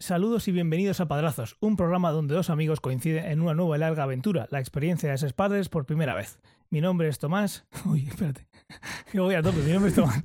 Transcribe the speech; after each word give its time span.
Saludos 0.00 0.46
y 0.46 0.52
bienvenidos 0.52 1.00
a 1.00 1.08
Padrazos, 1.08 1.56
un 1.58 1.76
programa 1.76 2.12
donde 2.12 2.32
dos 2.32 2.50
amigos 2.50 2.80
coinciden 2.80 3.24
en 3.24 3.40
una 3.40 3.52
nueva 3.54 3.76
y 3.76 3.80
larga 3.80 4.04
aventura, 4.04 4.46
la 4.52 4.60
experiencia 4.60 5.10
de 5.10 5.18
ser 5.18 5.34
padres 5.34 5.68
por 5.68 5.86
primera 5.86 6.14
vez. 6.14 6.38
Mi 6.70 6.80
nombre 6.80 7.08
es 7.08 7.18
Tomás. 7.18 7.66
Uy, 7.84 8.06
espérate. 8.06 8.46
Que 9.10 9.18
voy 9.18 9.34
a 9.34 9.42
tope, 9.42 9.58
mi 9.58 9.72
nombre 9.72 9.88
es 9.88 9.96
Tomás. 9.96 10.22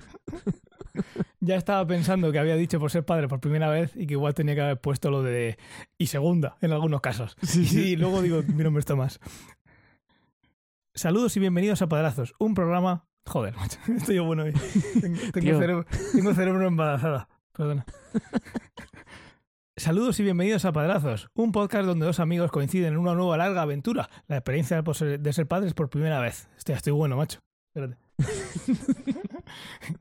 ya 1.39 1.55
estaba 1.55 1.87
pensando 1.87 2.31
que 2.31 2.37
había 2.37 2.55
dicho 2.55 2.79
por 2.79 2.91
ser 2.91 3.03
padre 3.03 3.27
por 3.27 3.39
primera 3.39 3.67
vez 3.67 3.95
y 3.95 4.05
que 4.05 4.13
igual 4.13 4.35
tenía 4.35 4.53
que 4.53 4.61
haber 4.61 4.79
puesto 4.79 5.09
lo 5.09 5.23
de 5.23 5.57
y 5.97 6.05
segunda 6.05 6.55
en 6.61 6.71
algunos 6.71 7.01
casos. 7.01 7.35
Sí, 7.41 7.65
sí. 7.65 7.95
luego 7.95 8.21
digo, 8.21 8.43
mi 8.43 8.63
nombre 8.63 8.81
es 8.81 8.85
Tomás. 8.85 9.19
Saludos 10.93 11.35
y 11.35 11.39
bienvenidos 11.39 11.81
a 11.81 11.87
Padrazos, 11.87 12.35
un 12.37 12.53
programa. 12.53 13.07
Joder, 13.25 13.55
macho, 13.55 13.79
estoy 13.87 14.17
yo 14.17 14.23
bueno 14.23 14.43
hoy. 14.43 14.53
Tengo, 15.01 15.59
cerebro, 15.59 15.85
tengo 16.13 16.35
cerebro 16.35 16.67
embarazada. 16.67 17.27
Perdona. 17.53 17.87
Saludos 19.75 20.19
y 20.19 20.23
bienvenidos 20.23 20.65
a 20.65 20.71
Padrazos, 20.71 21.29
un 21.33 21.51
podcast 21.51 21.87
donde 21.87 22.05
dos 22.05 22.19
amigos 22.19 22.51
coinciden 22.51 22.93
en 22.93 22.99
una 22.99 23.15
nueva 23.15 23.37
larga 23.37 23.63
aventura, 23.63 24.07
la 24.27 24.37
experiencia 24.37 24.83
de 24.83 25.33
ser 25.33 25.47
padres 25.47 25.73
por 25.73 25.89
primera 25.89 26.19
vez. 26.19 26.47
Estoy, 26.55 26.75
estoy 26.75 26.93
bueno, 26.93 27.17
macho. 27.17 27.39
Espérate. 27.73 27.97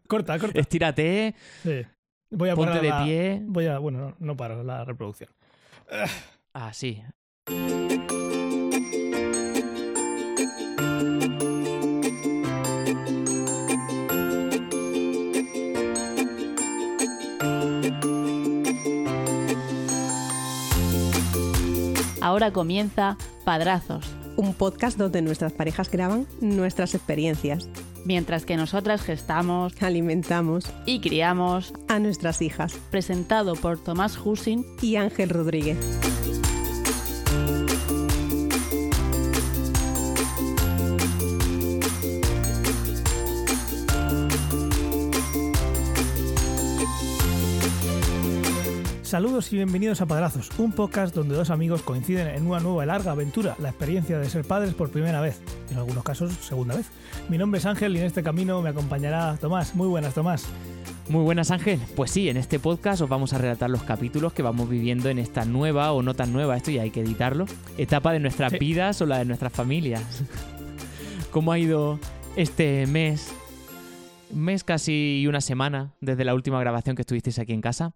corta, 0.08 0.38
corta. 0.38 0.60
Estírate. 0.60 1.34
Sí. 1.62 1.86
Voy 2.30 2.50
a 2.50 2.54
ponte 2.54 2.80
de 2.80 2.92
pie. 3.02 3.42
Voy 3.46 3.64
a, 3.64 3.78
bueno, 3.78 3.98
no, 3.98 4.16
no 4.18 4.36
paro 4.36 4.62
la 4.62 4.84
reproducción. 4.84 5.30
Ah, 6.52 6.74
sí. 6.74 7.02
Ahora 22.22 22.52
comienza 22.52 23.16
Padrazos, 23.44 24.06
un 24.36 24.54
podcast 24.54 24.96
donde 24.96 25.22
nuestras 25.22 25.52
parejas 25.52 25.90
graban 25.90 26.28
nuestras 26.40 26.94
experiencias. 26.94 27.68
Mientras 28.04 28.44
que 28.44 28.56
nosotras 28.56 29.02
gestamos, 29.02 29.82
alimentamos 29.82 30.66
y 30.86 31.00
criamos 31.00 31.74
a 31.88 31.98
nuestras 31.98 32.40
hijas. 32.40 32.74
Presentado 32.92 33.56
por 33.56 33.82
Tomás 33.82 34.16
Husin 34.24 34.64
y 34.80 34.94
Ángel 34.94 35.30
Rodríguez. 35.30 35.78
Saludos 49.12 49.52
y 49.52 49.56
bienvenidos 49.56 50.00
a 50.00 50.06
Padrazos, 50.06 50.48
un 50.56 50.72
podcast 50.72 51.14
donde 51.14 51.34
dos 51.34 51.50
amigos 51.50 51.82
coinciden 51.82 52.28
en 52.28 52.46
una 52.46 52.60
nueva 52.60 52.84
y 52.84 52.86
larga 52.86 53.12
aventura, 53.12 53.54
la 53.58 53.68
experiencia 53.68 54.18
de 54.18 54.30
ser 54.30 54.42
padres 54.42 54.72
por 54.72 54.88
primera 54.88 55.20
vez, 55.20 55.38
en 55.70 55.76
algunos 55.76 56.02
casos 56.02 56.32
segunda 56.32 56.74
vez. 56.76 56.86
Mi 57.28 57.36
nombre 57.36 57.58
es 57.58 57.66
Ángel 57.66 57.94
y 57.94 57.98
en 57.98 58.06
este 58.06 58.22
camino 58.22 58.62
me 58.62 58.70
acompañará 58.70 59.36
Tomás. 59.36 59.74
Muy 59.74 59.86
buenas, 59.86 60.14
Tomás. 60.14 60.46
Muy 61.10 61.22
buenas, 61.24 61.50
Ángel. 61.50 61.78
Pues 61.94 62.10
sí, 62.10 62.30
en 62.30 62.38
este 62.38 62.58
podcast 62.58 63.02
os 63.02 63.10
vamos 63.10 63.34
a 63.34 63.38
relatar 63.38 63.68
los 63.68 63.82
capítulos 63.82 64.32
que 64.32 64.40
vamos 64.40 64.70
viviendo 64.70 65.10
en 65.10 65.18
esta 65.18 65.44
nueva 65.44 65.92
o 65.92 66.00
no 66.00 66.14
tan 66.14 66.32
nueva, 66.32 66.56
esto 66.56 66.70
ya 66.70 66.80
hay 66.80 66.90
que 66.90 67.02
editarlo, 67.02 67.44
etapa 67.76 68.14
de 68.14 68.20
nuestras 68.20 68.52
vidas 68.58 69.02
o 69.02 69.04
la 69.04 69.18
de 69.18 69.26
nuestras 69.26 69.52
familias. 69.52 70.22
¿Cómo 71.30 71.52
ha 71.52 71.58
ido 71.58 71.98
este 72.34 72.86
mes? 72.86 73.30
mes 74.32 74.64
casi 74.64 75.26
una 75.28 75.42
semana 75.42 75.92
desde 76.00 76.24
la 76.24 76.34
última 76.34 76.58
grabación 76.58 76.96
que 76.96 77.02
estuvisteis 77.02 77.38
aquí 77.38 77.52
en 77.52 77.60
casa. 77.60 77.92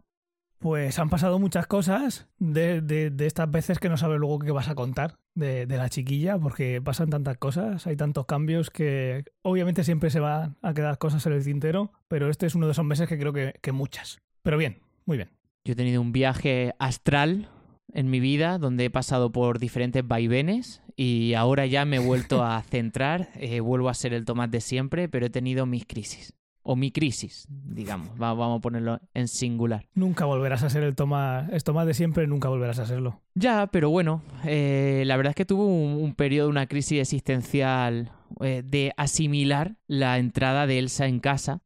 Pues 0.59 0.99
han 0.99 1.11
pasado 1.11 1.39
muchas 1.39 1.67
cosas 1.67 2.29
de, 2.39 2.81
de, 2.81 3.27
estas 3.27 3.51
veces 3.51 3.79
que 3.79 3.89
no 3.89 3.97
sabes 3.97 4.19
luego 4.19 4.39
qué 4.39 4.53
vas 4.53 4.69
a 4.69 4.75
contar 4.75 5.17
de, 5.35 5.67
de, 5.67 5.77
la 5.77 5.91
chiquilla, 5.91 6.39
porque 6.39 6.81
pasan 6.83 7.11
tantas 7.11 7.37
cosas, 7.37 7.87
hay 7.87 7.97
tantos 7.97 8.25
cambios 8.25 8.71
que 8.71 9.25
obviamente 9.43 9.85
siempre 9.85 10.11
se 10.11 10.21
van 10.21 10.57
a 10.63 10.73
quedar 10.73 10.97
cosas 10.99 11.27
en 11.27 11.35
el 11.35 11.45
tintero, 11.45 11.93
pero 12.09 12.31
este 12.31 12.47
es 12.47 12.55
uno 12.55 12.67
de 12.67 12.73
esos 12.73 12.87
meses 12.87 13.09
que 13.09 13.19
creo 13.19 13.35
que, 13.35 13.55
que 13.61 13.73
muchas. 13.73 14.19
Pero 14.43 14.57
bien, 14.57 14.81
muy 15.05 15.19
bien. 15.19 15.31
Yo 15.65 15.73
he 15.73 15.77
tenido 15.77 16.01
un 16.01 16.13
viaje 16.13 16.75
astral 16.79 17.51
en 17.93 18.09
mi 18.11 18.21
vida 18.21 18.59
donde 18.59 18.87
he 18.87 18.91
pasado 18.91 19.33
por 19.33 19.59
diferentes 19.59 20.07
vaivenes 20.07 20.83
y 20.97 21.35
ahora 21.35 21.67
ya 21.67 21.85
me 21.85 21.97
he 21.97 22.01
vuelto 22.01 22.45
a 22.45 22.63
centrar, 22.71 23.29
eh, 23.35 23.61
vuelvo 23.61 23.89
a 23.89 23.95
ser 23.95 24.15
el 24.15 24.25
Tomás 24.25 24.51
de 24.51 24.61
siempre, 24.61 25.09
pero 25.09 25.27
he 25.27 25.31
tenido 25.31 25.67
mis 25.67 25.87
crisis 25.87 26.33
o 26.69 26.75
mi 26.75 26.91
crisis, 26.91 27.47
digamos. 27.49 28.19
Vamos 28.19 28.59
a 28.59 28.61
ponerlo 28.61 29.01
en 29.15 29.29
singular. 29.29 29.87
Nunca 29.95 30.25
volverás 30.25 30.65
a 30.65 30.71
ser 30.71 30.83
el 30.83 30.97
Tomás, 30.97 31.49
es 31.53 31.63
Tomás 31.63 31.87
de 31.87 31.95
siempre, 31.95 32.27
nunca 32.27 32.49
volverás 32.49 32.81
a 32.81 32.87
serlo. 32.87 33.21
Ya, 33.37 33.69
pero 33.69 33.89
bueno, 33.89 34.23
eh, 34.45 35.05
la 35.07 35.17
verdad 35.17 35.31
es 35.31 35.37
que 35.37 35.45
tuve 35.45 35.65
un, 35.65 36.15
periodo, 36.15 36.49
una 36.49 36.67
crisis 36.67 37.01
existencial 37.01 38.11
eh, 38.41 38.65
de 38.67 38.93
asimilar 38.97 39.77
la 39.87 40.19
entrada 40.19 40.67
de 40.67 40.81
Elsa 40.81 41.07
en 41.07 41.21
casa. 41.21 41.63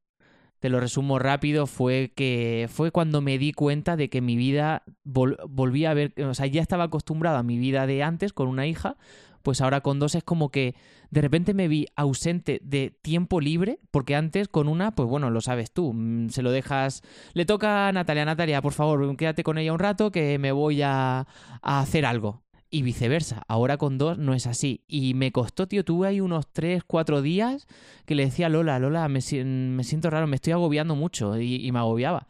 Te 0.59 0.69
lo 0.69 0.81
resumo 0.81 1.19
rápido, 1.19 1.67
fue 1.67 2.13
que 2.15 2.69
fue 2.71 2.91
cuando 2.91 3.23
me 3.23 3.39
di 3.39 3.53
cuenta 3.53 3.97
de 3.97 4.11
que 4.11 4.21
mi 4.21 4.37
vida 4.37 4.83
volvía 5.05 5.93
a 5.93 5.95
ver, 5.95 6.13
o 6.23 6.35
sea, 6.35 6.45
ya 6.45 6.61
estaba 6.61 6.85
acostumbrado 6.85 7.39
a 7.39 7.43
mi 7.43 7.57
vida 7.57 7.87
de 7.87 8.03
antes 8.03 8.35
con 8.35 8.49
una 8.49 8.67
hija, 8.67 8.99
pues 9.43 9.61
ahora 9.61 9.81
con 9.81 9.99
dos 9.99 10.15
es 10.15 10.25
como 10.25 10.51
que 10.51 10.75
de 11.11 11.21
repente 11.21 11.55
me 11.55 11.69
vi 11.69 11.87
ausente 11.97 12.61
de 12.63 12.97
tiempo 13.03 13.41
libre, 13.41 13.81
porque 13.91 14.15
antes 14.15 14.49
con 14.49 14.69
una, 14.69 14.95
pues 14.95 15.09
bueno, 15.09 15.31
lo 15.31 15.41
sabes 15.41 15.73
tú, 15.73 15.93
mm, 15.93 16.29
se 16.31 16.43
lo 16.43 16.53
dejas, 16.53 17.03
le 17.35 17.45
toca 17.45 17.89
a 17.89 17.93
Natalia, 17.93 18.25
Natalia, 18.25 18.63
por 18.63 18.73
favor, 18.73 19.17
quédate 19.17 19.43
con 19.43 19.59
ella 19.59 19.73
un 19.73 19.79
rato 19.79 20.11
que 20.13 20.39
me 20.39 20.53
voy 20.53 20.83
a, 20.83 21.27
hacer 21.63 22.07
algo. 22.07 22.43
Y 22.73 22.83
viceversa, 22.83 23.43
ahora 23.49 23.79
con 23.79 23.99
dos 23.99 24.17
no 24.17 24.33
es 24.33 24.47
así. 24.47 24.85
Y 24.87 25.15
me 25.15 25.33
costó, 25.33 25.67
tío, 25.67 25.85
tuve 25.85 26.07
ahí 26.07 26.21
unos 26.21 26.47
tres, 26.53 26.85
cuatro 26.85 27.21
días 27.21 27.67
que 28.07 28.15
le 28.15 28.27
decía 28.27 28.47
a 28.47 28.49
Lola, 28.49 28.79
Lola, 28.79 29.09
me, 29.09 29.21
siento 29.21 30.09
raro, 30.09 30.29
me 30.29 30.37
estoy 30.37 30.53
agobiando 30.53 30.95
mucho 30.95 31.41
y, 31.41 31.69
me 31.73 31.81
agobiaba. 31.81 32.29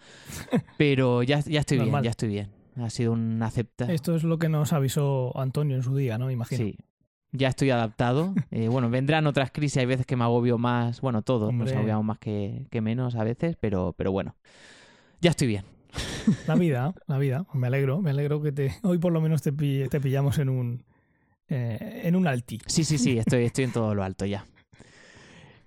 Pero 0.78 1.22
ya, 1.22 1.41
ya 1.41 1.60
estoy 1.60 1.81
bien, 1.81 2.03
ya 2.03 2.10
estoy 2.10 2.31
bien. 2.31 2.49
Ha 2.76 2.88
sido 2.88 3.12
un 3.12 3.43
acepta. 3.43 3.93
Esto 3.93 4.16
es 4.16 4.25
lo 4.25 4.38
que 4.38 4.49
nos 4.49 4.72
avisó 4.72 5.38
Antonio 5.38 5.76
en 5.76 5.82
su 5.82 5.94
día, 5.94 6.16
¿no? 6.16 6.31
Imagino. 6.31 6.65
Sí, 6.65 6.78
ya 7.32 7.48
estoy 7.48 7.70
adaptado. 7.70 8.34
Eh, 8.52 8.68
bueno, 8.68 8.91
vendrán 8.91 9.26
otras 9.28 9.52
crisis, 9.52 9.76
hay 9.76 9.86
veces 9.86 10.06
que 10.06 10.16
me 10.16 10.24
agobio 10.24 10.58
más, 10.58 11.00
bueno, 11.00 11.22
todos 11.22 11.54
nos 11.54 11.70
agobiamos 11.72 12.04
más 12.04 12.18
que, 12.18 12.66
menos 12.82 13.14
a 13.14 13.22
veces, 13.22 13.56
pero, 13.60 13.94
pero 13.96 14.10
bueno, 14.10 14.34
ya 15.20 15.30
estoy 15.30 15.46
bien. 15.46 15.64
La 16.48 16.56
vida, 16.56 16.92
la 17.06 17.19
vida, 17.19 17.46
me 17.54 17.69
alegro, 17.69 18.00
me 18.00 18.10
alegro 18.10 18.42
que 18.42 18.50
te, 18.52 18.74
hoy 18.82 18.98
por 18.98 19.12
lo 19.12 19.20
menos 19.20 19.42
te, 19.42 19.52
te 19.52 20.00
pillamos 20.00 20.38
en 20.38 20.48
un, 20.48 20.84
eh, 21.48 22.02
en 22.04 22.16
un 22.16 22.26
alti. 22.26 22.60
Sí, 22.66 22.84
sí, 22.84 22.98
sí, 22.98 23.19
estoy, 23.19 23.44
estoy 23.46 23.64
en 23.64 23.72
todo 23.72 23.94
lo 23.94 24.02
alto 24.02 24.26
ya. 24.26 24.44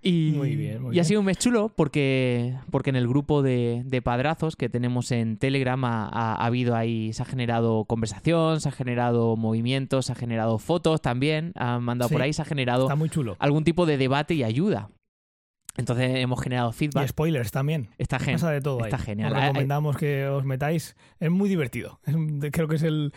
Y, 0.03 0.33
muy 0.35 0.55
bien, 0.57 0.81
y 0.91 0.99
ha 0.99 1.03
sido 1.05 1.21
un 1.21 1.25
mes 1.25 1.37
chulo 1.37 1.71
porque, 1.73 2.55
porque 2.69 2.89
en 2.89 2.97
el 2.97 3.07
grupo 3.07 3.41
de, 3.41 3.83
de 3.85 4.01
padrazos 4.01 4.57
que 4.57 4.67
tenemos 4.67 5.11
en 5.11 5.37
Telegram 5.37 5.83
ha, 5.85 6.09
ha, 6.09 6.45
habido 6.45 6.75
ahí, 6.75 7.13
se 7.13 7.21
ha 7.21 7.25
generado 7.25 7.85
conversación, 7.85 8.59
se 8.59 8.67
ha 8.67 8.73
generado 8.73 9.37
movimientos, 9.37 10.07
se 10.07 10.11
ha 10.11 10.15
generado 10.15 10.59
fotos 10.59 11.01
también, 11.01 11.53
han 11.55 11.83
mandado 11.83 12.09
por 12.09 12.21
ahí, 12.21 12.33
se 12.33 12.41
ha 12.41 12.45
generado 12.45 12.93
muy 12.97 13.09
chulo. 13.09 13.37
algún 13.39 13.63
tipo 13.63 13.85
de 13.85 13.97
debate 13.97 14.33
y 14.33 14.43
ayuda. 14.43 14.89
Entonces 15.75 16.17
hemos 16.17 16.41
generado 16.41 16.71
feedback. 16.71 17.05
Y 17.05 17.07
spoilers 17.07 17.51
también. 17.51 17.89
Está 17.97 18.19
genial. 18.19 18.35
Pasa 18.35 18.51
de 18.51 18.61
todo 18.61 18.85
Está 18.85 18.97
genial. 18.99 19.33
Os 19.33 19.39
recomendamos 19.39 19.97
que 19.97 20.27
os 20.27 20.43
metáis. 20.45 20.95
Es 21.19 21.31
muy 21.31 21.49
divertido. 21.49 21.99
creo 22.51 22.67
que 22.67 22.75
es 22.75 22.83
el, 22.83 23.11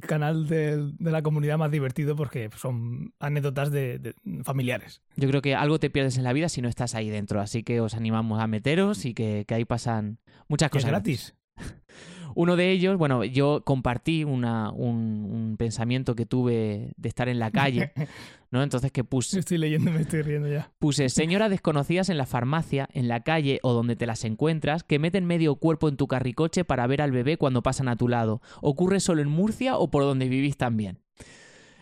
canal 0.00 0.46
de, 0.46 0.92
la 1.00 1.22
comunidad 1.22 1.58
más 1.58 1.70
divertido 1.70 2.14
porque 2.14 2.50
son 2.56 3.12
anécdotas 3.18 3.72
de, 3.72 4.14
familiares. 4.44 5.02
Yo 5.16 5.28
creo 5.28 5.42
que 5.42 5.56
algo 5.56 5.80
te 5.80 5.90
pierdes 5.90 6.18
en 6.18 6.24
la 6.24 6.32
vida 6.32 6.48
si 6.48 6.62
no 6.62 6.68
estás 6.68 6.94
ahí 6.94 7.10
dentro. 7.10 7.40
Así 7.40 7.64
que 7.64 7.80
os 7.80 7.94
animamos 7.94 8.40
a 8.40 8.46
meteros 8.46 9.04
y 9.04 9.14
que, 9.14 9.44
ahí 9.48 9.64
pasan 9.64 10.18
muchas 10.46 10.70
cosas. 10.70 10.86
Es 10.86 10.90
gratis. 10.90 11.34
Uno 12.38 12.54
de 12.54 12.70
ellos, 12.70 12.96
bueno, 12.96 13.24
yo 13.24 13.62
compartí 13.64 14.22
una, 14.22 14.70
un, 14.70 15.56
pensamiento 15.58 16.14
que 16.14 16.24
tuve 16.24 16.92
de 16.96 17.08
estar 17.08 17.28
en 17.28 17.40
la 17.40 17.50
calle, 17.50 17.90
¿no? 18.52 18.62
Entonces 18.62 18.92
que 18.92 19.02
puse... 19.02 19.40
Estoy 19.40 19.58
leyendo, 19.58 19.90
me 19.90 20.02
estoy 20.02 20.22
riendo 20.22 20.46
ya. 20.46 20.70
Puse, 20.78 21.08
señoras 21.08 21.50
desconocidas 21.50 22.10
en 22.10 22.16
la 22.16 22.26
farmacia, 22.26 22.88
en 22.92 23.08
la 23.08 23.24
calle 23.24 23.58
o 23.64 23.72
donde 23.72 23.96
te 23.96 24.06
las 24.06 24.22
encuentras, 24.22 24.84
que 24.84 25.00
meten 25.00 25.24
medio 25.24 25.56
cuerpo 25.56 25.88
en 25.88 25.96
tu 25.96 26.06
carricoche 26.06 26.64
para 26.64 26.86
ver 26.86 27.02
al 27.02 27.10
bebé 27.10 27.38
cuando 27.38 27.64
pasan 27.64 27.88
a 27.88 27.96
tu 27.96 28.06
lado. 28.06 28.40
¿Ocurre 28.62 29.00
solo 29.00 29.20
en 29.20 29.30
Murcia 29.30 29.76
o 29.76 29.90
por 29.90 30.04
donde 30.04 30.28
vivís 30.28 30.56
también? 30.56 31.00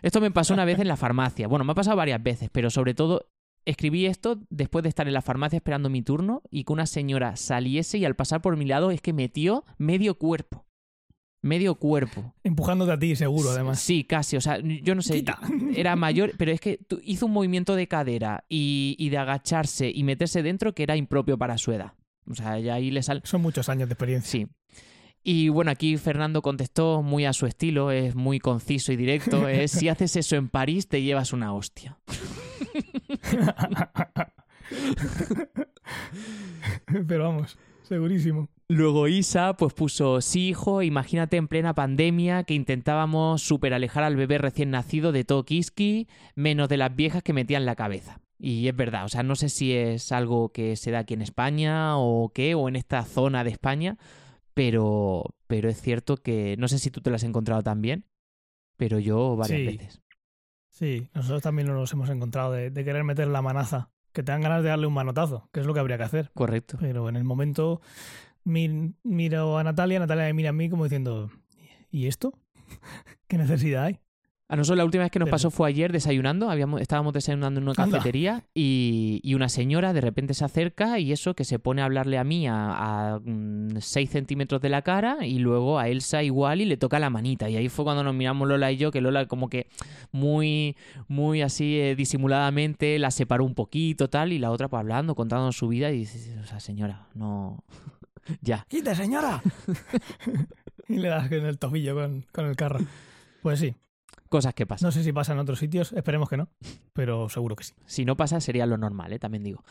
Esto 0.00 0.22
me 0.22 0.30
pasó 0.30 0.54
una 0.54 0.64
vez 0.64 0.78
en 0.78 0.88
la 0.88 0.96
farmacia. 0.96 1.48
Bueno, 1.48 1.66
me 1.66 1.72
ha 1.72 1.74
pasado 1.74 1.98
varias 1.98 2.22
veces, 2.22 2.48
pero 2.50 2.70
sobre 2.70 2.94
todo 2.94 3.26
Escribí 3.66 4.06
esto 4.06 4.40
después 4.48 4.84
de 4.84 4.88
estar 4.88 5.08
en 5.08 5.12
la 5.12 5.22
farmacia 5.22 5.56
esperando 5.56 5.90
mi 5.90 6.00
turno 6.00 6.42
y 6.50 6.62
que 6.62 6.72
una 6.72 6.86
señora 6.86 7.34
saliese 7.34 7.98
y 7.98 8.04
al 8.04 8.14
pasar 8.14 8.40
por 8.40 8.56
mi 8.56 8.64
lado 8.64 8.92
es 8.92 9.00
que 9.00 9.12
metió 9.12 9.64
medio 9.76 10.18
cuerpo. 10.18 10.64
Medio 11.42 11.74
cuerpo. 11.74 12.32
Empujándote 12.44 12.92
a 12.92 12.98
ti, 12.98 13.16
seguro, 13.16 13.50
además. 13.50 13.80
Sí, 13.80 14.04
casi. 14.04 14.36
O 14.36 14.40
sea, 14.40 14.58
yo 14.60 14.94
no 14.94 15.02
sé. 15.02 15.24
Era 15.76 15.96
mayor, 15.96 16.32
pero 16.38 16.52
es 16.52 16.60
que 16.60 16.80
hizo 17.02 17.26
un 17.26 17.32
movimiento 17.32 17.74
de 17.74 17.88
cadera 17.88 18.44
y, 18.48 19.08
de 19.10 19.18
agacharse 19.18 19.90
y 19.92 20.04
meterse 20.04 20.42
dentro 20.42 20.74
que 20.74 20.84
era 20.84 20.96
impropio 20.96 21.36
para 21.36 21.58
su 21.58 21.72
edad. 21.72 21.92
O 22.28 22.34
sea, 22.34 22.58
ya 22.58 22.74
ahí 22.74 22.90
le 22.90 23.02
sale. 23.02 23.20
Son 23.24 23.42
muchos 23.42 23.68
años 23.68 23.88
de 23.88 23.94
experiencia. 23.94 24.30
Sí. 24.30 24.48
Y 25.28 25.48
bueno, 25.48 25.72
aquí 25.72 25.96
Fernando 25.96 26.40
contestó 26.40 27.02
muy 27.02 27.24
a 27.24 27.32
su 27.32 27.46
estilo, 27.46 27.90
es 27.90 28.14
muy 28.14 28.38
conciso 28.38 28.92
y 28.92 28.96
directo. 28.96 29.48
Es 29.56 29.72
si 29.72 29.88
haces 29.88 30.14
eso 30.14 30.36
en 30.36 30.48
París 30.48 30.86
te 30.86 31.02
llevas 31.02 31.32
una 31.32 31.52
hostia. 31.52 31.98
Pero 37.08 37.24
vamos, 37.24 37.58
segurísimo. 37.82 38.48
Luego 38.68 39.08
Isa 39.08 39.56
pues 39.56 39.74
puso, 39.74 40.20
sí 40.20 40.50
hijo, 40.50 40.82
imagínate 40.82 41.38
en 41.38 41.48
plena 41.48 41.74
pandemia 41.74 42.44
que 42.44 42.54
intentábamos 42.54 43.42
super 43.42 43.74
alejar 43.74 44.04
al 44.04 44.14
bebé 44.14 44.38
recién 44.38 44.70
nacido 44.70 45.10
de 45.10 45.24
todo 45.24 45.44
Kiski, 45.44 46.06
menos 46.36 46.68
de 46.68 46.76
las 46.76 46.94
viejas 46.94 47.24
que 47.24 47.32
metían 47.32 47.66
la 47.66 47.74
cabeza. 47.74 48.20
Y 48.38 48.68
es 48.68 48.76
verdad, 48.76 49.04
o 49.04 49.08
sea, 49.08 49.24
no 49.24 49.34
sé 49.34 49.48
si 49.48 49.72
es 49.72 50.12
algo 50.12 50.50
que 50.50 50.76
se 50.76 50.92
da 50.92 51.00
aquí 51.00 51.14
en 51.14 51.22
España 51.22 51.98
o 51.98 52.30
qué, 52.32 52.54
o 52.54 52.68
en 52.68 52.76
esta 52.76 53.02
zona 53.04 53.42
de 53.42 53.50
España, 53.50 53.98
pero, 54.56 55.34
pero 55.46 55.68
es 55.68 55.82
cierto 55.82 56.16
que 56.16 56.56
no 56.56 56.66
sé 56.66 56.78
si 56.78 56.90
tú 56.90 57.02
te 57.02 57.10
lo 57.10 57.16
has 57.16 57.24
encontrado 57.24 57.62
también, 57.62 58.06
pero 58.78 58.98
yo 58.98 59.36
varias 59.36 59.60
Sí. 59.60 59.66
veces. 59.66 60.02
Sí, 60.70 61.10
nosotros 61.12 61.42
también 61.42 61.68
nos 61.68 61.92
hemos 61.92 62.08
encontrado 62.08 62.52
de, 62.52 62.70
de 62.70 62.84
querer 62.84 63.04
meter 63.04 63.28
la 63.28 63.42
manaza, 63.42 63.90
que 64.12 64.22
te 64.22 64.32
dan 64.32 64.40
ganas 64.40 64.62
de 64.62 64.70
darle 64.70 64.86
un 64.86 64.94
manotazo, 64.94 65.50
que 65.52 65.60
es 65.60 65.66
lo 65.66 65.74
que 65.74 65.80
habría 65.80 65.98
que 65.98 66.04
hacer. 66.04 66.30
Correcto. 66.32 66.78
Pero 66.80 67.06
en 67.10 67.16
el 67.16 67.24
momento 67.24 67.82
mi- 68.44 68.94
miro 69.02 69.58
a 69.58 69.62
Natalia, 69.64 69.98
Natalia 69.98 70.24
me 70.24 70.32
mira 70.32 70.48
a 70.50 70.54
mí 70.54 70.70
como 70.70 70.84
diciendo, 70.84 71.30
¿y 71.90 72.06
esto? 72.06 72.32
¿Qué 73.28 73.36
necesidad 73.36 73.84
hay? 73.84 74.00
A 74.48 74.54
nosotros 74.54 74.78
la 74.78 74.84
última 74.84 75.02
vez 75.02 75.10
que 75.10 75.18
nos 75.18 75.28
pasó 75.28 75.50
fue 75.50 75.68
ayer 75.68 75.90
desayunando, 75.90 76.48
habíamos, 76.48 76.80
estábamos 76.80 77.12
desayunando 77.12 77.58
en 77.58 77.64
una 77.64 77.74
cafetería 77.74 78.44
y, 78.54 79.20
y 79.24 79.34
una 79.34 79.48
señora 79.48 79.92
de 79.92 80.00
repente 80.00 80.34
se 80.34 80.44
acerca 80.44 81.00
y 81.00 81.10
eso 81.10 81.34
que 81.34 81.44
se 81.44 81.58
pone 81.58 81.82
a 81.82 81.86
hablarle 81.86 82.16
a 82.16 82.22
mí 82.22 82.46
a 82.48 83.18
6 83.76 84.08
centímetros 84.08 84.60
de 84.60 84.68
la 84.68 84.82
cara 84.82 85.26
y 85.26 85.40
luego 85.40 85.80
a 85.80 85.88
Elsa 85.88 86.22
igual 86.22 86.60
y 86.60 86.64
le 86.64 86.76
toca 86.76 87.00
la 87.00 87.10
manita. 87.10 87.50
Y 87.50 87.56
ahí 87.56 87.68
fue 87.68 87.84
cuando 87.84 88.04
nos 88.04 88.14
miramos 88.14 88.46
Lola 88.46 88.70
y 88.70 88.76
yo, 88.76 88.92
que 88.92 89.00
Lola 89.00 89.26
como 89.26 89.48
que 89.48 89.66
muy, 90.12 90.76
muy 91.08 91.42
así 91.42 91.80
eh, 91.80 91.96
disimuladamente 91.96 93.00
la 93.00 93.10
separó 93.10 93.44
un 93.44 93.54
poquito 93.54 94.08
tal 94.08 94.32
y 94.32 94.38
la 94.38 94.52
otra 94.52 94.68
pues 94.68 94.78
hablando, 94.78 95.16
contándonos 95.16 95.56
su 95.56 95.66
vida 95.66 95.90
y 95.90 95.98
dice, 95.98 96.38
o 96.38 96.44
sea, 96.44 96.60
señora, 96.60 97.08
no... 97.14 97.64
ya. 98.42 98.64
¡Quita, 98.68 98.94
señora! 98.94 99.42
y 100.88 100.98
le 100.98 101.08
das 101.08 101.32
en 101.32 101.46
el 101.46 101.58
tobillo 101.58 101.96
con, 101.96 102.24
con 102.30 102.46
el 102.46 102.54
carro. 102.54 102.78
Pues 103.42 103.58
sí, 103.58 103.74
Cosas 104.28 104.54
que 104.54 104.66
pasan. 104.66 104.88
no 104.88 104.92
sé 104.92 105.02
si 105.04 105.12
pasa 105.12 105.32
en 105.32 105.38
otros 105.38 105.58
sitios, 105.58 105.92
esperemos 105.92 106.28
que 106.28 106.36
no, 106.36 106.48
pero 106.92 107.28
seguro 107.28 107.54
que 107.56 107.64
sí. 107.64 107.74
Si 107.86 108.04
no 108.04 108.16
pasa 108.16 108.40
sería 108.40 108.66
lo 108.66 108.76
normal, 108.76 109.12
¿eh? 109.12 109.18
también 109.18 109.44
digo. 109.44 109.62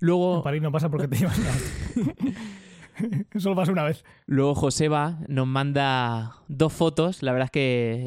En 0.00 0.06
Luego... 0.06 0.42
París 0.42 0.62
no 0.62 0.72
pasa 0.72 0.88
porque 0.90 1.08
te 1.08 1.16
llevas. 1.16 1.38
Solo 3.36 3.54
pasa 3.56 3.72
una 3.72 3.82
vez. 3.84 4.04
Luego 4.24 4.54
Joseba 4.54 5.18
nos 5.28 5.46
manda 5.46 6.36
dos 6.48 6.72
fotos. 6.72 7.22
La 7.22 7.32
verdad 7.32 7.46
es 7.46 7.50
que 7.50 8.04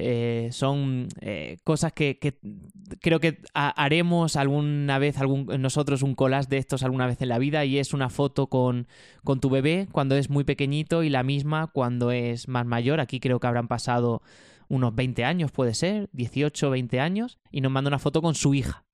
eh, 0.47 0.51
son 0.51 1.07
eh, 1.21 1.57
cosas 1.63 1.93
que, 1.93 2.17
que 2.17 2.39
creo 2.99 3.19
que 3.19 3.39
ha- 3.53 3.69
haremos 3.69 4.35
alguna 4.35 4.97
vez 4.97 5.19
algún, 5.19 5.45
nosotros 5.59 6.01
un 6.01 6.15
collage 6.15 6.49
de 6.49 6.57
estos 6.57 6.81
alguna 6.81 7.05
vez 7.05 7.21
en 7.21 7.29
la 7.29 7.37
vida. 7.37 7.65
Y 7.65 7.77
es 7.77 7.93
una 7.93 8.09
foto 8.09 8.47
con, 8.47 8.87
con 9.23 9.39
tu 9.39 9.51
bebé 9.51 9.87
cuando 9.91 10.15
es 10.15 10.31
muy 10.31 10.43
pequeñito 10.43 11.03
y 11.03 11.09
la 11.09 11.21
misma 11.21 11.67
cuando 11.67 12.09
es 12.09 12.47
más 12.47 12.65
mayor. 12.65 12.99
Aquí 12.99 13.19
creo 13.19 13.39
que 13.39 13.45
habrán 13.45 13.67
pasado 13.67 14.23
unos 14.69 14.95
20 14.95 15.25
años, 15.25 15.51
puede 15.51 15.73
ser, 15.73 16.09
18, 16.13 16.69
20 16.69 16.99
años. 16.99 17.37
Y 17.51 17.61
nos 17.61 17.71
manda 17.71 17.89
una 17.89 17.99
foto 17.99 18.21
con 18.21 18.35
su 18.35 18.53
hija. 18.53 18.85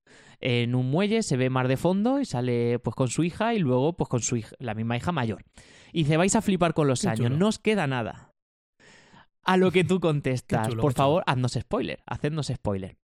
En 0.42 0.76
un 0.76 0.90
muelle 0.92 1.24
se 1.24 1.38
ve 1.38 1.50
mar 1.50 1.68
de 1.68 1.78
fondo 1.78 2.20
y 2.20 2.26
sale 2.26 2.80
pues 2.80 2.96
con 2.96 3.08
su 3.08 3.24
hija 3.24 3.54
y 3.54 3.60
luego 3.60 3.96
pues 3.96 4.10
con 4.10 4.22
su 4.22 4.36
hija, 4.36 4.56
la 4.60 4.74
misma 4.74 4.98
hija 4.98 5.12
mayor. 5.12 5.44
Y 5.94 6.00
dice, 6.04 6.18
vais 6.18 6.36
a 6.36 6.42
flipar 6.42 6.74
con 6.74 6.88
los 6.88 7.02
Qué 7.02 7.08
años, 7.10 7.28
chulo. 7.28 7.38
no 7.38 7.48
os 7.48 7.60
queda 7.60 7.88
nada. 7.88 8.32
A 9.44 9.58
lo 9.58 9.72
que 9.72 9.84
tú 9.84 10.00
contestas, 10.02 10.68
chulo, 10.70 10.82
por 10.82 10.94
favor, 10.94 11.24
haznos 11.26 11.54
spoiler, 11.54 12.02
hacednos 12.06 12.48
spoiler. 12.48 12.98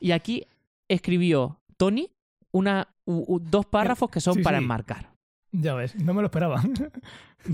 y 0.00 0.12
aquí 0.12 0.46
escribió 0.88 1.60
Tony 1.76 2.12
una, 2.52 2.94
u- 3.04 3.24
u- 3.36 3.40
dos 3.40 3.66
párrafos 3.66 4.08
que 4.10 4.20
son 4.20 4.34
Sí, 4.34 4.42
para 4.42 4.58
sí. 4.58 4.64
enmarcar. 4.64 5.12
Ya 5.52 5.74
ves, 5.74 5.96
no 5.96 6.14
me 6.14 6.20
lo 6.22 6.26
esperaba. 6.26 6.62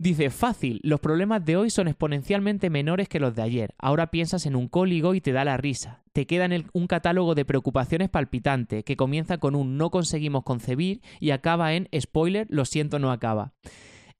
Dice, 0.00 0.30
fácil, 0.30 0.80
los 0.82 0.98
problemas 0.98 1.44
de 1.44 1.58
hoy 1.58 1.68
son 1.68 1.86
exponencialmente 1.86 2.70
menores 2.70 3.06
que 3.06 3.20
los 3.20 3.34
de 3.34 3.42
ayer. 3.42 3.74
Ahora 3.76 4.10
piensas 4.10 4.46
en 4.46 4.56
un 4.56 4.66
cóligo 4.66 5.12
y 5.14 5.20
te 5.20 5.30
da 5.32 5.44
la 5.44 5.58
risa. 5.58 6.00
Te 6.14 6.26
queda 6.26 6.46
en 6.46 6.52
el- 6.52 6.64
un 6.72 6.86
catálogo 6.86 7.34
de 7.34 7.44
preocupaciones 7.44 8.08
palpitante, 8.08 8.82
que 8.82 8.96
comienza 8.96 9.36
con 9.36 9.54
un 9.54 9.76
no 9.76 9.90
conseguimos 9.90 10.42
concebir 10.42 11.02
y 11.20 11.32
acaba 11.32 11.74
en 11.74 11.86
spoiler, 12.00 12.46
lo 12.48 12.64
siento, 12.64 12.98
no 12.98 13.12
acaba. 13.12 13.52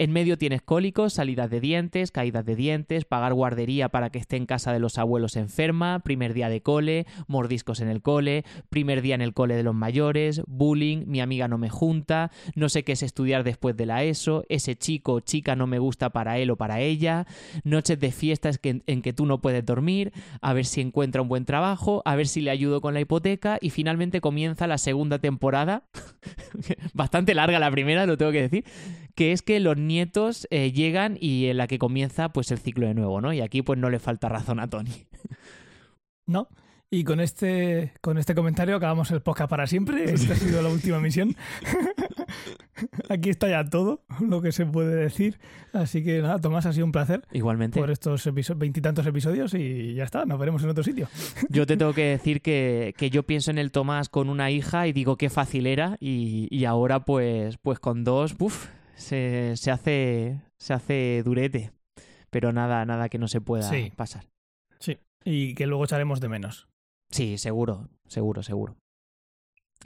En 0.00 0.12
medio 0.12 0.38
tienes 0.38 0.62
cólicos, 0.62 1.12
salidas 1.12 1.50
de 1.50 1.60
dientes, 1.60 2.10
caídas 2.10 2.46
de 2.46 2.56
dientes, 2.56 3.04
pagar 3.04 3.34
guardería 3.34 3.90
para 3.90 4.08
que 4.08 4.18
esté 4.18 4.36
en 4.38 4.46
casa 4.46 4.72
de 4.72 4.78
los 4.78 4.96
abuelos 4.96 5.36
enferma, 5.36 5.98
primer 5.98 6.32
día 6.32 6.48
de 6.48 6.62
cole, 6.62 7.04
mordiscos 7.26 7.80
en 7.80 7.88
el 7.88 8.00
cole, 8.00 8.46
primer 8.70 9.02
día 9.02 9.14
en 9.14 9.20
el 9.20 9.34
cole 9.34 9.56
de 9.56 9.62
los 9.62 9.74
mayores, 9.74 10.40
bullying, 10.46 11.04
mi 11.06 11.20
amiga 11.20 11.48
no 11.48 11.58
me 11.58 11.68
junta, 11.68 12.30
no 12.54 12.70
sé 12.70 12.82
qué 12.82 12.92
es 12.92 13.02
estudiar 13.02 13.44
después 13.44 13.76
de 13.76 13.84
la 13.84 14.02
ESO, 14.02 14.46
ese 14.48 14.74
chico 14.74 15.12
o 15.12 15.20
chica 15.20 15.54
no 15.54 15.66
me 15.66 15.78
gusta 15.78 16.08
para 16.08 16.38
él 16.38 16.48
o 16.50 16.56
para 16.56 16.80
ella, 16.80 17.26
noches 17.64 18.00
de 18.00 18.10
fiestas 18.10 18.58
en 18.62 19.02
que 19.02 19.12
tú 19.12 19.26
no 19.26 19.42
puedes 19.42 19.66
dormir, 19.66 20.14
a 20.40 20.54
ver 20.54 20.64
si 20.64 20.80
encuentra 20.80 21.20
un 21.20 21.28
buen 21.28 21.44
trabajo, 21.44 22.00
a 22.06 22.16
ver 22.16 22.26
si 22.26 22.40
le 22.40 22.50
ayudo 22.50 22.80
con 22.80 22.94
la 22.94 23.00
hipoteca 23.00 23.58
y 23.60 23.68
finalmente 23.68 24.22
comienza 24.22 24.66
la 24.66 24.78
segunda 24.78 25.18
temporada, 25.18 25.82
bastante 26.94 27.34
larga 27.34 27.58
la 27.58 27.70
primera, 27.70 28.06
lo 28.06 28.16
tengo 28.16 28.32
que 28.32 28.48
decir, 28.48 28.64
que 29.14 29.32
es 29.32 29.42
que 29.42 29.60
los 29.60 29.76
nietos 29.76 30.46
eh, 30.50 30.72
llegan 30.72 31.16
y 31.20 31.46
en 31.46 31.56
la 31.56 31.66
que 31.66 31.78
comienza 31.78 32.30
pues 32.32 32.50
el 32.50 32.58
ciclo 32.58 32.86
de 32.86 32.94
nuevo, 32.94 33.20
¿no? 33.20 33.32
Y 33.32 33.40
aquí 33.40 33.62
pues 33.62 33.78
no 33.78 33.90
le 33.90 33.98
falta 33.98 34.28
razón 34.28 34.60
a 34.60 34.68
Tony. 34.68 34.90
¿No? 36.26 36.48
Y 36.92 37.04
con 37.04 37.20
este, 37.20 37.92
con 38.00 38.18
este 38.18 38.34
comentario 38.34 38.74
acabamos 38.74 39.12
el 39.12 39.20
podcast 39.22 39.48
para 39.48 39.68
siempre. 39.68 40.04
Esta 40.12 40.32
ha 40.32 40.36
sido 40.36 40.60
la 40.60 40.68
última 40.70 40.98
misión. 40.98 41.36
Aquí 43.08 43.30
está 43.30 43.48
ya 43.48 43.64
todo 43.64 44.02
lo 44.20 44.40
que 44.42 44.50
se 44.52 44.66
puede 44.66 44.94
decir. 44.96 45.38
Así 45.72 46.02
que 46.02 46.20
nada, 46.20 46.40
Tomás, 46.40 46.66
ha 46.66 46.72
sido 46.72 46.86
un 46.86 46.92
placer 46.92 47.22
Igualmente. 47.32 47.78
por 47.78 47.90
estos 47.90 48.26
episo- 48.26 48.56
veintitantos 48.56 49.06
episodios 49.06 49.54
y 49.54 49.94
ya 49.94 50.04
está, 50.04 50.24
nos 50.24 50.38
veremos 50.38 50.62
en 50.64 50.70
otro 50.70 50.82
sitio. 50.82 51.08
Yo 51.48 51.64
te 51.66 51.76
tengo 51.76 51.92
que 51.92 52.04
decir 52.06 52.40
que, 52.42 52.92
que 52.96 53.10
yo 53.10 53.22
pienso 53.24 53.50
en 53.52 53.58
el 53.58 53.70
Tomás 53.70 54.08
con 54.08 54.28
una 54.28 54.50
hija 54.50 54.86
y 54.88 54.92
digo 54.92 55.16
qué 55.16 55.30
fácil 55.30 55.66
era 55.68 55.96
y, 56.00 56.48
y 56.50 56.64
ahora 56.64 57.04
pues, 57.04 57.56
pues 57.58 57.78
con 57.78 58.02
dos, 58.02 58.34
uf, 58.38 58.66
se, 59.00 59.56
se 59.56 59.70
hace 59.70 60.40
se 60.58 60.72
hace 60.74 61.22
durete. 61.24 61.72
Pero 62.30 62.52
nada, 62.52 62.84
nada 62.86 63.08
que 63.08 63.18
no 63.18 63.26
se 63.26 63.40
pueda 63.40 63.68
Sí. 63.68 63.92
pasar. 63.96 64.26
Y 65.22 65.54
que 65.54 65.66
luego 65.66 65.84
echaremos 65.84 66.18
de 66.20 66.30
menos. 66.30 66.68
Sí, 67.10 67.36
seguro, 67.36 67.90
seguro, 68.06 68.42
seguro. 68.42 68.76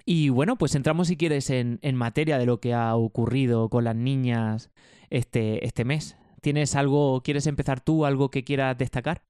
Y 0.04 0.28
bueno, 0.28 0.56
pues 0.56 0.76
entramos 0.76 1.08
si 1.08 1.16
quieres 1.16 1.50
en, 1.50 1.80
en 1.82 1.96
materia 1.96 2.38
de 2.38 2.46
lo 2.46 2.60
que 2.60 2.72
ha 2.72 2.94
ocurrido 2.94 3.68
con 3.68 3.82
las 3.82 3.96
niñas 3.96 4.70
este, 5.10 5.66
este 5.66 5.84
mes. 5.84 6.16
¿Tienes 6.40 6.76
algo, 6.76 7.20
quieres 7.24 7.48
empezar 7.48 7.80
tú, 7.80 8.04
algo 8.04 8.30
que 8.30 8.44
quieras 8.44 8.78
destacar? 8.78 9.24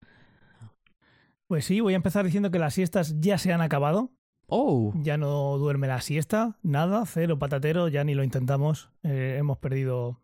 Pues 1.47 1.65
sí, 1.65 1.81
voy 1.81 1.93
a 1.95 1.97
empezar 1.97 2.25
diciendo 2.25 2.51
que 2.51 2.59
las 2.59 2.75
siestas 2.75 3.19
ya 3.21 3.39
se 3.39 3.53
han 3.53 3.61
acabado. 3.63 4.11
Oh, 4.47 4.93
Ya 4.97 5.17
no 5.17 5.57
duerme 5.59 5.87
la 5.87 6.01
siesta, 6.01 6.59
nada, 6.63 7.05
cero 7.07 7.39
patatero, 7.39 7.89
ya 7.89 8.05
ni 8.05 8.15
lo 8.15 8.23
intentamos. 8.23 8.91
Eh, 9.03 9.37
hemos 9.39 9.59
perdido. 9.59 10.21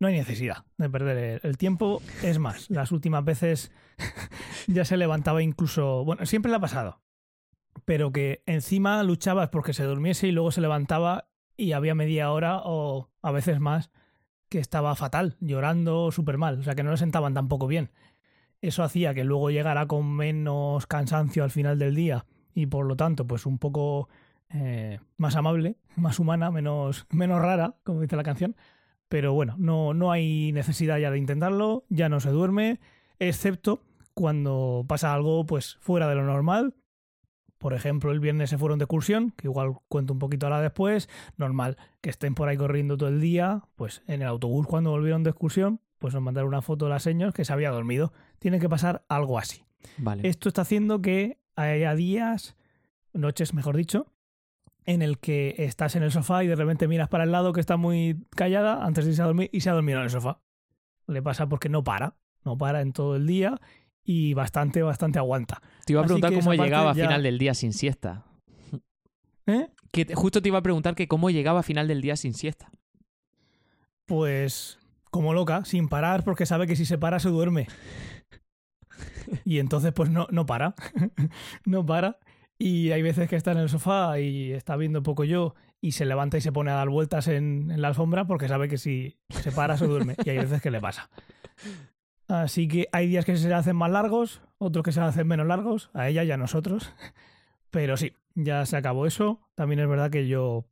No 0.00 0.08
hay 0.08 0.14
necesidad 0.14 0.64
de 0.76 0.90
perder 0.90 1.40
el, 1.44 1.56
tiempo. 1.56 2.02
Es 2.22 2.38
más, 2.38 2.68
las 2.68 2.90
últimas 2.90 3.24
veces 3.24 3.72
ya 4.66 4.84
se 4.84 4.96
levantaba 4.96 5.42
incluso. 5.42 6.04
Bueno, 6.04 6.26
siempre 6.26 6.50
le 6.50 6.56
ha 6.56 6.60
pasado. 6.60 7.00
Pero 7.84 8.12
que 8.12 8.42
encima 8.46 9.02
luchabas 9.02 9.50
porque 9.50 9.72
se 9.72 9.84
durmiese 9.84 10.26
y 10.26 10.32
luego 10.32 10.50
se 10.50 10.60
levantaba 10.60 11.28
y 11.56 11.72
había 11.72 11.94
media 11.94 12.32
hora 12.32 12.60
o 12.64 13.10
a 13.22 13.30
veces 13.30 13.60
más 13.60 13.90
que 14.48 14.58
estaba 14.58 14.94
fatal, 14.96 15.36
llorando 15.40 16.10
súper 16.10 16.38
mal. 16.38 16.58
O 16.58 16.62
sea, 16.64 16.74
que 16.74 16.82
no 16.82 16.90
le 16.90 16.96
sentaban 16.96 17.34
tampoco 17.34 17.66
bien. 17.66 17.90
Eso 18.60 18.82
hacía 18.82 19.14
que 19.14 19.24
luego 19.24 19.50
llegara 19.50 19.86
con 19.86 20.10
menos 20.12 20.86
cansancio 20.86 21.44
al 21.44 21.50
final 21.50 21.78
del 21.78 21.94
día 21.94 22.26
y 22.54 22.66
por 22.66 22.86
lo 22.86 22.96
tanto, 22.96 23.26
pues 23.26 23.46
un 23.46 23.58
poco 23.58 24.08
eh, 24.50 25.00
más 25.16 25.36
amable, 25.36 25.76
más 25.96 26.18
humana, 26.18 26.50
menos, 26.50 27.06
menos 27.10 27.40
rara, 27.40 27.74
como 27.82 28.00
dice 28.00 28.16
la 28.16 28.22
canción. 28.22 28.56
Pero 29.08 29.32
bueno, 29.34 29.54
no, 29.58 29.94
no 29.94 30.10
hay 30.12 30.52
necesidad 30.52 30.98
ya 30.98 31.10
de 31.10 31.18
intentarlo, 31.18 31.84
ya 31.88 32.08
no 32.08 32.20
se 32.20 32.30
duerme, 32.30 32.80
excepto 33.18 33.82
cuando 34.14 34.84
pasa 34.88 35.12
algo 35.12 35.44
pues 35.44 35.76
fuera 35.80 36.08
de 36.08 36.14
lo 36.14 36.24
normal. 36.24 36.74
Por 37.58 37.74
ejemplo, 37.74 38.12
el 38.12 38.20
viernes 38.20 38.50
se 38.50 38.58
fueron 38.58 38.78
de 38.78 38.84
excursión, 38.84 39.32
que 39.36 39.46
igual 39.46 39.74
cuento 39.88 40.12
un 40.12 40.18
poquito 40.18 40.46
ahora 40.46 40.60
después. 40.60 41.08
Normal 41.36 41.78
que 42.00 42.10
estén 42.10 42.34
por 42.34 42.48
ahí 42.48 42.56
corriendo 42.56 42.96
todo 42.96 43.08
el 43.08 43.20
día. 43.20 43.62
Pues 43.76 44.02
en 44.06 44.22
el 44.22 44.28
autobús 44.28 44.66
cuando 44.66 44.90
volvieron 44.90 45.22
de 45.22 45.30
excursión, 45.30 45.80
pues 45.98 46.12
nos 46.12 46.22
mandaron 46.22 46.48
una 46.48 46.60
foto 46.60 46.84
de 46.84 46.90
las 46.90 47.02
señas 47.02 47.32
que 47.32 47.44
se 47.44 47.52
había 47.52 47.70
dormido. 47.70 48.12
Tiene 48.38 48.60
que 48.60 48.68
pasar 48.68 49.04
algo 49.08 49.38
así. 49.38 49.64
vale. 49.96 50.28
Esto 50.28 50.48
está 50.48 50.62
haciendo 50.62 51.00
que 51.00 51.38
haya 51.56 51.94
días, 51.94 52.56
noches 53.12 53.54
mejor 53.54 53.76
dicho, 53.76 54.12
en 54.86 55.02
el 55.02 55.18
que 55.18 55.54
estás 55.58 55.96
en 55.96 56.02
el 56.02 56.12
sofá 56.12 56.44
y 56.44 56.46
de 56.46 56.56
repente 56.56 56.88
miras 56.88 57.08
para 57.08 57.24
el 57.24 57.32
lado 57.32 57.52
que 57.52 57.60
está 57.60 57.76
muy 57.76 58.26
callada 58.36 58.84
antes 58.84 59.04
de 59.04 59.12
irse 59.12 59.22
a 59.22 59.26
dormir 59.26 59.48
y 59.52 59.60
se 59.60 59.70
ha 59.70 59.72
dormido 59.74 59.98
en 59.98 60.04
el 60.04 60.10
sofá. 60.10 60.40
Le 61.06 61.22
pasa 61.22 61.48
porque 61.48 61.68
no 61.68 61.82
para, 61.84 62.16
no 62.44 62.56
para 62.58 62.80
en 62.80 62.92
todo 62.92 63.16
el 63.16 63.26
día 63.26 63.60
y 64.04 64.34
bastante, 64.34 64.82
bastante 64.82 65.18
aguanta. 65.18 65.62
Te 65.86 65.92
iba 65.94 66.02
a 66.02 66.04
preguntar 66.04 66.32
cómo 66.34 66.52
llegaba 66.54 66.90
a 66.90 66.94
ya- 66.94 67.04
final 67.04 67.22
del 67.22 67.38
día 67.38 67.54
sin 67.54 67.72
siesta. 67.72 68.24
¿Eh? 69.46 69.68
Que 69.92 70.04
te- 70.04 70.14
justo 70.14 70.42
te 70.42 70.48
iba 70.48 70.58
a 70.58 70.62
preguntar 70.62 70.94
que 70.94 71.08
cómo 71.08 71.30
llegaba 71.30 71.60
a 71.60 71.62
final 71.62 71.88
del 71.88 72.00
día 72.02 72.16
sin 72.16 72.34
siesta. 72.34 72.70
Pues 74.06 74.78
como 75.10 75.32
loca, 75.32 75.64
sin 75.64 75.88
parar, 75.88 76.24
porque 76.24 76.44
sabe 76.44 76.66
que 76.66 76.76
si 76.76 76.84
se 76.84 76.98
para 76.98 77.20
se 77.20 77.28
duerme. 77.28 77.68
Y 79.44 79.58
entonces 79.58 79.92
pues 79.92 80.10
no, 80.10 80.26
no 80.30 80.46
para, 80.46 80.74
no 81.64 81.84
para. 81.84 82.18
Y 82.58 82.92
hay 82.92 83.02
veces 83.02 83.28
que 83.28 83.36
está 83.36 83.52
en 83.52 83.58
el 83.58 83.68
sofá 83.68 84.20
y 84.20 84.52
está 84.52 84.76
viendo 84.76 85.02
poco 85.02 85.24
yo 85.24 85.54
y 85.80 85.92
se 85.92 86.04
levanta 86.04 86.38
y 86.38 86.40
se 86.40 86.52
pone 86.52 86.70
a 86.70 86.74
dar 86.74 86.88
vueltas 86.88 87.28
en, 87.28 87.70
en 87.70 87.82
la 87.82 87.88
alfombra 87.88 88.26
porque 88.26 88.48
sabe 88.48 88.68
que 88.68 88.78
si 88.78 89.18
se 89.28 89.52
para 89.52 89.76
se 89.76 89.86
duerme. 89.86 90.14
Y 90.24 90.30
hay 90.30 90.38
veces 90.38 90.62
que 90.62 90.70
le 90.70 90.80
pasa. 90.80 91.10
Así 92.28 92.68
que 92.68 92.88
hay 92.92 93.06
días 93.06 93.24
que 93.24 93.36
se 93.36 93.52
hacen 93.52 93.76
más 93.76 93.90
largos, 93.90 94.40
otros 94.58 94.84
que 94.84 94.92
se 94.92 95.00
hacen 95.00 95.26
menos 95.26 95.46
largos, 95.46 95.90
a 95.92 96.08
ella 96.08 96.24
y 96.24 96.30
a 96.30 96.36
nosotros. 96.36 96.92
Pero 97.70 97.96
sí, 97.96 98.16
ya 98.34 98.64
se 98.66 98.76
acabó 98.76 99.06
eso. 99.06 99.40
También 99.54 99.80
es 99.80 99.88
verdad 99.88 100.10
que 100.10 100.26
yo 100.26 100.66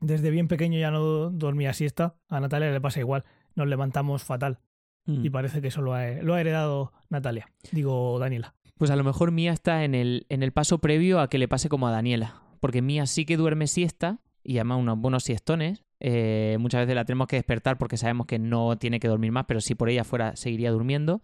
desde 0.00 0.30
bien 0.30 0.48
pequeño 0.48 0.78
ya 0.78 0.90
no 0.90 1.30
dormía 1.30 1.72
siesta. 1.72 2.16
A 2.28 2.40
Natalia 2.40 2.70
le 2.70 2.80
pasa 2.80 3.00
igual. 3.00 3.24
Nos 3.54 3.66
levantamos 3.66 4.22
fatal. 4.22 4.60
Mm. 5.06 5.24
Y 5.24 5.30
parece 5.30 5.62
que 5.62 5.68
eso 5.68 5.82
lo 5.82 5.94
ha, 5.94 6.06
lo 6.22 6.34
ha 6.34 6.40
heredado 6.40 6.92
Natalia. 7.08 7.48
Digo, 7.72 8.18
Daniela. 8.18 8.54
Pues 8.76 8.90
a 8.90 8.96
lo 8.96 9.04
mejor 9.04 9.30
Mía 9.30 9.52
está 9.52 9.84
en 9.84 9.94
el, 9.94 10.26
en 10.28 10.42
el 10.42 10.52
paso 10.52 10.78
previo 10.78 11.20
a 11.20 11.28
que 11.28 11.38
le 11.38 11.48
pase 11.48 11.68
como 11.68 11.88
a 11.88 11.90
Daniela. 11.90 12.42
Porque 12.60 12.82
Mía 12.82 13.06
sí 13.06 13.24
que 13.24 13.36
duerme 13.36 13.66
siesta 13.66 14.18
y 14.42 14.58
además 14.58 14.78
unos 14.80 14.98
buenos 14.98 15.24
siestones. 15.24 15.84
Eh, 15.98 16.56
muchas 16.60 16.82
veces 16.82 16.94
la 16.94 17.04
tenemos 17.04 17.26
que 17.26 17.36
despertar 17.36 17.78
porque 17.78 17.96
sabemos 17.96 18.26
que 18.26 18.38
no 18.38 18.76
tiene 18.76 19.00
que 19.00 19.08
dormir 19.08 19.32
más, 19.32 19.46
pero 19.46 19.60
si 19.60 19.74
por 19.74 19.88
ella 19.88 20.04
fuera 20.04 20.36
seguiría 20.36 20.70
durmiendo. 20.70 21.22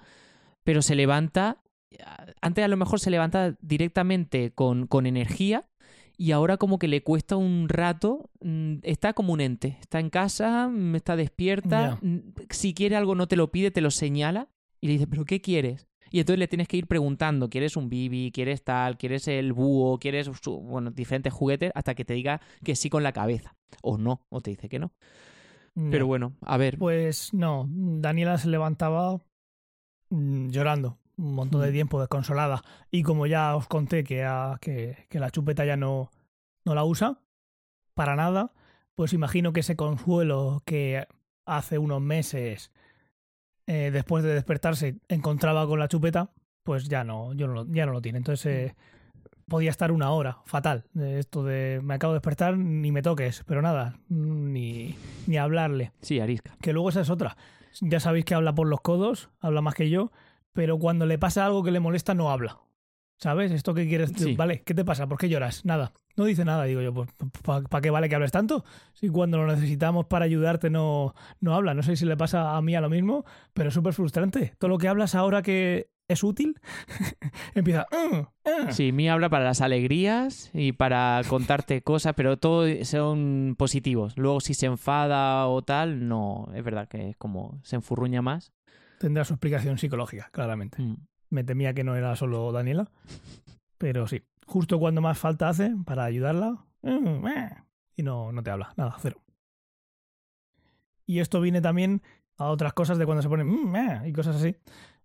Pero 0.64 0.80
se 0.80 0.94
levanta, 0.94 1.62
antes 2.40 2.64
a 2.64 2.68
lo 2.68 2.76
mejor 2.76 3.00
se 3.00 3.10
levanta 3.10 3.54
directamente 3.60 4.52
con, 4.52 4.86
con 4.86 5.06
energía 5.06 5.66
y 6.16 6.32
ahora 6.32 6.56
como 6.56 6.78
que 6.78 6.88
le 6.88 7.02
cuesta 7.02 7.36
un 7.36 7.68
rato, 7.68 8.30
mm, 8.40 8.76
está 8.82 9.12
como 9.12 9.32
un 9.32 9.40
ente, 9.40 9.78
está 9.80 10.00
en 10.00 10.10
casa, 10.10 10.68
mm, 10.68 10.94
está 10.96 11.16
despierta, 11.16 11.98
mm, 12.02 12.18
si 12.50 12.74
quiere 12.74 12.96
algo 12.96 13.14
no 13.14 13.26
te 13.28 13.36
lo 13.36 13.50
pide, 13.50 13.70
te 13.70 13.80
lo 13.80 13.90
señala 13.90 14.48
y 14.80 14.86
le 14.88 14.92
dice, 14.94 15.06
pero 15.06 15.24
¿qué 15.24 15.40
quieres? 15.40 15.88
Y 16.10 16.20
entonces 16.20 16.38
le 16.40 16.48
tienes 16.48 16.68
que 16.68 16.76
ir 16.76 16.86
preguntando, 16.86 17.48
¿quieres 17.48 17.74
un 17.76 17.88
bibi? 17.88 18.32
¿Quieres 18.32 18.62
tal? 18.62 18.98
¿Quieres 18.98 19.26
el 19.28 19.54
búho? 19.54 19.98
¿Quieres 19.98 20.28
bueno, 20.44 20.90
diferentes 20.90 21.32
juguetes? 21.32 21.72
Hasta 21.74 21.94
que 21.94 22.04
te 22.04 22.12
diga 22.12 22.40
que 22.62 22.76
sí 22.76 22.90
con 22.90 23.02
la 23.02 23.12
cabeza. 23.12 23.56
O 23.82 23.96
no, 23.96 24.26
o 24.28 24.42
te 24.42 24.50
dice 24.50 24.68
que 24.68 24.78
no. 24.78 24.92
Pero 25.74 26.00
No. 26.00 26.06
bueno, 26.06 26.36
a 26.42 26.58
ver. 26.58 26.76
Pues 26.76 27.32
no, 27.32 27.66
Daniela 27.70 28.36
se 28.36 28.50
levantaba 28.50 29.22
llorando 30.10 30.98
un 31.22 31.34
montón 31.34 31.60
de 31.62 31.72
tiempo, 31.72 32.00
desconsolada. 32.00 32.62
Y 32.90 33.02
como 33.02 33.26
ya 33.26 33.54
os 33.56 33.66
conté 33.68 34.04
que, 34.04 34.24
a- 34.24 34.58
que, 34.60 35.06
que 35.08 35.20
la 35.20 35.30
chupeta 35.30 35.64
ya 35.64 35.76
no, 35.76 36.10
no 36.64 36.74
la 36.74 36.84
usa, 36.84 37.18
para 37.94 38.16
nada, 38.16 38.52
pues 38.94 39.12
imagino 39.12 39.52
que 39.52 39.60
ese 39.60 39.76
consuelo 39.76 40.62
que 40.64 41.06
hace 41.46 41.78
unos 41.78 42.00
meses, 42.00 42.70
eh, 43.66 43.90
después 43.92 44.24
de 44.24 44.34
despertarse, 44.34 44.96
encontraba 45.08 45.66
con 45.66 45.78
la 45.78 45.88
chupeta, 45.88 46.30
pues 46.64 46.88
ya 46.88 47.04
no, 47.04 47.32
yo 47.34 47.46
no 47.46 47.54
lo- 47.54 47.66
ya 47.66 47.86
no 47.86 47.92
lo 47.92 48.02
tiene. 48.02 48.18
Entonces 48.18 48.46
eh, 48.46 48.74
podía 49.48 49.70
estar 49.70 49.92
una 49.92 50.10
hora, 50.10 50.38
fatal. 50.46 50.84
de 50.92 51.18
esto 51.18 51.44
de 51.44 51.80
me 51.82 51.94
acabo 51.94 52.12
de 52.12 52.18
despertar, 52.18 52.56
ni 52.56 52.90
me 52.92 53.02
toques, 53.02 53.44
pero 53.46 53.62
nada, 53.62 53.98
ni, 54.08 54.96
ni 55.26 55.36
hablarle. 55.36 55.92
Sí, 56.00 56.20
arisca. 56.20 56.56
Que 56.60 56.72
luego 56.72 56.88
esa 56.88 57.00
es 57.00 57.10
otra. 57.10 57.36
Ya 57.80 58.00
sabéis 58.00 58.24
que 58.24 58.34
habla 58.34 58.54
por 58.54 58.66
los 58.68 58.80
codos, 58.80 59.30
habla 59.40 59.62
más 59.62 59.74
que 59.74 59.88
yo, 59.90 60.12
pero 60.52 60.78
cuando 60.78 61.06
le 61.06 61.18
pasa 61.18 61.44
algo 61.46 61.62
que 61.62 61.70
le 61.70 61.80
molesta 61.80 62.14
no 62.14 62.30
habla. 62.30 62.58
¿Sabes? 63.18 63.52
¿Esto 63.52 63.72
qué 63.72 63.86
quieres? 63.86 64.12
Sí. 64.16 64.34
Vale, 64.34 64.62
¿qué 64.62 64.74
te 64.74 64.84
pasa? 64.84 65.06
¿Por 65.06 65.16
qué 65.16 65.28
lloras? 65.28 65.64
Nada. 65.64 65.92
No 66.16 66.24
dice 66.24 66.44
nada, 66.44 66.64
digo 66.64 66.80
yo, 66.82 66.92
pues 66.92 67.08
¿para 67.42 67.80
qué 67.80 67.90
vale 67.90 68.08
que 68.08 68.16
hables 68.16 68.32
tanto? 68.32 68.64
Si 68.94 69.08
cuando 69.08 69.38
lo 69.38 69.46
necesitamos 69.46 70.06
para 70.06 70.24
ayudarte 70.24 70.70
no, 70.70 71.14
no 71.40 71.54
habla. 71.54 71.72
No 71.72 71.82
sé 71.84 71.94
si 71.96 72.04
le 72.04 72.16
pasa 72.16 72.56
a 72.56 72.62
mí 72.62 72.74
a 72.74 72.80
lo 72.80 72.90
mismo, 72.90 73.24
pero 73.54 73.68
es 73.68 73.74
súper 73.74 73.94
frustrante. 73.94 74.54
Todo 74.58 74.70
lo 74.70 74.78
que 74.78 74.88
hablas 74.88 75.14
ahora 75.14 75.40
que 75.40 75.88
es 76.08 76.24
útil, 76.24 76.60
empieza... 77.54 77.86
"Mm, 77.92 78.16
mm". 78.66 78.72
Sí, 78.72 78.92
Mía 78.92 79.12
habla 79.14 79.30
para 79.30 79.44
las 79.44 79.60
alegrías 79.60 80.50
y 80.52 80.72
para 80.72 81.22
contarte 81.28 81.80
cosas, 81.82 82.14
pero 82.16 82.38
todos 82.38 82.68
son 82.88 83.54
positivos. 83.56 84.14
Luego, 84.18 84.40
si 84.40 84.54
se 84.54 84.66
enfada 84.66 85.46
o 85.46 85.62
tal, 85.62 86.08
no, 86.08 86.48
es 86.54 86.64
verdad 86.64 86.88
que 86.88 87.10
es 87.10 87.16
como 87.16 87.60
se 87.62 87.76
enfurruña 87.76 88.20
más. 88.20 88.52
Tendrá 89.02 89.24
su 89.24 89.34
explicación 89.34 89.78
psicológica, 89.78 90.28
claramente. 90.32 90.80
Mm. 90.80 90.96
Me 91.30 91.42
temía 91.44 91.74
que 91.74 91.82
no 91.82 91.96
era 91.96 92.14
solo 92.14 92.52
Daniela. 92.52 92.90
Pero 93.78 94.06
sí. 94.06 94.22
Justo 94.46 94.78
cuando 94.78 95.00
más 95.00 95.18
falta 95.18 95.48
hace 95.48 95.72
para 95.84 96.04
ayudarla. 96.04 96.64
mm, 96.82 97.26
eh, 97.26 97.56
Y 97.96 98.02
no, 98.04 98.30
no 98.32 98.42
te 98.44 98.50
habla. 98.50 98.72
Nada, 98.76 98.96
cero. 99.00 99.20
Y 101.06 101.18
esto 101.18 101.40
viene 101.40 101.60
también 101.60 102.00
a 102.38 102.46
otras 102.46 102.72
cosas 102.74 102.96
de 102.98 103.06
cuando 103.06 103.22
se 103.22 103.28
pone 103.28 103.44
mm, 103.44 103.76
eh, 103.76 104.02
y 104.06 104.12
cosas 104.12 104.36
así. 104.36 104.54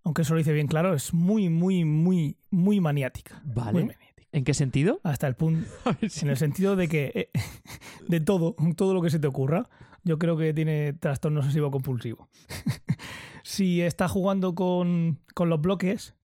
Aunque 0.03 0.21
eso 0.21 0.33
lo 0.33 0.37
dice 0.37 0.53
bien 0.53 0.67
claro, 0.67 0.93
es 0.93 1.13
muy, 1.13 1.49
muy, 1.49 1.83
muy, 1.85 2.37
muy 2.51 2.79
maniática. 2.79 3.41
Muy 3.43 3.53
Vale. 3.55 3.79
maniática. 3.81 4.27
¿En 4.31 4.43
qué 4.43 4.53
sentido? 4.53 4.99
Hasta 5.03 5.27
el 5.27 5.35
punto. 5.35 5.67
Si- 6.09 6.23
En 6.25 6.29
el 6.29 6.37
sentido 6.37 6.75
de 6.75 6.87
que. 6.87 7.11
eh, 7.15 7.31
de 8.07 8.19
todo, 8.19 8.55
todo 8.75 8.93
lo 8.93 9.01
que 9.01 9.09
se 9.09 9.17
te 9.19 9.27
ocurra. 9.27 9.69
Yo 10.03 10.17
creo 10.19 10.37
que 10.37 10.53
tiene 10.53 10.93
trastorno 10.93 11.39
obsesivo 11.39 11.71
compulsivo. 11.71 12.29
si 13.47 13.81
está 13.81 14.09
jugando 14.09 14.55
con, 14.55 15.21
con 15.33 15.47
los 15.49 15.61
bloques 15.61 16.15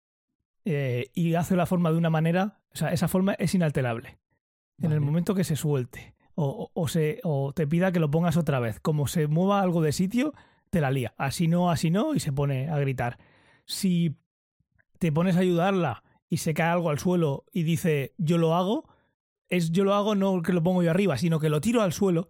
eh, 0.65 1.09
y 1.13 1.35
hace 1.35 1.55
la 1.55 1.65
forma 1.65 1.89
de 1.89 1.97
una 1.97 2.09
manera, 2.09 2.59
o 2.73 2.75
sea, 2.77 2.91
esa 2.91 3.07
forma 3.07 3.33
es 3.35 3.55
inalterable. 3.55 4.19
En 4.81 4.91
el 4.91 4.99
momento 4.99 5.33
que 5.33 5.45
se 5.45 5.55
suelte 5.55 6.15
o, 6.35 6.45
o- 6.45 6.71
o 6.73 6.87
se, 6.89 7.21
o 7.23 7.53
te 7.53 7.65
pida 7.65 7.93
que 7.93 8.01
lo 8.01 8.11
pongas 8.11 8.35
otra 8.35 8.59
vez, 8.59 8.81
como 8.81 9.07
se 9.07 9.27
mueva 9.27 9.61
algo 9.61 9.81
de 9.81 9.93
sitio, 9.93 10.33
te 10.69 10.81
la 10.81 10.91
lía. 10.91 11.13
Así 11.17 11.47
no, 11.47 11.71
así 11.71 11.91
no, 11.91 12.13
y 12.13 12.19
se 12.19 12.33
pone 12.33 12.69
a 12.69 12.77
gritar. 12.77 13.17
Si 13.65 14.17
te 14.99 15.13
pones 15.13 15.37
a 15.37 15.39
ayudarla 15.39 16.03
y 16.27 16.37
se 16.37 16.53
cae 16.53 16.71
algo 16.71 16.89
al 16.89 16.99
suelo 16.99 17.45
y 17.53 17.63
dice 17.63 18.15
yo 18.17 18.37
lo 18.37 18.53
hago, 18.55 18.89
es 19.47 19.71
yo 19.71 19.85
lo 19.85 19.93
hago 19.93 20.15
no 20.15 20.41
que 20.41 20.51
lo 20.51 20.61
pongo 20.61 20.83
yo 20.83 20.91
arriba, 20.91 21.17
sino 21.17 21.39
que 21.39 21.49
lo 21.49 21.61
tiro 21.61 21.81
al 21.83 21.93
suelo. 21.93 22.29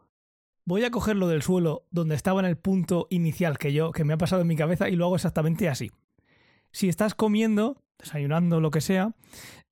Voy 0.65 0.83
a 0.85 0.91
cogerlo 0.91 1.27
del 1.27 1.41
suelo 1.41 1.85
donde 1.91 2.15
estaba 2.15 2.39
en 2.39 2.45
el 2.45 2.57
punto 2.57 3.07
inicial 3.09 3.57
que 3.57 3.73
yo 3.73 3.91
que 3.91 4.03
me 4.05 4.13
ha 4.13 4.17
pasado 4.17 4.41
en 4.41 4.47
mi 4.47 4.55
cabeza 4.55 4.87
y 4.89 4.95
lo 4.95 5.05
hago 5.05 5.15
exactamente 5.15 5.67
así. 5.69 5.91
Si 6.71 6.87
estás 6.89 7.15
comiendo, 7.15 7.81
desayunando, 7.99 8.59
lo 8.61 8.71
que 8.71 8.81
sea, 8.81 9.13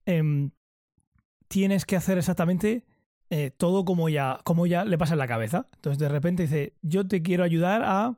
em, 0.06 0.52
tienes 1.48 1.86
que 1.86 1.96
hacer 1.96 2.18
exactamente 2.18 2.86
eh, 3.30 3.52
todo 3.56 3.86
como 3.86 4.10
ya, 4.10 4.40
como 4.44 4.66
ya 4.68 4.84
le 4.84 4.98
pasa 4.98 5.14
en 5.14 5.20
la 5.20 5.28
cabeza. 5.28 5.68
Entonces 5.76 5.98
de 6.00 6.10
repente 6.10 6.44
dice, 6.44 6.74
yo 6.82 7.08
te 7.08 7.22
quiero 7.22 7.44
ayudar 7.46 7.82
a 7.86 8.18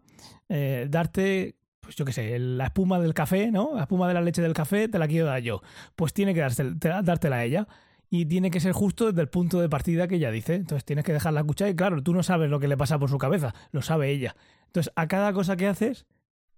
eh, 0.49 0.87
darte, 0.89 1.55
pues 1.79 1.95
yo 1.95 2.05
qué 2.05 2.11
sé, 2.13 2.39
la 2.39 2.65
espuma 2.65 2.99
del 2.99 3.13
café, 3.13 3.51
¿no? 3.51 3.71
La 3.75 3.81
espuma 3.83 4.07
de 4.07 4.15
la 4.15 4.21
leche 4.21 4.41
del 4.41 4.53
café 4.53 4.87
te 4.87 4.97
la 4.97 5.07
quiero 5.07 5.27
dar 5.27 5.41
yo. 5.41 5.61
Pues 5.95 6.13
tiene 6.13 6.33
que 6.33 6.41
dársela- 6.41 6.77
te- 6.79 6.89
dártela 7.03 7.35
a 7.37 7.45
ella. 7.45 7.67
Y 8.15 8.27
tiene 8.27 8.51
que 8.51 8.59
ser 8.59 8.73
justo 8.73 9.07
desde 9.07 9.21
el 9.21 9.27
punto 9.27 9.59
de 9.59 9.69
partida 9.69 10.07
que 10.07 10.17
ella 10.17 10.29
dice. 10.29 10.53
Entonces 10.53 10.85
tienes 10.85 11.03
que 11.03 11.13
dejarla 11.13 11.39
escuchar 11.39 11.69
y 11.69 11.75
claro, 11.75 12.03
tú 12.03 12.13
no 12.13 12.21
sabes 12.21 12.47
lo 12.47 12.59
que 12.59 12.67
le 12.67 12.77
pasa 12.77 12.99
por 12.99 13.09
su 13.09 13.17
cabeza, 13.17 13.55
lo 13.71 13.81
sabe 13.81 14.11
ella. 14.11 14.35
Entonces 14.67 14.93
a 14.95 15.07
cada 15.07 15.33
cosa 15.33 15.57
que 15.57 15.65
haces, 15.65 16.05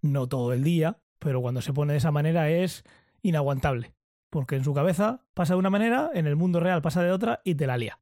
no 0.01 0.27
todo 0.27 0.51
el 0.51 0.65
día, 0.65 0.97
pero 1.17 1.41
cuando 1.41 1.61
se 1.61 1.71
pone 1.71 1.93
de 1.93 1.99
esa 1.99 2.11
manera 2.11 2.49
es 2.49 2.83
inaguantable. 3.21 3.93
Porque 4.29 4.57
en 4.57 4.65
su 4.65 4.73
cabeza 4.73 5.21
pasa 5.33 5.53
de 5.53 5.59
una 5.59 5.69
manera, 5.69 6.11
en 6.13 6.27
el 6.27 6.35
mundo 6.35 6.59
real 6.59 6.81
pasa 6.81 7.01
de 7.01 7.13
otra 7.13 7.39
y 7.45 7.55
te 7.55 7.67
la 7.67 7.77
lía. 7.77 7.99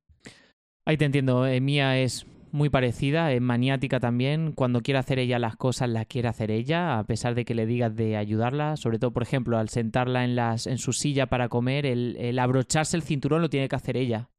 Ahí 0.83 0.97
te 0.97 1.05
entiendo. 1.05 1.45
eh, 1.45 1.61
Mía 1.61 1.99
es 1.99 2.25
muy 2.53 2.69
parecida, 2.69 3.33
es 3.33 3.41
maniática 3.41 3.99
también. 3.99 4.51
Cuando 4.53 4.81
quiere 4.81 4.99
hacer 4.99 5.19
ella 5.19 5.39
las 5.39 5.55
cosas, 5.55 5.89
las 5.89 6.05
quiere 6.05 6.27
hacer 6.27 6.51
ella, 6.51 6.99
a 6.99 7.03
pesar 7.03 7.35
de 7.35 7.45
que 7.45 7.55
le 7.55 7.65
digas 7.65 7.95
de 7.95 8.15
ayudarla. 8.15 8.77
Sobre 8.77 8.99
todo, 8.99 9.11
por 9.11 9.23
ejemplo, 9.23 9.57
al 9.57 9.69
sentarla 9.69 10.23
en, 10.23 10.35
las, 10.35 10.67
en 10.67 10.77
su 10.77 10.93
silla 10.93 11.25
para 11.25 11.49
comer, 11.49 11.85
el, 11.85 12.15
el 12.19 12.39
abrocharse 12.39 12.95
el 12.95 13.03
cinturón 13.03 13.41
lo 13.41 13.49
tiene 13.49 13.67
que 13.67 13.75
hacer 13.75 13.97
ella. 13.97 14.29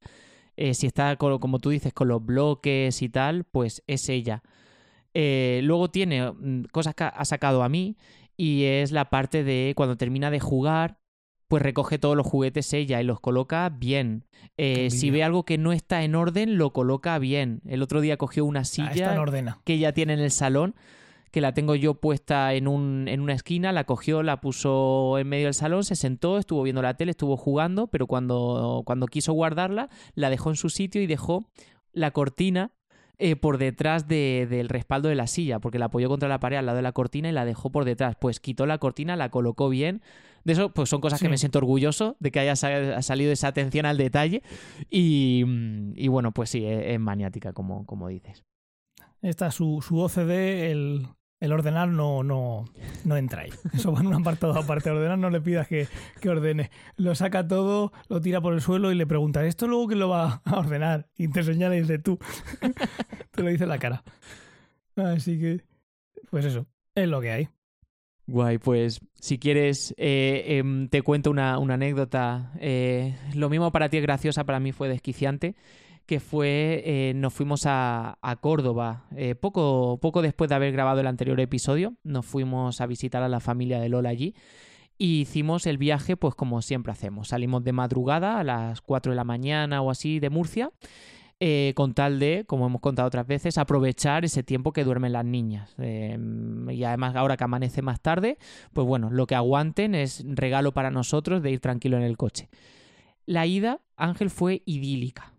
Eh, 0.57 0.75
si 0.75 0.87
está, 0.87 1.17
como 1.17 1.59
tú 1.59 1.71
dices, 1.71 1.93
con 1.93 2.09
los 2.09 2.25
bloques 2.25 3.03
y 3.03 3.09
tal, 3.09 3.45
pues 3.45 3.83
es 3.87 4.09
ella. 4.09 4.43
Eh, 5.13 5.61
luego 5.65 5.91
tiene 5.91 6.31
mm, 6.31 6.65
cosas 6.73 6.95
que 6.95 7.05
ha 7.05 7.25
sacado 7.25 7.63
a 7.63 7.69
mí 7.69 7.97
y 8.37 8.65
es 8.65 8.93
la 8.93 9.11
parte 9.11 9.45
de 9.45 9.75
cuando 9.77 9.97
termina 9.97 10.31
de 10.31 10.41
jugar, 10.41 10.99
pues 11.55 11.63
recoge 11.63 11.99
todos 12.01 12.17
los 12.17 12.27
juguetes 12.27 12.73
ella 12.73 13.01
y 13.01 13.05
los 13.05 13.21
coloca 13.21 13.69
bien. 13.69 14.25
Eh, 14.57 14.89
Qué 14.89 14.91
si 14.91 15.11
ve 15.11 15.23
algo 15.23 15.45
que 15.45 15.57
no 15.57 15.73
está 15.73 16.03
en 16.03 16.15
orden, 16.17 16.59
lo 16.59 16.73
coloca 16.73 17.17
bien. 17.21 17.61
El 17.67 17.81
otro 17.83 18.01
día 18.01 18.17
cogió 18.17 18.45
una 18.45 18.61
Ah, 18.61 18.65
silla 18.65 18.91
que 19.65 19.75
ella 19.75 19.93
tiene 19.93 20.15
en 20.15 20.21
el 20.21 20.31
salón, 20.33 20.75
que 21.31 21.41
la 21.41 21.55
tengo 21.55 21.75
yo 21.77 21.95
puesta 21.95 22.55
en, 22.55 22.67
un, 22.69 23.07
en 23.09 23.21
una 23.21 23.35
esquina, 23.35 23.71
la 23.73 23.85
cogió, 23.85 24.23
la 24.25 24.41
puso 24.41 25.17
en 25.19 25.29
medio 25.29 25.47
del 25.47 25.55
salón, 25.55 25.85
se 25.85 25.95
sentó, 25.97 26.39
estuvo 26.39 26.63
viendo 26.65 26.83
la 26.83 26.95
tele, 26.95 27.11
estuvo 27.13 27.37
jugando, 27.37 27.87
pero 27.87 28.07
cuando, 28.07 28.83
cuando 28.85 29.07
quiso 29.07 29.33
guardarla, 29.33 29.89
la 30.15 30.31
dejó 30.31 30.51
en 30.51 30.57
su 30.57 30.71
sitio 30.71 31.03
y 31.03 31.07
dejó 31.07 31.47
la 31.93 32.11
cortina 32.11 32.73
eh, 33.19 33.37
por 33.37 33.59
detrás 33.59 34.09
de- 34.09 34.49
del 34.51 34.69
respaldo 34.69 35.09
de 35.09 35.15
la 35.15 35.29
silla, 35.29 35.61
porque 35.61 35.79
la 35.79 35.85
apoyó 35.87 36.09
contra 36.09 36.29
la 36.29 36.41
pared 36.41 36.57
al 36.57 36.67
lado 36.67 36.77
de 36.77 36.83
la 36.83 36.91
cortina 36.93 37.29
y 37.29 37.33
la 37.33 37.45
dejó 37.45 37.71
por 37.71 37.85
detrás. 37.85 38.17
Pues 38.21 38.41
quitó 38.41 38.67
la 38.67 38.79
cortina, 38.79 39.15
la 39.15 39.29
colocó 39.31 39.69
bien. 39.69 40.03
De 40.45 40.53
eso, 40.53 40.71
pues 40.73 40.89
son 40.91 41.01
cosas 41.01 41.21
que 41.21 41.29
me 41.29 41.39
siento 41.39 41.59
orgulloso 41.59 42.17
de 42.21 42.31
que 42.31 42.41
haya 42.41 42.55
sa- 42.57 42.97
ha 42.97 43.03
salido 43.03 43.33
esa 43.33 43.49
atención 43.49 43.87
al 43.87 43.97
detalle. 43.97 44.43
Y, 44.91 45.45
y 45.95 46.09
bueno, 46.09 46.33
pues 46.33 46.51
sí, 46.51 46.65
es, 46.67 46.85
es 46.87 47.01
maniática, 47.01 47.53
como, 47.53 47.87
como 47.87 48.09
dices. 48.09 48.45
Esta 49.23 49.51
su, 49.51 49.81
su 49.81 49.99
OCD, 49.99 50.71
el, 50.71 51.07
el 51.41 51.53
ordenar 51.53 51.89
no, 51.89 52.23
no, 52.23 52.67
no 53.07 53.17
entra 53.17 53.43
ahí. 53.43 53.51
Eso 53.73 53.91
va 53.93 54.01
en 54.01 54.09
un 54.09 54.15
apartado 54.15 54.55
aparte. 54.55 54.91
Ordenar 54.91 55.17
no 55.19 55.31
le 55.31 55.41
pidas 55.41 55.67
que, 55.67 55.89
que 56.21 56.29
ordene. 56.29 56.71
Lo 56.97 57.15
saca 57.15 57.49
todo, 57.49 57.93
lo 58.09 58.21
tira 58.21 58.43
por 58.43 58.53
el 58.53 58.61
suelo 58.61 58.93
y 58.93 58.97
le 58.97 59.07
pregunta, 59.07 59.47
¿esto 59.47 59.67
luego 59.67 59.87
quién 59.87 60.01
lo 60.01 60.11
va 60.11 60.43
a 60.45 60.59
ordenar? 60.59 61.09
Y 61.17 61.29
te 61.29 61.43
señala 61.43 61.75
y 61.77 61.81
dice 61.81 61.99
tú. 61.99 62.19
te 63.31 63.43
lo 63.43 63.49
dice 63.49 63.65
en 63.65 63.71
la 63.71 63.79
cara. 63.79 64.05
Así 64.97 65.39
que, 65.41 65.65
pues 66.31 66.45
eso, 66.45 66.67
es 66.95 67.09
lo 67.09 67.21
que 67.23 67.31
hay. 67.31 67.49
Guay, 68.27 68.59
pues 68.59 69.01
si 69.21 69.39
quieres 69.39 69.95
eh, 69.99 70.59
em, 70.59 70.89
te 70.89 71.03
cuento 71.03 71.31
una, 71.31 71.55
anécdota. 71.55 72.53
Eh, 72.59 73.15
lo 73.35 73.51
mismo 73.51 73.71
para 73.71 73.89
ti 73.89 73.99
es 73.99 74.03
graciosa, 74.03 74.45
para 74.45 74.61
mí 74.61 74.73
fue 74.73 74.89
desquiciante, 74.89 75.57
que 76.07 76.21
fue, 76.21 76.83
eh, 76.85 77.13
nos 77.15 77.35
fuimos 77.35 77.63
a, 77.67 78.19
Córdoba 78.41 79.07
eh, 79.17 79.35
poco, 79.35 79.99
poco 80.01 80.23
después 80.23 80.49
de 80.49 80.55
haber 80.55 80.73
grabado 80.73 81.01
el 81.01 81.07
anterior 81.07 81.39
episodio, 81.41 81.95
nos 82.03 82.27
fuimos 82.27 82.81
a 82.81 82.87
visitar 82.87 83.23
a 83.23 83.29
la 83.29 83.41
familia 83.41 83.81
de 83.81 83.89
Lola 83.89 84.11
allí 84.11 84.35
y 84.97 85.23
hicimos 85.23 85.67
el 85.67 85.79
viaje 85.79 86.17
pues 86.17 86.35
como 86.35 86.63
siempre 86.63 86.93
hacemos. 86.93 87.29
Salimos 87.29 87.65
de 87.65 87.73
madrugada 87.73 88.39
a 88.39 88.45
las 88.45 88.81
4 88.81 89.13
de 89.13 89.17
la 89.17 89.25
mañana 89.25 89.83
o 89.83 89.91
así 89.91 90.21
de 90.21 90.31
Murcia 90.31 90.71
eh, 91.41 91.73
con 91.77 91.95
tal 91.95 92.19
de, 92.19 92.45
como 92.47 92.67
hemos 92.67 92.81
contado 92.81 93.09
otras 93.09 93.27
veces, 93.27 93.59
aprovechar 93.59 94.25
ese 94.25 94.43
tiempo 94.43 94.73
que 94.73 94.85
duermen 94.85 95.13
las 95.13 95.25
niñas. 95.25 95.75
Eh, 95.79 96.17
y 96.71 96.85
además 96.85 97.17
ahora 97.17 97.37
que 97.37 97.45
amanece 97.45 97.83
más 97.83 98.01
tarde, 98.01 98.39
pues 98.73 98.87
bueno, 98.87 99.11
lo 99.11 99.27
que 99.27 99.35
aguanten 99.35 99.95
es 99.95 100.25
regalo 100.27 100.73
para 100.73 100.91
nosotros 100.91 101.43
de 101.43 101.51
ir 101.51 101.61
tranquilo 101.61 101.97
en 101.97 102.05
el 102.05 102.17
coche. 102.17 102.49
La 103.27 103.47
ida, 103.47 103.81
Ángel, 103.97 104.31
fue 104.31 104.63
idílica. 104.65 105.34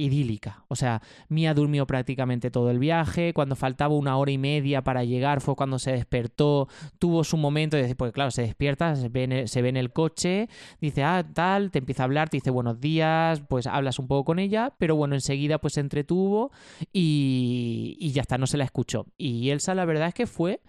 Idílica. 0.00 0.64
O 0.68 0.76
sea, 0.76 1.02
Mía 1.28 1.54
durmió 1.54 1.86
prácticamente 1.86 2.50
todo 2.50 2.70
el 2.70 2.78
viaje. 2.78 3.32
Cuando 3.34 3.56
faltaba 3.56 3.94
una 3.94 4.16
hora 4.16 4.30
y 4.30 4.38
media 4.38 4.82
para 4.82 5.04
llegar 5.04 5.40
fue 5.40 5.56
cuando 5.56 5.78
se 5.78 5.92
despertó. 5.92 6.68
Tuvo 6.98 7.24
su 7.24 7.36
momento 7.36 7.76
decir, 7.76 7.96
pues 7.96 8.12
claro, 8.12 8.30
se 8.30 8.42
despierta, 8.42 8.96
se 8.96 9.08
ve, 9.08 9.24
en 9.24 9.32
el, 9.32 9.48
se 9.48 9.62
ve 9.62 9.68
en 9.68 9.76
el 9.76 9.92
coche, 9.92 10.48
dice, 10.80 11.02
ah, 11.04 11.24
tal, 11.34 11.70
te 11.70 11.78
empieza 11.78 12.02
a 12.02 12.04
hablar, 12.04 12.28
te 12.28 12.38
dice 12.38 12.50
buenos 12.50 12.80
días, 12.80 13.42
pues 13.48 13.66
hablas 13.66 13.98
un 13.98 14.08
poco 14.08 14.24
con 14.24 14.38
ella, 14.38 14.74
pero 14.78 14.96
bueno, 14.96 15.14
enseguida 15.14 15.58
pues 15.58 15.74
se 15.74 15.80
entretuvo 15.80 16.50
y, 16.92 17.96
y 17.98 18.12
ya 18.12 18.22
está, 18.22 18.38
no 18.38 18.46
se 18.46 18.56
la 18.56 18.64
escuchó. 18.64 19.06
Y 19.18 19.50
Elsa, 19.50 19.74
la 19.74 19.84
verdad 19.84 20.08
es 20.08 20.14
que 20.14 20.26
fue 20.26 20.60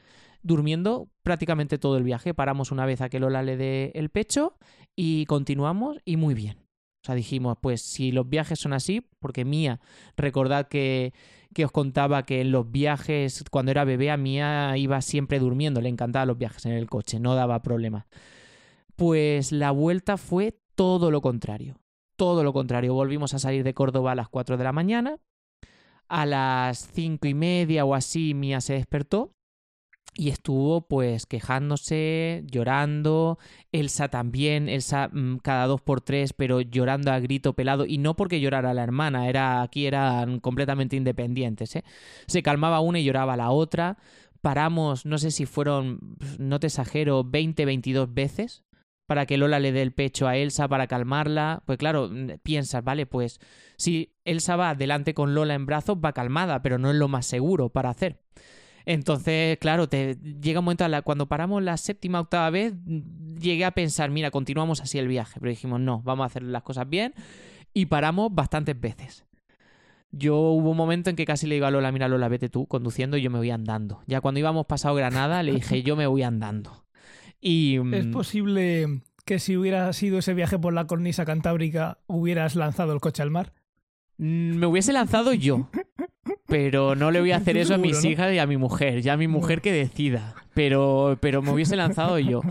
durmiendo 0.43 1.09
prácticamente 1.23 1.77
todo 1.77 1.97
el 1.97 2.03
viaje. 2.03 2.33
Paramos 2.33 2.71
una 2.71 2.85
vez 2.85 3.01
a 3.01 3.09
que 3.09 3.19
Lola 3.19 3.43
le 3.43 3.57
dé 3.57 3.91
el 3.95 4.09
pecho 4.09 4.57
y 4.95 5.25
continuamos 5.25 5.97
y 6.05 6.17
muy 6.17 6.33
bien. 6.33 6.57
O 7.03 7.05
sea, 7.05 7.15
dijimos, 7.15 7.57
pues 7.59 7.81
si 7.81 8.11
los 8.11 8.29
viajes 8.29 8.59
son 8.59 8.73
así, 8.73 9.07
porque 9.19 9.43
Mía, 9.43 9.79
recordad 10.15 10.67
que, 10.67 11.13
que 11.53 11.65
os 11.65 11.71
contaba 11.71 12.25
que 12.27 12.41
en 12.41 12.51
los 12.51 12.69
viajes, 12.71 13.43
cuando 13.49 13.71
era 13.71 13.85
bebé, 13.85 14.11
a 14.11 14.17
Mía 14.17 14.77
iba 14.77 15.01
siempre 15.01 15.39
durmiendo, 15.39 15.81
le 15.81 15.89
encantaban 15.89 16.27
los 16.27 16.37
viajes 16.37 16.65
en 16.67 16.73
el 16.73 16.87
coche, 16.87 17.19
no 17.19 17.33
daba 17.33 17.63
problema. 17.63 18.05
Pues 18.95 19.51
la 19.51 19.71
vuelta 19.71 20.17
fue 20.17 20.59
todo 20.75 21.09
lo 21.09 21.21
contrario. 21.21 21.79
Todo 22.17 22.43
lo 22.43 22.53
contrario. 22.53 22.93
Volvimos 22.93 23.33
a 23.33 23.39
salir 23.39 23.63
de 23.63 23.73
Córdoba 23.73 24.11
a 24.11 24.15
las 24.15 24.29
4 24.29 24.57
de 24.57 24.63
la 24.63 24.71
mañana. 24.71 25.17
A 26.07 26.27
las 26.27 26.89
cinco 26.93 27.27
y 27.27 27.33
media 27.33 27.83
o 27.83 27.95
así 27.95 28.35
Mía 28.35 28.61
se 28.61 28.73
despertó 28.73 29.33
y 30.13 30.29
estuvo 30.29 30.87
pues 30.87 31.25
quejándose, 31.25 32.43
llorando, 32.45 33.39
Elsa 33.71 34.09
también, 34.09 34.69
Elsa 34.69 35.09
mm, 35.11 35.37
cada 35.37 35.67
dos 35.67 35.81
por 35.81 36.01
tres, 36.01 36.33
pero 36.33 36.61
llorando 36.61 37.11
a 37.11 37.19
grito 37.19 37.53
pelado, 37.53 37.85
y 37.85 37.97
no 37.97 38.15
porque 38.15 38.41
llorara 38.41 38.73
la 38.73 38.83
hermana, 38.83 39.29
era, 39.29 39.61
aquí 39.61 39.85
eran 39.85 40.39
completamente 40.39 40.95
independientes, 40.95 41.75
¿eh? 41.75 41.83
Se 42.27 42.43
calmaba 42.43 42.81
una 42.81 42.99
y 42.99 43.05
lloraba 43.05 43.37
la 43.37 43.51
otra, 43.51 43.97
paramos, 44.41 45.05
no 45.05 45.17
sé 45.17 45.31
si 45.31 45.45
fueron, 45.45 46.17
no 46.39 46.59
te 46.59 46.67
exagero, 46.67 47.23
20, 47.23 47.65
22 47.65 48.13
veces 48.13 48.63
para 49.11 49.25
que 49.25 49.35
Lola 49.35 49.59
le 49.59 49.73
dé 49.73 49.81
el 49.81 49.91
pecho 49.91 50.25
a 50.25 50.37
Elsa 50.37 50.69
para 50.69 50.87
calmarla. 50.87 51.63
Pues 51.65 51.77
claro, 51.77 52.09
piensas, 52.43 52.81
vale, 52.81 53.05
pues 53.05 53.41
si 53.75 54.13
Elsa 54.23 54.55
va 54.55 54.69
adelante 54.69 55.13
con 55.13 55.35
Lola 55.35 55.53
en 55.53 55.65
brazos, 55.65 55.97
va 55.97 56.13
calmada, 56.13 56.61
pero 56.61 56.77
no 56.77 56.91
es 56.91 56.95
lo 56.95 57.09
más 57.09 57.25
seguro 57.25 57.67
para 57.67 57.89
hacer. 57.89 58.21
Entonces, 58.85 59.57
claro, 59.59 59.87
te 59.87 60.17
llega 60.41 60.59
un 60.59 60.65
momento 60.65 60.85
a 60.85 60.89
la, 60.89 61.01
cuando 61.01 61.27
paramos 61.27 61.61
la 61.63 61.77
séptima 61.77 62.19
octava 62.19 62.49
vez, 62.49 62.73
llegué 63.39 63.65
a 63.65 63.71
pensar, 63.71 64.09
mira, 64.09 64.31
continuamos 64.31 64.81
así 64.81 64.97
el 64.97 65.07
viaje, 65.07 65.39
pero 65.39 65.49
dijimos, 65.49 65.79
no, 65.79 66.01
vamos 66.01 66.23
a 66.23 66.27
hacer 66.27 66.43
las 66.43 66.63
cosas 66.63 66.89
bien 66.89 67.13
y 67.73 67.85
paramos 67.85 68.33
bastantes 68.33 68.79
veces. 68.79 69.25
Yo 70.11 70.37
hubo 70.37 70.71
un 70.71 70.77
momento 70.77 71.09
en 71.09 71.15
que 71.15 71.25
casi 71.25 71.47
le 71.47 71.55
digo 71.55 71.65
a 71.65 71.71
Lola, 71.71 71.91
mira 71.91 72.07
Lola, 72.07 72.27
vete 72.27 72.49
tú 72.49 72.67
conduciendo 72.67 73.15
y 73.15 73.21
yo 73.21 73.29
me 73.29 73.37
voy 73.37 73.49
andando. 73.49 74.01
Ya 74.07 74.19
cuando 74.19 74.39
íbamos 74.39 74.65
pasado 74.65 74.95
Granada 74.95 75.41
le 75.41 75.53
dije, 75.53 75.83
yo 75.83 75.95
me 75.95 76.05
voy 76.05 76.23
andando. 76.23 76.85
Y 77.39 77.77
¿Es 77.93 78.07
mm, 78.07 78.11
posible 78.11 79.01
que 79.25 79.39
si 79.39 79.55
hubiera 79.55 79.91
sido 79.93 80.19
ese 80.19 80.33
viaje 80.33 80.59
por 80.59 80.73
la 80.73 80.85
cornisa 80.85 81.23
cantábrica 81.23 81.99
hubieras 82.07 82.55
lanzado 82.55 82.93
el 82.93 82.99
coche 82.99 83.23
al 83.23 83.31
mar? 83.31 83.53
mm, 84.17 84.57
me 84.57 84.65
hubiese 84.67 84.91
lanzado 84.91 85.33
yo. 85.33 85.69
Pero 86.51 86.95
no 86.95 87.09
le 87.11 87.19
voy 87.21 87.31
a 87.31 87.37
hacer 87.37 87.57
eso 87.57 87.73
a 87.73 87.77
mis 87.77 88.03
hijas 88.11 88.33
y 88.33 88.37
a 88.39 88.45
mi 88.45 88.57
mujer. 88.57 89.01
Ya 89.01 89.13
a 89.13 89.17
mi 89.17 89.27
mujer 89.27 89.61
que 89.61 89.71
decida. 89.71 90.35
Pero, 90.53 91.17
pero 91.21 91.41
me 91.41 91.51
hubiese 91.51 91.75
lanzado 91.75 92.19
yo. 92.19 92.41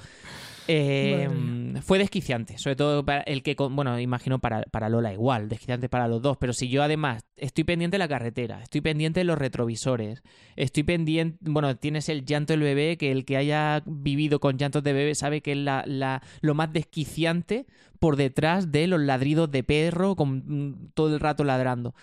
Eh, 0.66 1.28
Madre 1.32 1.60
fue 1.82 1.98
desquiciante, 1.98 2.58
sobre 2.58 2.76
todo 2.76 3.04
para 3.04 3.22
el 3.22 3.42
que, 3.42 3.54
bueno, 3.70 3.98
imagino 3.98 4.38
para, 4.38 4.62
para 4.64 4.88
Lola 4.88 5.12
igual, 5.12 5.48
desquiciante 5.48 5.88
para 5.88 6.08
los 6.08 6.20
dos, 6.20 6.36
pero 6.36 6.52
si 6.52 6.68
yo 6.68 6.82
además 6.82 7.24
estoy 7.36 7.64
pendiente 7.64 7.94
de 7.94 7.98
la 8.00 8.08
carretera, 8.08 8.62
estoy 8.62 8.80
pendiente 8.80 9.20
de 9.20 9.24
los 9.24 9.38
retrovisores, 9.38 10.22
estoy 10.56 10.82
pendiente, 10.82 11.38
bueno, 11.42 11.76
tienes 11.76 12.08
el 12.08 12.24
llanto 12.24 12.52
del 12.52 12.60
bebé, 12.62 12.96
que 12.98 13.12
el 13.12 13.24
que 13.24 13.36
haya 13.36 13.82
vivido 13.86 14.40
con 14.40 14.58
llantos 14.58 14.82
de 14.82 14.92
bebé 14.92 15.14
sabe 15.14 15.40
que 15.40 15.52
es 15.52 15.58
la, 15.58 15.84
la- 15.86 16.22
lo 16.40 16.54
más 16.54 16.72
desquiciante 16.72 17.66
por 17.98 18.16
detrás 18.16 18.70
de 18.72 18.86
los 18.86 19.00
ladridos 19.00 19.50
de 19.50 19.62
perro 19.62 20.16
con 20.16 20.42
mm, 20.46 20.90
todo 20.94 21.14
el 21.14 21.20
rato 21.20 21.44
ladrando. 21.44 21.94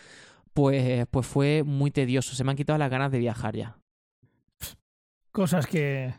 Pues, 0.58 1.06
pues 1.12 1.28
fue 1.28 1.62
muy 1.64 1.92
tedioso, 1.92 2.34
se 2.34 2.44
me 2.44 2.50
han 2.50 2.58
quitado 2.58 2.80
las 2.80 2.90
ganas 2.90 3.12
de 3.12 3.20
viajar 3.20 3.56
ya. 3.56 3.78
Cosas 5.32 5.68
que, 5.68 6.16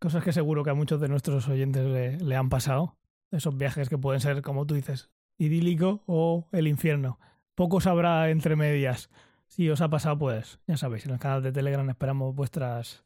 cosas 0.00 0.24
que 0.24 0.32
seguro 0.32 0.64
que 0.64 0.70
a 0.70 0.74
muchos 0.74 1.00
de 1.00 1.06
nuestros 1.06 1.46
oyentes 1.46 1.86
le, 1.86 2.18
le 2.18 2.34
han 2.34 2.48
pasado. 2.48 2.96
Esos 3.30 3.56
viajes 3.56 3.88
que 3.88 3.96
pueden 3.96 4.20
ser, 4.20 4.42
como 4.42 4.66
tú 4.66 4.74
dices, 4.74 5.10
idílico 5.38 6.02
o 6.06 6.48
el 6.50 6.66
infierno. 6.66 7.20
Poco 7.54 7.80
sabrá 7.80 8.30
entre 8.30 8.56
medias. 8.56 9.10
Si 9.46 9.70
os 9.70 9.80
ha 9.80 9.88
pasado, 9.88 10.18
pues 10.18 10.58
ya 10.66 10.76
sabéis, 10.76 11.06
en 11.06 11.12
el 11.12 11.20
canal 11.20 11.44
de 11.44 11.52
Telegram 11.52 11.88
esperamos 11.88 12.34
vuestras, 12.34 13.04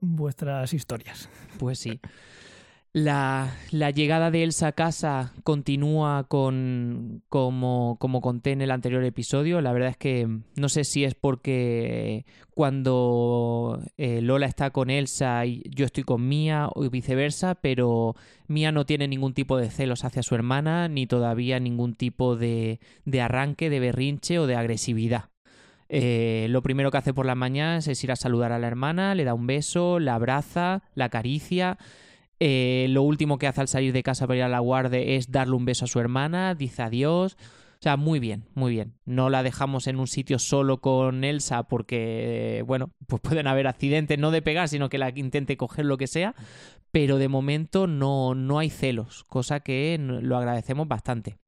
vuestras 0.00 0.74
historias. 0.74 1.30
Pues 1.60 1.78
sí. 1.78 2.00
La, 2.98 3.54
la 3.70 3.92
llegada 3.92 4.32
de 4.32 4.42
Elsa 4.42 4.66
a 4.66 4.72
casa 4.72 5.32
continúa 5.44 6.24
con 6.26 7.22
como, 7.28 7.96
como 8.00 8.20
conté 8.20 8.50
en 8.50 8.60
el 8.60 8.72
anterior 8.72 9.04
episodio. 9.04 9.60
La 9.60 9.72
verdad 9.72 9.90
es 9.90 9.96
que 9.96 10.26
no 10.56 10.68
sé 10.68 10.82
si 10.82 11.04
es 11.04 11.14
porque 11.14 12.26
cuando 12.50 13.80
eh, 13.98 14.20
Lola 14.20 14.46
está 14.46 14.70
con 14.70 14.90
Elsa 14.90 15.46
y 15.46 15.62
yo 15.70 15.86
estoy 15.86 16.02
con 16.02 16.26
Mía 16.26 16.68
o 16.74 16.90
viceversa, 16.90 17.54
pero 17.54 18.16
Mía 18.48 18.72
no 18.72 18.84
tiene 18.84 19.06
ningún 19.06 19.32
tipo 19.32 19.56
de 19.56 19.70
celos 19.70 20.04
hacia 20.04 20.24
su 20.24 20.34
hermana 20.34 20.88
ni 20.88 21.06
todavía 21.06 21.60
ningún 21.60 21.94
tipo 21.94 22.34
de, 22.34 22.80
de 23.04 23.20
arranque, 23.20 23.70
de 23.70 23.78
berrinche 23.78 24.40
o 24.40 24.48
de 24.48 24.56
agresividad. 24.56 25.30
Eh, 25.88 26.48
lo 26.50 26.62
primero 26.62 26.90
que 26.90 26.98
hace 26.98 27.14
por 27.14 27.26
las 27.26 27.36
mañanas 27.36 27.86
es 27.86 28.02
ir 28.02 28.10
a 28.10 28.16
saludar 28.16 28.50
a 28.50 28.58
la 28.58 28.66
hermana, 28.66 29.14
le 29.14 29.22
da 29.22 29.34
un 29.34 29.46
beso, 29.46 30.00
la 30.00 30.16
abraza, 30.16 30.82
la 30.94 31.04
acaricia. 31.04 31.78
Eh, 32.40 32.86
lo 32.90 33.02
último 33.02 33.38
que 33.38 33.46
hace 33.46 33.60
al 33.60 33.68
salir 33.68 33.92
de 33.92 34.02
casa 34.02 34.26
para 34.26 34.38
ir 34.38 34.42
a 34.44 34.48
la 34.48 34.60
guardia 34.60 35.00
es 35.00 35.30
darle 35.30 35.56
un 35.56 35.64
beso 35.64 35.84
a 35.84 35.88
su 35.88 36.00
hermana, 36.00 36.54
dice 36.54 36.82
adiós. 36.82 37.36
O 37.78 37.82
sea, 37.82 37.96
muy 37.96 38.18
bien, 38.18 38.44
muy 38.54 38.72
bien. 38.72 38.94
No 39.04 39.30
la 39.30 39.44
dejamos 39.44 39.86
en 39.86 40.00
un 40.00 40.08
sitio 40.08 40.40
solo 40.40 40.80
con 40.80 41.22
Elsa 41.22 41.62
porque, 41.62 42.58
eh, 42.58 42.62
bueno, 42.62 42.90
pues 43.06 43.22
pueden 43.22 43.46
haber 43.46 43.68
accidentes, 43.68 44.18
no 44.18 44.32
de 44.32 44.42
pegar, 44.42 44.68
sino 44.68 44.88
que 44.88 44.98
la 44.98 45.10
intente 45.14 45.56
coger 45.56 45.84
lo 45.84 45.96
que 45.96 46.08
sea. 46.08 46.34
Pero 46.90 47.18
de 47.18 47.28
momento 47.28 47.86
no, 47.86 48.34
no 48.34 48.58
hay 48.58 48.70
celos, 48.70 49.22
cosa 49.24 49.60
que 49.60 49.96
lo 50.00 50.36
agradecemos 50.36 50.88
bastante. 50.88 51.38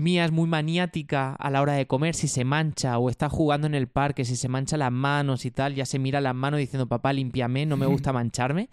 Mía 0.00 0.24
es 0.24 0.32
muy 0.32 0.48
maniática 0.48 1.34
a 1.34 1.50
la 1.50 1.60
hora 1.60 1.74
de 1.74 1.86
comer, 1.86 2.14
si 2.14 2.26
se 2.26 2.42
mancha 2.42 2.96
o 2.98 3.10
está 3.10 3.28
jugando 3.28 3.66
en 3.66 3.74
el 3.74 3.86
parque, 3.86 4.24
si 4.24 4.34
se 4.34 4.48
mancha 4.48 4.78
las 4.78 4.90
manos 4.90 5.44
y 5.44 5.50
tal, 5.50 5.74
ya 5.74 5.84
se 5.84 5.98
mira 5.98 6.22
las 6.22 6.34
manos 6.34 6.58
diciendo, 6.58 6.88
papá, 6.88 7.12
límpiame, 7.12 7.66
no 7.66 7.76
me 7.76 7.84
gusta 7.84 8.10
mancharme. 8.14 8.70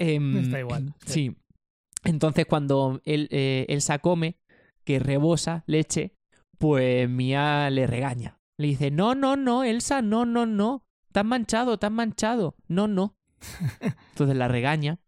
Em, 0.00 0.38
Está 0.38 0.58
igual, 0.58 0.94
sí. 1.06 1.12
Sí. 1.12 1.36
Entonces 2.04 2.46
cuando 2.46 3.00
él, 3.04 3.28
eh, 3.30 3.66
Elsa 3.68 3.98
come, 3.98 4.38
que 4.84 4.98
rebosa 4.98 5.62
leche, 5.66 6.14
pues 6.58 7.08
Mía 7.08 7.68
le 7.70 7.86
regaña. 7.86 8.38
Le 8.58 8.68
dice, 8.68 8.90
no, 8.90 9.14
no, 9.14 9.36
no, 9.36 9.62
Elsa, 9.62 10.02
no, 10.02 10.24
no, 10.24 10.46
no. 10.46 10.84
Has 11.12 11.24
manchado, 11.24 11.78
has 11.80 11.90
manchado. 11.90 12.56
No, 12.68 12.88
no. 12.88 13.14
Entonces 14.10 14.36
la 14.36 14.48
regaña. 14.48 14.98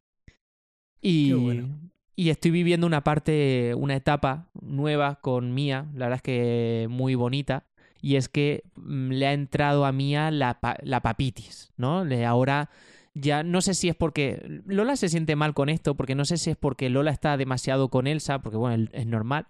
Y, 1.00 1.32
bueno. 1.32 1.90
y 2.14 2.28
estoy 2.30 2.50
viviendo 2.50 2.86
una 2.86 3.02
parte, 3.02 3.74
una 3.74 3.96
etapa 3.96 4.50
nueva 4.60 5.16
con 5.20 5.52
Mía, 5.52 5.90
la 5.94 6.06
verdad 6.06 6.16
es 6.16 6.22
que 6.22 6.86
muy 6.90 7.14
bonita. 7.14 7.66
Y 8.00 8.16
es 8.16 8.28
que 8.28 8.64
mm, 8.76 9.10
le 9.10 9.26
ha 9.26 9.32
entrado 9.32 9.84
a 9.84 9.92
Mía 9.92 10.30
la, 10.30 10.58
la 10.82 11.00
papitis, 11.00 11.72
¿no? 11.76 12.04
Le, 12.04 12.26
ahora 12.26 12.70
ya 13.14 13.42
no 13.42 13.60
sé 13.60 13.74
si 13.74 13.88
es 13.88 13.94
porque 13.94 14.42
Lola 14.66 14.96
se 14.96 15.08
siente 15.08 15.36
mal 15.36 15.54
con 15.54 15.68
esto, 15.68 15.94
porque 15.94 16.14
no 16.14 16.24
sé 16.24 16.36
si 16.36 16.50
es 16.50 16.56
porque 16.56 16.90
Lola 16.90 17.10
está 17.10 17.36
demasiado 17.36 17.88
con 17.88 18.06
Elsa, 18.06 18.40
porque 18.40 18.56
bueno, 18.56 18.88
es 18.92 19.06
normal, 19.06 19.48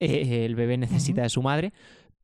eh, 0.00 0.44
el 0.44 0.54
bebé 0.54 0.76
necesita 0.78 1.22
de 1.22 1.28
su 1.28 1.42
madre, 1.42 1.72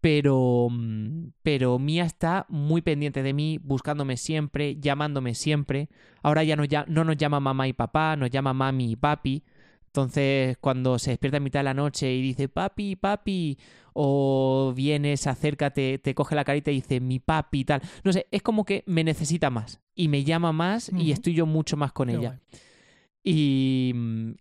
pero, 0.00 0.68
mm, 0.70 1.32
pero 1.42 1.78
Mía 1.78 2.04
está 2.04 2.46
muy 2.48 2.80
pendiente 2.82 3.22
de 3.22 3.34
mí, 3.34 3.58
buscándome 3.62 4.16
siempre, 4.16 4.76
llamándome 4.76 5.34
siempre. 5.34 5.88
Ahora 6.22 6.42
ya 6.42 6.56
no, 6.56 6.64
ya 6.64 6.84
no 6.88 7.04
nos 7.04 7.16
llama 7.16 7.40
mamá 7.40 7.68
y 7.68 7.72
papá, 7.72 8.16
nos 8.16 8.30
llama 8.30 8.54
mami 8.54 8.92
y 8.92 8.96
papi. 8.96 9.44
Entonces, 9.90 10.56
cuando 10.60 11.00
se 11.00 11.10
despierta 11.10 11.38
a 11.38 11.40
mitad 11.40 11.60
de 11.60 11.64
la 11.64 11.74
noche 11.74 12.14
y 12.14 12.22
dice 12.22 12.48
papi, 12.48 12.94
papi, 12.94 13.58
o 13.92 14.72
viene, 14.76 15.16
se 15.16 15.28
acerca, 15.28 15.70
te, 15.70 16.00
coge 16.14 16.36
la 16.36 16.44
carita 16.44 16.70
y 16.70 16.76
dice 16.76 17.00
mi 17.00 17.18
papi 17.18 17.60
y 17.60 17.64
tal. 17.64 17.82
No 18.04 18.12
sé, 18.12 18.28
es 18.30 18.40
como 18.40 18.64
que 18.64 18.84
me 18.86 19.02
necesita 19.02 19.50
más 19.50 19.80
y 19.96 20.06
me 20.06 20.22
llama 20.22 20.52
más 20.52 20.92
y 20.96 21.10
estoy 21.10 21.34
yo 21.34 21.44
mucho 21.44 21.76
más 21.76 21.90
con 21.90 22.06
Qué 22.06 22.14
ella. 22.14 22.28
guay. 22.28 22.38
Y, 23.24 23.92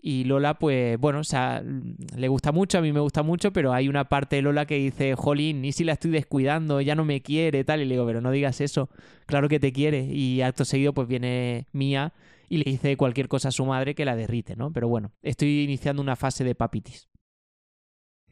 y 0.04 0.24
Lola, 0.26 0.60
pues 0.60 1.00
bueno, 1.00 1.20
o 1.20 1.24
sea, 1.24 1.64
le 1.64 2.28
gusta 2.28 2.52
mucho, 2.52 2.78
a 2.78 2.82
mí 2.82 2.94
me 2.94 3.00
gusta 3.00 3.24
mucho, 3.24 3.52
pero 3.52 3.74
hay 3.74 3.90
una 3.90 4.08
parte 4.08 4.36
de 4.36 4.44
Lola 4.44 4.68
que 4.68 4.76
dice, 4.76 5.16
jolín, 5.16 5.62
ni 5.62 5.72
si 5.72 5.84
la 5.84 5.94
estoy 5.94 6.12
descuidando, 6.12 6.80
ya 6.80 6.94
no 6.94 7.06
me 7.06 7.22
quiere, 7.22 7.64
tal. 7.64 7.82
Y 7.82 7.86
le 7.86 7.96
digo, 7.96 8.06
pero 8.06 8.22
no 8.22 8.30
digas 8.30 8.62
eso, 8.62 8.90
claro 9.26 9.50
que 9.50 9.60
te 9.60 9.74
quiere. 9.74 10.04
Y 10.04 10.44
acto 10.44 10.64
seguido, 10.64 10.94
pues 10.94 11.08
viene 11.08 11.66
Mía 11.72 12.14
y 12.50 12.58
le 12.58 12.72
dice 12.72 12.98
cualquier 12.98 13.28
cosa 13.28 13.50
a 13.50 13.52
su 13.52 13.66
madre 13.66 13.96
que 13.96 14.06
la 14.06 14.16
derrite, 14.16 14.56
¿no? 14.56 14.74
Pero 14.74 14.88
bueno, 14.90 15.14
estoy 15.22 15.62
iniciando 15.64 16.02
una 16.02 16.16
fase 16.16 16.44
de 16.44 16.56
papitis. 16.56 17.10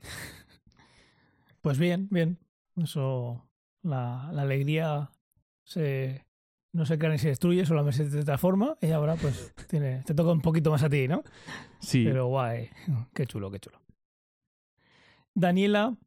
Pues 1.62 1.80
bien, 1.80 2.08
bien. 2.10 2.39
Eso, 2.77 3.49
la, 3.82 4.30
la 4.32 4.43
alegría 4.43 5.12
se, 5.63 6.25
no 6.71 6.86
se 6.86 6.97
crea 6.97 7.12
ni 7.12 7.17
se 7.17 7.27
destruye, 7.30 7.65
solamente 7.65 8.10
se 8.10 8.23
transforma 8.23 8.77
y 8.82 8.91
ahora 8.91 9.15
pues 9.15 9.53
tiene, 9.69 10.01
te 10.06 10.13
toca 10.13 10.32
un 10.32 10.41
poquito 10.41 10.71
más 10.71 10.84
a 10.84 10.89
ti, 10.89 11.08
¿no? 11.10 11.23
Sí. 11.82 12.06
Pero 12.06 12.27
guay, 12.27 12.69
qué 13.13 13.25
chulo, 13.25 13.51
qué 13.51 13.60
chulo. 13.60 13.82
Daniela, 15.34 15.97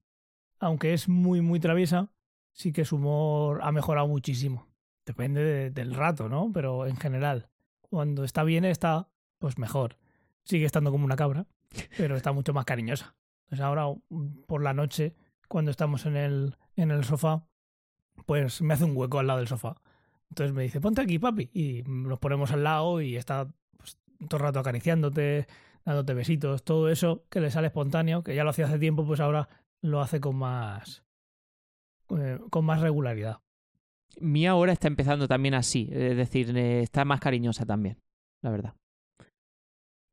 aunque 0.61 0.95
es 0.95 1.09
muy, 1.09 1.41
muy 1.43 1.61
traviesa, 1.61 2.11
sí 2.53 2.73
que 2.73 2.85
su 2.85 2.97
humor 2.97 3.61
ha 3.63 3.73
mejorado 3.73 4.09
muchísimo. 4.09 4.67
Depende 5.05 5.43
de- 5.43 5.71
del 5.71 5.95
rato, 5.95 6.29
¿no? 6.29 6.51
Pero 6.55 6.87
en 6.87 6.97
general, 6.97 7.50
cuando 7.91 8.25
está 8.25 8.45
bien 8.45 8.65
está, 8.65 9.09
pues 9.39 9.59
mejor. 9.59 9.99
Sigue 10.45 10.65
estando 10.65 10.91
como 10.91 11.05
una 11.05 11.17
cabra, 11.17 11.47
pero 11.99 12.17
está 12.17 12.33
mucho 12.33 12.55
más 12.55 12.65
cariñosa. 12.65 13.15
Entonces 13.45 13.65
ahora, 13.65 13.87
mm, 14.09 14.45
por 14.47 14.63
la 14.63 14.73
noche, 14.73 15.15
cuando 15.49 15.71
estamos 15.71 16.07
en 16.07 16.17
el, 16.17 16.57
en 16.77 16.91
el 16.91 17.05
sofá, 17.05 17.45
pues 18.27 18.63
me 18.63 18.75
hace 18.75 18.85
un 18.85 18.97
hueco 18.97 19.19
al 19.19 19.27
lado 19.27 19.41
del 19.41 19.49
sofá. 19.49 19.77
Entonces 20.31 20.55
me 20.55 20.63
dice, 20.63 20.81
ponte 20.81 21.03
aquí, 21.03 21.19
papi. 21.19 21.51
Y 21.53 21.83
nos 21.87 22.19
ponemos 22.21 22.53
al 22.53 22.65
lado 22.65 23.01
y 23.01 23.17
está 23.17 23.49
pues, 23.77 23.99
todo 24.29 24.39
el 24.39 24.43
rato 24.45 24.61
acariciándote, 24.61 25.49
dándote 25.85 26.15
besitos, 26.15 26.63
todo 26.63 26.89
eso 26.89 27.25
que 27.29 27.41
le 27.41 27.51
sale 27.51 27.67
espontáneo, 27.67 28.23
que 28.23 28.35
ya 28.35 28.45
lo 28.45 28.51
hacía 28.51 28.67
hace 28.67 28.79
tiempo, 28.79 29.05
pues 29.05 29.21
ahora 29.21 29.49
lo 29.83 30.01
hace 30.01 30.21
con 30.21 30.37
más 30.37 31.05
eh, 32.11 32.39
con 32.51 32.65
más 32.65 32.81
regularidad. 32.81 33.41
Mía 34.19 34.51
ahora 34.51 34.73
está 34.73 34.89
empezando 34.89 35.29
también 35.29 35.55
así, 35.55 35.89
es 35.93 36.17
decir, 36.17 36.57
eh, 36.57 36.83
está 36.83 37.05
más 37.05 37.21
cariñosa 37.21 37.65
también, 37.65 37.99
la 38.43 38.51
verdad. 38.51 38.75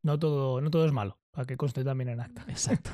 No 0.03 0.19
todo, 0.19 0.62
no 0.62 0.69
todo 0.69 0.86
es 0.86 0.91
malo, 0.91 1.17
para 1.31 1.45
que 1.45 1.57
conste 1.57 1.83
también 1.83 2.10
en 2.10 2.19
acta. 2.19 2.45
Exacto. 2.47 2.91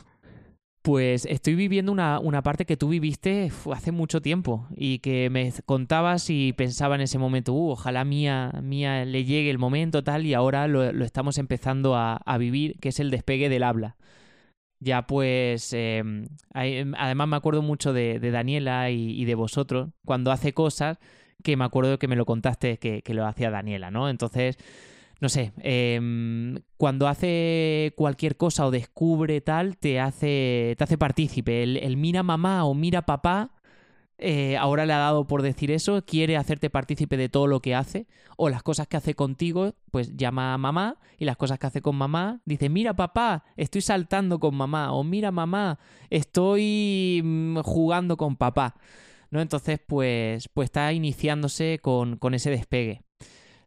Pues 0.81 1.25
estoy 1.25 1.55
viviendo 1.55 1.93
una, 1.93 2.19
una 2.19 2.41
parte 2.41 2.65
que 2.65 2.75
tú 2.75 2.89
viviste 2.89 3.49
hace 3.71 3.93
mucho 3.93 4.21
tiempo 4.21 4.67
y 4.75 4.99
que 4.99 5.29
me 5.29 5.53
contabas 5.65 6.29
y 6.29 6.51
pensaba 6.51 6.95
en 6.95 7.01
ese 7.01 7.17
momento, 7.17 7.53
uh, 7.53 7.71
ojalá 7.71 8.03
mía, 8.03 8.51
mía 8.61 9.05
le 9.05 9.23
llegue 9.23 9.49
el 9.49 9.59
momento 9.59 10.03
tal 10.03 10.25
y 10.25 10.33
ahora 10.33 10.67
lo, 10.67 10.91
lo 10.91 11.05
estamos 11.05 11.37
empezando 11.37 11.95
a, 11.95 12.17
a 12.17 12.37
vivir, 12.37 12.77
que 12.81 12.89
es 12.89 12.99
el 12.99 13.11
despegue 13.11 13.47
del 13.47 13.63
habla. 13.63 13.95
Ya 14.83 15.07
pues, 15.07 15.71
eh, 15.73 16.03
hay- 16.53 16.91
además 16.97 17.27
me 17.27 17.35
acuerdo 17.35 17.61
mucho 17.61 17.93
de, 17.93 18.19
Daniela 18.19 18.89
y, 18.89 19.23
de 19.25 19.35
vosotros 19.35 19.89
cuando 20.05 20.31
hace 20.31 20.53
cosas 20.53 20.97
que 21.43 21.55
me 21.57 21.65
acuerdo 21.65 21.97
que 21.99 22.07
me 22.07 22.15
lo 22.15 22.25
contaste 22.25 22.77
que, 22.77 23.13
lo 23.13 23.25
hacía 23.25 23.49
Daniela, 23.49 23.91
¿no? 23.91 24.09
Entonces, 24.09 24.57
no 25.21 25.29
sé, 25.29 25.53
em, 25.59 26.57
cuando 26.77 27.07
hace 27.07 27.93
cualquier 27.95 28.35
cosa 28.37 28.65
o 28.65 28.71
descubre 28.71 29.41
tal, 29.41 29.77
te 29.77 29.99
hace, 29.99 30.75
te 30.77 30.83
hace 30.83 30.97
partícipe. 30.97 31.63
El 31.63 31.97
mira 31.97 32.23
mamá 32.23 32.65
o 32.65 32.73
mira 32.73 33.03
papá, 33.03 33.51
eh, 34.17 34.57
ahora 34.57 34.85
le 34.85 34.93
ha 34.93 34.97
dado 34.97 35.25
por 35.27 35.41
decir 35.41 35.71
eso, 35.71 36.03
quiere 36.05 36.37
hacerte 36.37 36.69
partícipe 36.69 37.17
de 37.17 37.29
todo 37.29 37.47
lo 37.47 37.61
que 37.61 37.75
hace, 37.75 38.07
o 38.37 38.49
las 38.49 38.63
cosas 38.63 38.87
que 38.87 38.97
hace 38.97 39.15
contigo, 39.15 39.73
pues 39.91 40.15
llama 40.15 40.53
a 40.53 40.57
mamá, 40.57 40.97
y 41.17 41.25
las 41.25 41.37
cosas 41.37 41.59
que 41.59 41.67
hace 41.67 41.81
con 41.81 41.95
mamá, 41.95 42.41
dice, 42.45 42.69
mira 42.69 42.95
papá, 42.95 43.43
estoy 43.57 43.81
saltando 43.81 44.39
con 44.39 44.55
mamá, 44.55 44.93
o 44.93 45.03
mira 45.03 45.31
mamá, 45.31 45.79
estoy 46.09 47.21
mm, 47.23 47.59
jugando 47.59 48.17
con 48.17 48.35
papá. 48.35 48.75
¿No? 49.31 49.41
Entonces, 49.41 49.79
pues, 49.87 50.47
pues 50.53 50.67
está 50.67 50.93
iniciándose 50.93 51.79
con, 51.81 52.17
con 52.17 52.35
ese 52.35 52.51
despegue 52.51 53.01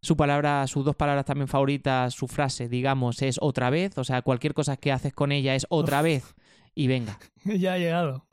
su 0.07 0.17
palabra, 0.17 0.65
sus 0.69 0.85
dos 0.85 0.95
palabras 0.95 1.25
también 1.25 1.49
favoritas, 1.49 2.15
su 2.15 2.29
frase, 2.29 2.69
digamos, 2.69 3.23
es 3.23 3.39
otra 3.41 3.71
vez. 3.71 3.99
O 3.99 4.05
sea, 4.05 4.23
cualquier 4.23 4.55
cosa 4.55 4.77
que 4.77 4.93
haces 4.93 5.13
con 5.13 5.33
ella 5.33 5.57
es 5.57 5.67
otra 5.69 6.01
vez. 6.01 6.36
Y 6.77 6.87
venga, 6.87 7.19
ya 7.45 7.73
ha 7.73 7.79
llegado. 7.79 8.27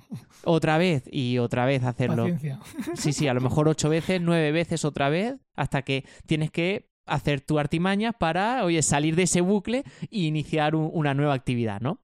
otra 0.44 0.78
vez 0.78 1.04
y 1.12 1.40
otra 1.40 1.66
vez 1.66 1.84
hacerlo. 1.84 2.24
Paciencia. 2.24 2.60
Sí, 2.94 3.14
sí, 3.14 3.28
a 3.28 3.34
lo 3.34 3.42
mejor 3.42 3.68
ocho 3.68 3.90
veces, 3.90 4.22
nueve 4.22 4.52
veces 4.52 4.86
otra 4.86 5.10
vez, 5.10 5.36
hasta 5.56 5.82
que 5.82 6.06
tienes 6.28 6.52
que 6.52 6.90
hacer 7.06 7.42
tu 7.42 7.58
artimaña 7.58 8.12
para, 8.14 8.64
oye, 8.64 8.82
salir 8.82 9.16
de 9.16 9.24
ese 9.24 9.42
bucle 9.42 9.84
e 10.04 10.08
iniciar 10.20 10.76
un- 10.76 10.90
una 10.94 11.14
nueva 11.14 11.34
actividad, 11.34 11.82
¿no? 11.82 12.00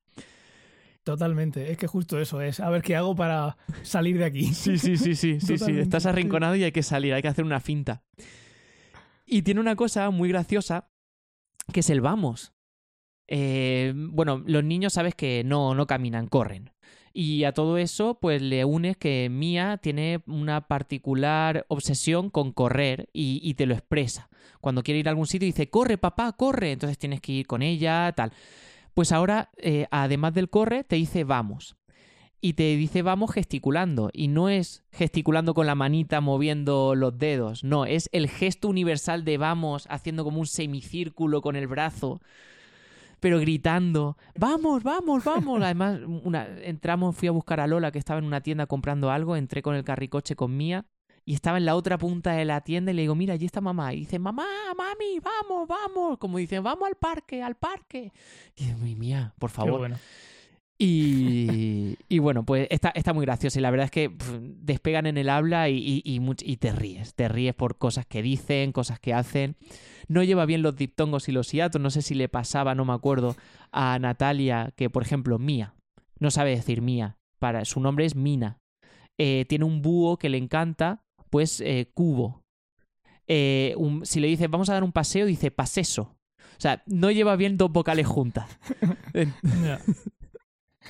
Totalmente. 1.04 1.72
Es 1.72 1.78
que 1.78 1.88
justo 1.88 2.20
eso 2.20 2.42
es. 2.42 2.60
A 2.60 2.70
ver 2.70 2.82
qué 2.82 2.96
hago 2.96 3.16
para 3.16 3.58
salir 3.84 4.18
de 4.18 4.26
aquí. 4.26 4.54
Sí, 4.54 4.78
sí, 4.78 4.98
sí, 4.98 5.16
sí, 5.16 5.40
sí, 5.40 5.58
sí. 5.58 5.80
Estás 5.80 6.06
arrinconado 6.06 6.56
y 6.56 6.64
hay 6.64 6.72
que 6.72 6.84
salir, 6.84 7.14
hay 7.14 7.22
que 7.22 7.28
hacer 7.30 7.46
una 7.46 7.60
finta. 7.60 8.04
Y 9.26 9.42
tiene 9.44 9.60
una 9.60 9.76
cosa 9.76 10.10
muy 10.10 10.30
graciosa 10.30 10.90
que 11.74 11.80
es 11.82 11.90
el 11.90 12.02
vamos. 12.02 12.54
Eh, 13.32 13.94
bueno, 13.96 14.44
los 14.48 14.64
niños 14.64 14.94
sabes 14.94 15.14
que 15.14 15.44
no, 15.46 15.76
no 15.76 15.86
caminan, 15.86 16.28
corren. 16.28 16.72
Y 17.14 17.44
a 17.44 17.54
todo 17.54 17.78
eso, 17.78 18.18
pues 18.20 18.42
le 18.42 18.66
unes 18.66 18.98
que 18.98 19.30
Mía 19.30 19.80
tiene 19.82 20.22
una 20.26 20.68
particular 20.68 21.66
obsesión 21.68 22.30
con 22.30 22.52
correr 22.52 23.10
y, 23.14 23.40
y 23.44 23.54
te 23.54 23.68
lo 23.68 23.76
expresa. 23.76 24.30
Cuando 24.62 24.84
quiere 24.84 25.00
ir 25.00 25.08
a 25.08 25.12
algún 25.12 25.28
sitio 25.28 25.46
dice, 25.46 25.70
corre 25.70 25.98
papá, 25.98 26.34
corre. 26.34 26.72
Entonces 26.72 26.98
tienes 26.98 27.22
que 27.22 27.32
ir 27.32 27.48
con 27.48 27.62
ella, 27.62 28.12
tal. 28.16 28.34
Pues 28.94 29.12
ahora, 29.12 29.52
eh, 29.58 29.88
además 29.92 30.34
del 30.34 30.50
corre, 30.50 30.84
te 30.84 30.96
dice 30.96 31.24
vamos. 31.24 31.76
Y 32.42 32.54
te 32.54 32.76
dice 32.76 33.02
vamos 33.02 33.32
gesticulando. 33.32 34.10
Y 34.12 34.28
no 34.28 34.50
es 34.50 34.84
gesticulando 34.92 35.54
con 35.54 35.68
la 35.68 35.76
manita 35.76 36.22
moviendo 36.22 36.96
los 36.96 37.18
dedos. 37.18 37.64
No, 37.64 37.86
es 37.86 38.10
el 38.12 38.28
gesto 38.28 38.68
universal 38.68 39.24
de 39.24 39.38
vamos 39.38 39.86
haciendo 39.90 40.24
como 40.24 40.40
un 40.40 40.48
semicírculo 40.48 41.42
con 41.42 41.56
el 41.56 41.68
brazo. 41.68 42.22
Pero 43.20 43.40
gritando, 43.40 44.18
vamos, 44.38 44.84
vamos, 44.84 45.24
vamos. 45.24 45.62
Además, 45.62 46.00
una, 46.24 46.48
entramos, 46.62 47.16
fui 47.16 47.28
a 47.28 47.32
buscar 47.32 47.60
a 47.60 47.68
Lola 47.68 47.92
que 47.92 48.00
estaba 48.00 48.20
en 48.20 48.26
una 48.26 48.42
tienda 48.42 48.66
comprando 48.66 49.12
algo. 49.12 49.36
Entré 49.36 49.62
con 49.62 49.76
el 49.76 49.84
carricoche 49.84 50.36
con 50.36 50.56
Mía. 50.56 50.86
Y 51.26 51.34
estaba 51.36 51.58
en 51.60 51.66
la 51.66 51.76
otra 51.76 51.98
punta 52.00 52.32
de 52.32 52.44
la 52.44 52.62
tienda 52.62 52.92
y 52.92 52.96
le 52.96 53.02
digo, 53.04 53.14
mira, 53.14 53.36
allí 53.36 53.46
está 53.46 53.62
mamá. 53.62 53.94
Y 53.94 54.00
dice, 54.00 54.18
mamá, 54.18 54.48
mami, 54.76 55.20
vamos, 55.20 55.68
vamos. 55.68 56.18
Como 56.18 56.40
dicen, 56.40 56.64
vamos 56.64 56.88
al 56.88 56.96
parque, 56.96 57.44
al 57.44 57.56
parque. 57.56 58.12
Y 58.56 58.64
"Ay, 58.64 58.96
Mía, 58.96 59.34
por 59.38 59.52
Qué 59.52 59.56
favor. 59.56 59.80
bueno. 59.80 59.98
Y, 60.82 61.98
y 62.08 62.20
bueno, 62.20 62.46
pues 62.46 62.66
está, 62.72 62.90
está 62.96 63.12
muy 63.14 63.26
gracioso 63.26 63.60
y 63.60 63.62
la 63.62 63.70
verdad 63.70 63.86
es 63.86 63.92
que 63.92 64.16
despegan 64.62 65.06
en 65.08 65.18
el 65.18 65.28
habla 65.30 65.68
y, 65.68 66.02
y- 66.06 66.22
y 66.44 66.58
te 66.58 66.72
ríes. 66.72 67.14
Te 67.16 67.28
ríes 67.28 67.54
por 67.54 67.78
cosas 67.78 68.06
que 68.06 68.22
dicen, 68.22 68.72
cosas 68.72 68.98
que 69.00 69.14
hacen. 69.14 69.58
No 70.08 70.24
lleva 70.24 70.46
bien 70.46 70.62
los 70.62 70.78
diptongos 70.78 71.28
y 71.28 71.34
los 71.34 71.52
hiatos. 71.52 71.82
No 71.82 71.90
sé 71.90 72.02
si 72.02 72.16
le 72.16 72.30
pasaba, 72.30 72.76
no 72.76 72.86
me 72.86 72.94
acuerdo, 72.94 73.36
a 73.74 74.00
Natalia 74.00 74.72
que, 74.78 74.90
por 74.90 75.04
ejemplo, 75.04 75.38
Mía. 75.38 75.76
No 76.20 76.32
sabe 76.32 76.52
decir 76.52 76.82
Mía. 76.82 77.18
Para, 77.40 77.66
su 77.66 77.82
nombre 77.82 78.06
es 78.06 78.16
Mina. 78.16 78.58
Eh, 79.18 79.46
tiene 79.50 79.66
un 79.66 79.82
búho 79.82 80.18
que 80.18 80.30
le 80.30 80.38
encanta, 80.38 81.04
pues 81.30 81.60
eh, 81.60 81.92
Cubo. 81.94 82.42
Eh, 83.28 83.74
un- 83.78 84.06
si 84.06 84.22
le 84.22 84.28
dices 84.28 84.50
vamos 84.50 84.70
a 84.70 84.74
dar 84.74 84.84
un 84.86 84.94
paseo, 84.94 85.26
dice 85.26 85.52
paseso. 85.52 86.16
O 86.58 86.62
sea, 86.62 86.84
no 86.88 87.12
lleva 87.12 87.36
bien 87.36 87.58
dos 87.58 87.70
vocales 87.72 88.08
juntas. 88.08 88.50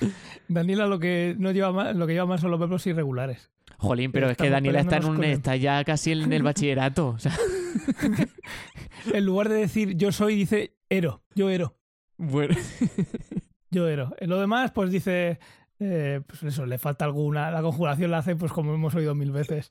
Daniela 0.48 0.86
lo 0.86 0.98
que 0.98 1.34
no 1.38 1.52
lleva 1.52 1.72
más, 1.72 1.94
lo 1.96 2.06
que 2.06 2.12
lleva 2.14 2.26
más 2.26 2.40
son 2.40 2.50
los 2.50 2.60
verbos 2.60 2.86
irregulares. 2.86 3.50
Jolín, 3.78 4.12
pero 4.12 4.28
es 4.28 4.36
que 4.36 4.50
Daniela 4.50 4.80
está, 4.80 4.98
en 4.98 5.04
un, 5.06 5.24
está 5.24 5.56
ya 5.56 5.82
casi 5.84 6.12
en 6.12 6.32
el 6.32 6.42
bachillerato. 6.42 7.08
O 7.08 7.18
sea, 7.18 7.32
En 9.14 9.24
lugar 9.24 9.48
de 9.48 9.54
decir 9.56 9.96
yo 9.96 10.12
soy, 10.12 10.34
dice 10.36 10.74
ero. 10.90 11.22
Yo 11.34 11.48
ero. 11.50 11.76
bueno. 12.18 12.54
Yo 13.72 13.86
ero. 13.88 14.14
En 14.18 14.28
lo 14.30 14.40
demás, 14.40 14.72
pues 14.72 14.90
dice. 14.90 15.38
eh, 15.78 16.20
pues 16.26 16.42
eso, 16.42 16.66
le 16.66 16.76
falta 16.76 17.04
alguna. 17.04 17.50
La 17.52 17.62
conjugación 17.62 18.10
la 18.10 18.18
hace, 18.18 18.34
pues 18.34 18.50
como 18.52 18.74
hemos 18.74 18.94
oído 18.96 19.14
mil 19.14 19.30
veces, 19.30 19.70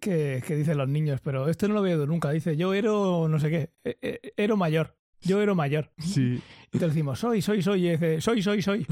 que, 0.00 0.42
que 0.44 0.56
dicen 0.56 0.76
los 0.76 0.88
niños. 0.88 1.20
Pero 1.22 1.48
esto 1.48 1.68
no 1.68 1.74
lo 1.74 1.86
he 1.86 1.92
oído 1.94 2.04
nunca. 2.06 2.30
Dice 2.32 2.56
yo 2.56 2.74
ero 2.74 3.28
no 3.30 3.38
sé 3.38 3.48
qué. 3.50 3.70
eh, 3.84 3.96
eh, 4.02 4.32
Ero 4.36 4.56
mayor. 4.56 4.96
Yo 5.20 5.40
ero 5.40 5.54
mayor. 5.54 5.92
Sí. 5.98 6.42
Y 6.72 6.78
te 6.78 6.88
decimos 6.88 7.20
soy, 7.20 7.40
soy, 7.40 7.62
soy. 7.62 7.86
Y 7.86 7.90
dice 7.92 8.20
soy, 8.20 8.42
soy, 8.42 8.60
soy. 8.60 8.84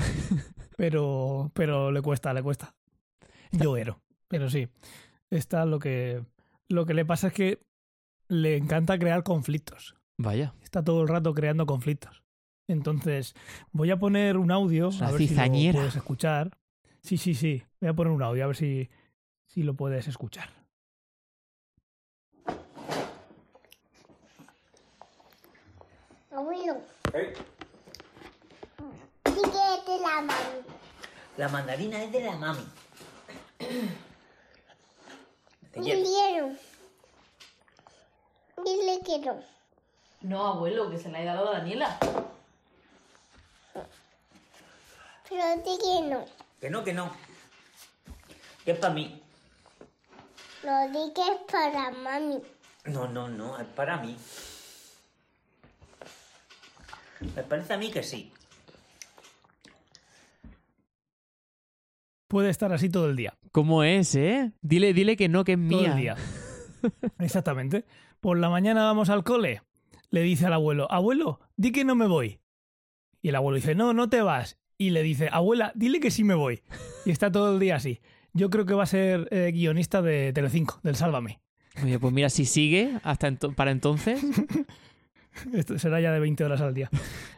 Pero, 0.77 1.51
pero 1.55 1.91
le 1.91 2.03
cuesta, 2.03 2.33
le 2.35 2.43
cuesta. 2.43 2.75
Yo 3.51 3.77
ero. 3.77 4.01
Pero 4.29 4.51
sí. 4.51 4.69
Está 5.31 5.65
lo 5.65 5.79
que. 5.79 6.23
Lo 6.69 6.85
que 6.85 6.95
le 6.95 7.05
pasa 7.05 7.29
es 7.29 7.33
que 7.33 7.61
le 8.29 8.57
encanta 8.57 8.99
crear 8.99 9.23
conflictos. 9.23 9.97
Vaya. 10.19 10.55
Está 10.63 10.85
todo 10.85 11.03
el 11.03 11.09
rato 11.09 11.35
creando 11.35 11.67
conflictos. 11.67 12.23
Entonces, 12.69 13.35
voy 13.71 13.91
a 13.91 13.99
poner 13.99 14.37
un 14.37 14.51
audio, 14.51 14.89
una 14.89 15.09
a 15.09 15.13
ver 15.13 15.27
si 15.27 15.35
lo 15.35 15.73
puedes 15.73 15.97
escuchar. 15.97 16.59
Sí, 17.03 17.17
sí, 17.17 17.35
sí. 17.35 17.63
Voy 17.81 17.91
a 17.91 17.95
poner 17.95 18.13
un 18.13 18.23
audio, 18.23 18.45
a 18.45 18.47
ver 18.49 18.57
si, 18.57 18.91
si 19.47 19.63
lo 19.63 19.75
puedes 19.75 20.09
escuchar. 20.09 20.49
Abuelo. 26.33 26.79
Es 27.15 27.56
de 29.87 30.01
la 30.01 30.21
mami. 30.21 30.65
La 31.37 31.49
mandarina 31.49 32.03
es 32.03 32.13
de 32.13 32.21
la 32.21 32.33
mami. 32.33 32.67
Te 35.73 35.81
quiero. 35.81 36.03
Quiero. 36.03 36.57
Dile 38.65 39.01
que 39.05 39.19
no. 39.19 39.43
No, 40.23 40.47
abuelo, 40.47 40.91
que 40.91 40.99
se 40.99 41.09
la 41.11 41.21
he 41.21 41.25
dado 41.25 41.49
a 41.49 41.59
Daniela. 41.59 41.99
Pero 45.29 45.57
di 45.57 45.79
que 45.79 46.01
no. 46.09 46.25
Que 46.61 46.71
no, 46.71 46.83
que 46.85 46.93
no. 46.93 47.13
Que 48.65 48.73
es 48.73 48.79
para 48.79 48.95
mí. 48.95 49.23
No 50.65 50.89
di 50.89 51.13
que 51.13 51.23
es 51.23 51.39
para 51.51 51.91
mami. 51.91 52.43
No, 52.87 53.07
no, 53.07 53.29
no, 53.29 53.59
es 53.59 53.67
para 53.69 53.99
mí. 53.99 54.17
Me 57.35 57.43
parece 57.43 57.75
a 57.75 57.77
mí 57.77 57.91
que 57.91 58.03
sí. 58.03 58.33
Puede 62.29 62.51
estar 62.51 62.73
así 62.73 62.89
todo 62.89 63.09
el 63.09 63.17
día. 63.17 63.37
¿Cómo 63.53 63.85
es, 63.85 64.15
eh? 64.17 64.53
Dile, 64.63 64.93
dile 64.93 65.17
que 65.17 65.29
no, 65.29 65.45
que 65.45 65.53
es 65.53 65.59
Todo 65.69 65.81
mía. 65.83 65.91
el 65.93 65.97
día. 65.97 66.17
Exactamente. 67.19 67.85
Por 68.21 68.39
la 68.39 68.51
mañana 68.51 68.85
vamos 68.85 69.11
al 69.11 69.25
cole. 69.25 69.63
Le 70.11 70.23
dice 70.23 70.47
al 70.47 70.53
abuelo, 70.53 70.91
abuelo, 70.91 71.41
di 71.57 71.73
que 71.73 71.85
no 71.85 71.95
me 71.95 72.07
voy. 72.07 72.41
Y 73.23 73.29
el 73.31 73.35
abuelo 73.37 73.57
dice, 73.57 73.75
no, 73.75 73.93
no 73.93 74.09
te 74.09 74.23
vas. 74.23 74.59
Y 74.79 74.91
le 74.91 75.03
dice, 75.03 75.29
abuela, 75.33 75.73
dile 75.75 76.01
que 76.01 76.11
sí 76.11 76.23
me 76.25 76.35
voy. 76.35 76.63
Y 77.05 77.11
está 77.11 77.31
todo 77.31 77.53
el 77.55 77.61
día 77.61 77.77
así. 77.77 78.01
Yo 78.33 78.51
creo 78.51 78.67
que 78.67 78.75
va 78.75 78.83
a 78.83 78.87
ser 78.87 79.29
eh, 79.31 79.51
guionista 79.53 80.03
de 80.03 80.33
Telecinco, 80.33 80.79
del 80.83 80.97
Sálvame. 80.97 81.41
Oye, 81.83 81.99
pues 81.99 82.13
mira, 82.13 82.29
si 82.29 82.45
sigue 82.45 82.93
hasta 83.03 83.29
ento- 83.29 83.55
para 83.55 83.71
entonces. 83.71 84.21
Esto 85.53 85.79
será 85.79 86.01
ya 86.01 86.13
de 86.13 86.21
20 86.21 86.45
horas 86.45 86.61
al 86.61 86.75
día. 86.75 86.91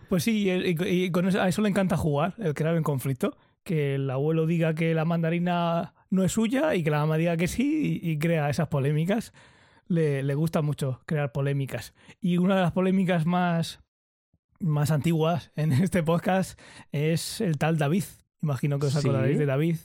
Pues 0.08 0.22
sí, 0.24 0.48
y, 0.48 0.50
y- 0.50 1.04
y 1.04 1.10
con 1.10 1.26
eso, 1.28 1.40
a 1.40 1.48
eso 1.48 1.62
le 1.62 1.68
encanta 1.68 1.96
jugar, 1.96 2.34
el 2.38 2.54
crear 2.54 2.74
un 2.76 2.82
conflicto. 2.82 3.36
Que 3.64 3.94
el 3.96 4.08
abuelo 4.10 4.46
diga 4.46 4.74
que 4.74 4.94
la 4.94 5.04
mandarina 5.04 5.94
no 6.10 6.24
es 6.24 6.32
suya 6.32 6.74
y 6.74 6.82
que 6.82 6.90
la 6.90 7.00
mamá 7.00 7.16
diga 7.16 7.36
que 7.36 7.48
sí 7.48 8.00
y, 8.02 8.10
y 8.12 8.18
crea 8.18 8.48
esas 8.50 8.68
polémicas. 8.68 9.32
Le, 9.88 10.22
le 10.22 10.34
gusta 10.34 10.62
mucho 10.62 11.00
crear 11.06 11.32
polémicas. 11.32 11.94
Y 12.20 12.38
una 12.38 12.56
de 12.56 12.62
las 12.62 12.72
polémicas 12.72 13.26
más, 13.26 13.80
más 14.60 14.90
antiguas 14.90 15.50
en 15.56 15.72
este 15.84 16.02
podcast 16.02 16.58
es 16.92 17.40
el 17.40 17.58
tal 17.58 17.78
David. 17.78 18.04
Imagino 18.42 18.78
que 18.78 18.86
os 18.86 18.92
Sí. 18.92 18.98
acordaréis 19.00 19.38
de 19.38 19.46
David. 19.46 19.76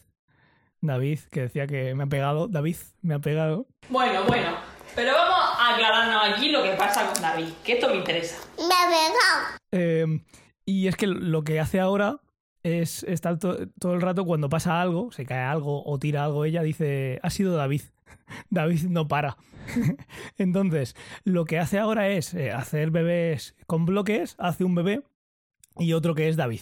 David, 0.81 1.19
que 1.31 1.41
decía 1.41 1.65
que 1.67 1.95
me 1.95 2.03
ha 2.03 2.07
pegado. 2.07 2.47
David, 2.49 2.75
me 3.01 3.13
ha 3.13 3.19
pegado. 3.19 3.67
Bueno, 3.89 4.23
bueno. 4.27 4.49
Pero 4.95 5.13
vamos 5.13 5.39
a 5.59 5.73
aclararnos 5.73 6.21
aquí 6.37 6.49
lo 6.51 6.61
que 6.61 6.71
pasa 6.73 7.11
con 7.11 7.21
David, 7.21 7.47
que 7.63 7.73
esto 7.73 7.89
me 7.89 7.95
interesa. 7.95 8.37
Me 8.57 8.65
ha 8.65 8.87
pegado. 8.87 9.57
Eh, 9.71 10.21
y 10.65 10.87
es 10.87 10.95
que 10.97 11.07
lo 11.07 11.43
que 11.43 11.59
hace 11.59 11.79
ahora 11.79 12.17
es 12.63 13.03
estar 13.03 13.37
to- 13.39 13.67
todo 13.79 13.93
el 13.93 14.01
rato 14.01 14.25
cuando 14.25 14.49
pasa 14.49 14.81
algo, 14.81 15.11
se 15.11 15.25
cae 15.25 15.43
algo 15.43 15.83
o 15.85 15.99
tira 15.99 16.23
algo 16.25 16.45
ella, 16.45 16.63
dice, 16.63 17.19
ha 17.21 17.29
sido 17.29 17.55
David. 17.55 17.81
David 18.49 18.83
no 18.85 19.07
para. 19.07 19.37
Entonces, 20.37 20.95
lo 21.23 21.45
que 21.45 21.59
hace 21.59 21.79
ahora 21.79 22.09
es 22.09 22.33
eh, 22.33 22.51
hacer 22.51 22.91
bebés 22.91 23.55
con 23.67 23.85
bloques, 23.85 24.35
hace 24.37 24.63
un 24.63 24.75
bebé 24.75 25.03
y 25.77 25.93
otro 25.93 26.15
que 26.15 26.29
es 26.29 26.35
David. 26.35 26.61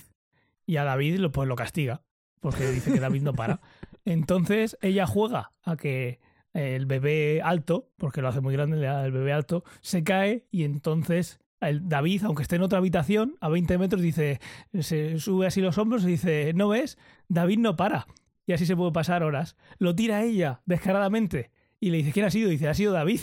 Y 0.66 0.78
a 0.78 0.84
David 0.84 1.18
lo, 1.18 1.32
pues 1.32 1.48
lo 1.48 1.56
castiga, 1.56 2.04
porque 2.40 2.68
dice 2.72 2.94
que 2.94 3.00
David 3.00 3.24
no 3.24 3.34
para. 3.34 3.60
Entonces, 4.06 4.78
ella 4.82 5.06
juega 5.06 5.52
a 5.64 5.76
que 5.78 6.20
el 6.54 6.86
bebé 6.86 7.42
alto, 7.44 7.90
porque 7.98 8.22
lo 8.22 8.28
hace 8.28 8.42
muy 8.42 8.54
grande, 8.54 8.78
le 8.78 8.88
da 8.88 9.06
el 9.06 9.12
bebé 9.12 9.34
alto, 9.34 9.64
se 9.82 10.04
cae 10.04 10.48
y 10.52 10.64
entonces 10.64 11.40
el 11.70 11.88
David, 11.88 12.24
aunque 12.26 12.44
esté 12.44 12.56
en 12.58 12.64
otra 12.64 12.80
habitación, 12.80 13.36
a 13.42 13.50
20 13.50 13.78
metros, 13.78 14.02
dice, 14.02 14.40
se 14.80 15.20
sube 15.20 15.48
así 15.48 15.62
los 15.62 15.78
hombros 15.78 16.04
y 16.04 16.08
dice, 16.08 16.52
¿no 16.56 16.70
ves? 16.70 16.98
David 17.28 17.60
no 17.60 17.76
para. 17.76 18.08
Y 18.48 18.54
así 18.54 18.66
se 18.66 18.76
puede 18.76 18.92
pasar 18.92 19.24
horas. 19.24 19.56
Lo 19.78 19.96
tira 19.96 20.24
ella 20.24 20.62
descaradamente 20.66 21.52
y 21.80 21.92
le 21.92 21.98
dice, 21.98 22.12
¿quién 22.12 22.26
ha 22.26 22.32
sido? 22.32 22.50
Y 22.50 22.54
dice, 22.54 22.68
ha 22.68 22.74
sido 22.74 22.92
David. 22.94 23.22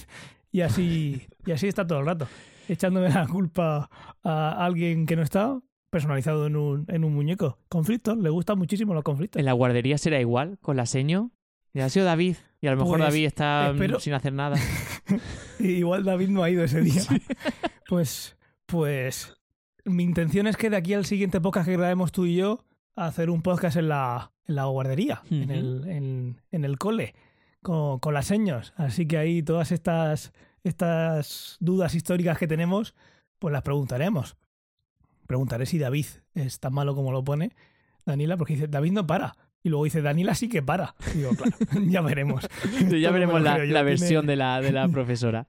Y 0.51 0.63
así, 0.63 1.27
y 1.45 1.53
así 1.53 1.67
está 1.69 1.87
todo 1.87 2.01
el 2.01 2.07
rato, 2.07 2.27
echándome 2.69 3.11
la 3.11 3.27
culpa 3.27 3.91
a 4.25 4.65
alguien 4.65 5.05
que 5.07 5.15
no 5.17 5.23
está 5.23 5.61
personalizado 5.91 6.47
en 6.47 6.57
un, 6.57 6.85
en 6.89 7.05
un 7.05 7.15
muñeco. 7.15 7.59
Conflictos, 7.69 8.17
le 8.19 8.31
gustan 8.31 8.59
muchísimo 8.59 8.95
los 8.95 9.03
conflictos. 9.05 9.41
En 9.41 9.47
la 9.47 9.53
guardería 9.53 9.99
será 9.99 10.21
igual, 10.21 10.59
con 10.61 10.77
la 10.77 10.87
seño. 10.87 11.33
Y 11.75 11.81
ha 11.81 11.89
sido 11.91 12.07
David. 12.07 12.37
Y 12.61 12.67
a 12.67 12.71
lo 12.73 12.79
mejor 12.79 12.99
Pues, 12.99 13.11
David 13.11 13.27
está 13.27 13.69
mm, 13.73 13.75
espero- 13.77 14.01
sin 14.01 14.13
hacer 14.15 14.33
nada. 14.33 14.57
Igual 15.61 16.05
David 16.05 16.29
no 16.29 16.43
ha 16.43 16.51
ido 16.51 16.65
ese 16.65 16.81
día. 16.81 17.03
Pues, 17.89 18.37
pues, 18.67 19.35
mi 19.87 20.03
intención 20.03 20.47
es 20.47 20.59
que 20.59 20.69
de 20.69 20.77
aquí 20.77 20.93
al 20.93 21.07
siguiente 21.07 21.41
podcast 21.41 21.67
que 21.67 21.79
grabemos 21.79 22.13
tú 22.13 22.27
y 22.27 22.37
yo, 22.37 22.67
hacer 22.95 23.31
un 23.31 23.41
podcast 23.41 23.79
en 23.79 23.89
la, 23.89 24.31
en 24.47 24.57
la 24.57 24.67
guardería, 24.67 25.23
en, 25.31 25.51
el, 25.51 25.89
en, 25.89 26.43
en 26.51 26.65
el 26.67 26.77
cole, 26.77 27.15
con, 27.63 27.99
con 27.99 28.13
las 28.13 28.27
seños. 28.27 28.75
Así 28.77 29.07
que 29.07 29.17
ahí 29.17 29.43
todas 29.43 29.73
estas, 29.73 30.35
estas 30.65 31.57
dudas 31.61 31.95
históricas 31.95 32.37
que 32.37 32.47
tenemos, 32.47 32.95
pues 33.39 33.53
las 33.53 33.63
preguntaremos. 33.63 34.37
Preguntaré 35.27 35.65
si 35.65 35.79
David 35.79 36.09
es 36.35 36.61
tan 36.61 36.75
malo 36.75 36.95
como 36.95 37.11
lo 37.11 37.25
pone 37.25 37.53
Daniela, 38.05 38.37
porque 38.37 38.53
dice, 38.53 38.69
David 38.69 38.93
no 38.93 39.07
para. 39.07 39.35
Y 39.63 39.71
luego 39.71 39.85
dice, 39.85 40.03
Daniela 40.03 40.35
sí 40.35 40.51
que 40.51 40.63
para. 40.63 40.95
Y 41.15 41.19
digo, 41.19 41.31
claro, 41.31 41.57
ya 41.87 42.03
veremos. 42.03 42.47
ya 43.01 43.11
veremos 43.11 43.41
la, 43.41 43.57
la 43.59 43.83
versión 43.83 44.27
de 44.27 44.37
la, 44.37 44.61
de 44.61 44.73
la 44.73 44.89
profesora. 44.89 45.49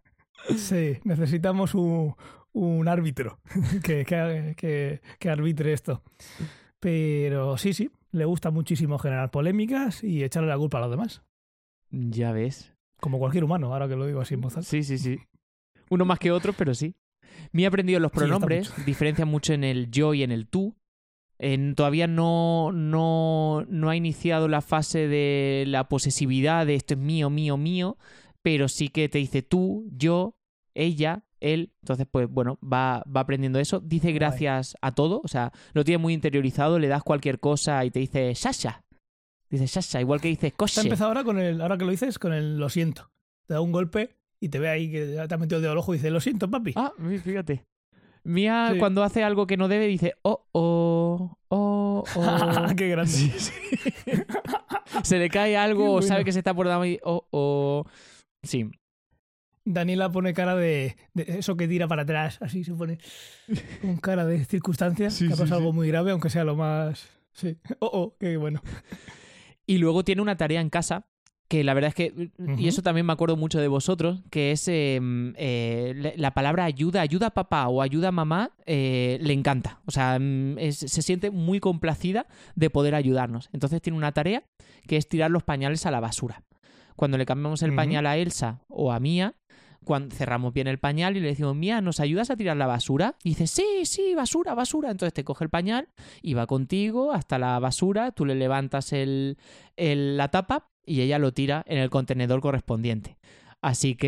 Sí, 0.56 0.98
necesitamos 1.04 1.76
un, 1.76 2.16
un 2.54 2.88
árbitro 2.88 3.40
que, 3.84 4.06
que, 4.06 4.54
que- 4.58 5.02
que 5.20 5.30
arbitre 5.30 5.74
esto. 5.74 6.02
Pero 6.80 7.58
sí, 7.58 7.74
sí, 7.74 7.92
le 8.12 8.26
gusta 8.26 8.52
muchísimo 8.52 8.98
generar 9.00 9.32
polémicas 9.32 10.04
y 10.04 10.24
echarle 10.24 10.50
la 10.50 10.58
culpa 10.58 10.78
a 10.78 10.82
los 10.82 10.92
demás. 10.92 11.22
Ya 11.92 12.32
ves. 12.32 12.74
Como 13.00 13.20
cualquier 13.20 13.44
humano, 13.44 13.74
ahora 13.74 13.88
que 13.88 13.96
lo 13.96 14.06
digo 14.06 14.22
así 14.22 14.34
en 14.36 14.42
voz 14.42 14.56
alta. 14.58 14.70
Sí, 14.70 14.84
sí, 14.84 14.98
sí. 14.98 15.20
Uno 15.90 16.06
más 16.06 16.20
que 16.20 16.32
otro, 16.32 16.54
pero 16.54 16.74
sí. 16.74 16.96
Me 17.52 17.64
he 17.64 17.66
aprendido 17.66 18.00
los 18.00 18.12
Sí, 18.12 18.18
pronombres, 18.20 18.74
diferencian 18.86 19.28
mucho 19.28 19.54
en 19.54 19.64
el 19.64 19.90
yo 19.92 20.14
y 20.14 20.24
en 20.24 20.32
el 20.32 20.48
tú. 20.48 20.76
En- 21.38 21.74
todavía 21.76 22.06
no, 22.08 22.72
no, 22.74 23.66
no 23.70 23.90
ha 23.90 23.96
iniciado 23.96 24.48
la 24.50 24.62
fase 24.62 25.08
de 25.08 25.64
la 25.68 25.88
posesividad 25.88 26.66
de 26.66 26.76
esto 26.76 26.96
es 26.96 27.00
mío, 27.00 27.30
mío, 27.30 27.56
mío, 27.58 27.98
pero 28.42 28.68
sí 28.68 28.90
que 28.90 29.10
te 29.10 29.18
dice 29.18 29.42
tú, 29.42 29.88
yo, 29.92 30.36
ella, 30.74 31.24
él. 31.40 31.72
Entonces, 31.82 32.08
pues 32.10 32.30
bueno, 32.30 32.58
va, 32.62 33.04
va 33.06 33.22
aprendiendo 33.22 33.60
eso. 33.60 33.80
Dice 33.80 34.12
gracias 34.12 34.78
a 34.82 34.94
todo, 34.94 35.22
o 35.24 35.28
sea, 35.28 35.52
lo 35.74 35.84
tiene 35.84 35.98
muy 35.98 36.14
interiorizado, 36.14 36.80
le 36.80 36.88
das 36.88 37.04
cualquier 37.04 37.40
cosa 37.40 37.84
y 37.86 37.92
te 37.92 38.00
dice 38.00 38.34
Sasha. 38.36 38.84
Dice 39.50 39.68
Sasha, 39.68 40.00
igual 40.00 40.22
que 40.22 40.28
dice 40.28 40.48
Está 40.48 40.58
Koshe. 40.58 40.82
empezado 40.82 41.10
ahora 41.10 41.24
con 41.24 41.40
el, 41.40 41.60
ahora 41.62 41.78
que 41.78 41.86
lo 41.86 41.92
dices, 41.92 42.20
con 42.20 42.34
el 42.34 42.58
lo 42.58 42.70
siento. 42.70 43.10
Te 43.48 43.56
da 43.56 43.62
un 43.62 43.72
golpe 43.72 44.16
y 44.40 44.50
te 44.50 44.60
ve 44.60 44.70
ahí 44.70 44.92
que 44.92 45.26
te 45.28 45.34
ha 45.34 45.38
metido 45.38 45.58
el 45.58 45.64
dedo 45.64 45.72
al 45.72 45.78
ojo 45.80 45.94
y 45.94 45.98
dice, 45.98 46.12
lo 46.12 46.22
siento, 46.22 46.50
papi. 46.50 46.74
Ah, 46.76 46.94
fíjate. 47.24 47.66
Mía, 48.24 48.70
Sí. 48.74 48.80
cuando 48.80 49.04
hace 49.04 49.24
algo 49.24 49.48
que 49.48 49.58
no 49.58 49.68
debe, 49.68 49.88
dice, 49.88 50.14
oh, 50.22 50.46
oh, 50.52 51.38
oh, 51.48 52.04
oh. 52.16 52.76
Qué 52.76 52.90
grande. 52.90 53.12
se 55.04 55.18
le 55.18 55.30
cae 55.30 55.58
algo 55.58 55.94
o 55.94 56.02
sabe 56.02 56.24
que 56.26 56.32
se 56.32 56.40
está 56.40 56.54
por 56.54 56.68
dar 56.68 56.82
oh, 57.04 57.26
oh. 57.32 57.86
Sí. 58.44 58.70
Daniela 59.66 60.12
pone 60.12 60.34
cara 60.34 60.56
de, 60.56 60.96
de 61.14 61.26
eso 61.40 61.56
que 61.58 61.68
tira 61.68 61.88
para 61.88 62.04
atrás, 62.04 62.38
así 62.42 62.64
se 62.64 62.74
pone 62.74 62.98
con 63.82 63.98
cara 63.98 64.26
de 64.26 64.44
circunstancias, 64.46 65.14
Sí, 65.14 65.28
que 65.28 65.34
ha 65.34 65.36
sí, 65.36 65.42
pasado 65.44 65.60
sí. 65.60 65.64
algo 65.64 65.74
muy 65.74 65.88
grave, 65.88 66.12
aunque 66.12 66.30
sea 66.30 66.44
lo 66.44 66.56
más... 66.56 67.08
Sí. 67.34 67.58
Oh, 67.80 67.90
oh, 67.94 68.16
qué 68.20 68.38
bueno. 68.38 68.62
Y 69.68 69.78
luego 69.78 70.04
tiene 70.04 70.22
una 70.22 70.38
tarea 70.38 70.62
en 70.62 70.70
casa 70.70 71.06
que 71.48 71.64
la 71.64 71.74
verdad 71.74 71.90
es 71.90 71.96
que, 71.96 72.30
y 72.60 72.68
eso 72.68 72.84
también 72.84 73.08
me 73.08 73.14
acuerdo 73.14 73.36
mucho 73.36 73.60
de 73.60 73.68
vosotros, 73.68 74.22
que 74.30 74.52
es 74.52 74.68
eh, 74.68 75.00
eh, 75.36 75.94
la- 75.96 76.14
la 76.16 76.34
palabra 76.36 76.64
ayuda, 76.64 77.02
ayuda 77.02 77.28
a 77.28 77.34
papá 77.34 77.68
o 77.70 77.82
ayuda 77.82 78.10
a 78.10 78.12
mamá, 78.12 78.52
eh, 78.68 79.18
le 79.22 79.34
encanta. 79.34 79.82
O 79.88 79.92
sea, 79.92 80.20
es- 80.58 80.78
se 80.78 81.02
siente 81.02 81.32
muy 81.32 81.60
complacida 81.60 82.28
de 82.56 82.70
poder 82.70 82.94
ayudarnos. 82.94 83.50
Entonces 83.52 83.82
tiene 83.82 83.98
una 83.98 84.12
tarea 84.12 84.44
que 84.88 84.98
es 84.98 85.08
tirar 85.10 85.32
los 85.32 85.42
pañales 85.44 85.88
a 85.88 85.92
la 85.92 86.00
basura. 86.00 86.44
Cuando 87.00 87.18
le 87.18 87.26
cambiamos 87.26 87.64
el 87.64 87.70
pañal 87.78 88.06
a 88.08 88.18
Elsa 88.18 88.60
o 88.68 88.92
a 88.92 89.00
Mía, 89.00 89.34
cuando 89.86 90.14
cerramos 90.14 90.54
bien 90.54 90.68
el 90.68 90.80
pañal 90.80 91.16
y 91.16 91.22
le 91.22 91.30
decimos, 91.30 91.56
Mía, 91.56 91.80
¿nos 91.80 92.02
ayudas 92.02 92.30
a 92.30 92.36
tirar 92.36 92.58
la 92.58 92.68
basura? 92.68 93.16
Y 93.24 93.30
dice, 93.30 93.48
sí, 93.48 93.86
sí, 93.86 94.14
basura, 94.16 94.54
basura. 94.54 94.92
Entonces 94.92 95.14
te 95.14 95.24
coge 95.24 95.46
el 95.46 95.50
pañal 95.50 95.88
y 96.22 96.34
va 96.34 96.46
contigo 96.46 97.14
hasta 97.14 97.40
la 97.40 97.58
basura, 97.60 98.12
tú 98.12 98.26
le 98.26 98.36
levantas 98.36 98.92
el, 98.92 99.38
el- 99.78 100.18
la 100.18 100.28
tapa 100.28 100.68
y 100.86 101.00
ella 101.00 101.20
lo 101.20 101.32
tira 101.32 101.64
en 101.68 101.78
el 101.78 101.90
contenedor 101.90 102.42
correspondiente. 102.42 103.18
Así 103.62 103.96
que 103.96 104.08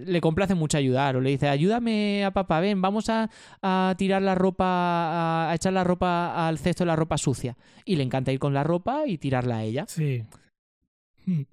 eh, 0.00 0.04
le 0.06 0.20
complace 0.22 0.54
mucho 0.54 0.78
ayudar. 0.78 1.16
O 1.16 1.20
le 1.20 1.28
dice, 1.30 1.48
ayúdame 1.48 2.24
a 2.24 2.30
papá, 2.30 2.60
ven, 2.60 2.80
vamos 2.80 3.10
a, 3.10 3.28
a 3.60 3.94
tirar 3.98 4.22
la 4.22 4.34
ropa, 4.34 4.64
a, 4.66 5.50
a 5.50 5.54
echar 5.54 5.74
la 5.74 5.84
ropa 5.84 6.48
al 6.48 6.58
cesto 6.58 6.84
de 6.84 6.88
la 6.88 6.96
ropa 6.96 7.18
sucia. 7.18 7.56
Y 7.84 7.96
le 7.96 8.02
encanta 8.04 8.32
ir 8.32 8.38
con 8.38 8.54
la 8.54 8.64
ropa 8.64 9.06
y 9.06 9.18
tirarla 9.18 9.58
a 9.58 9.64
ella. 9.64 9.84
Sí. 11.26 11.46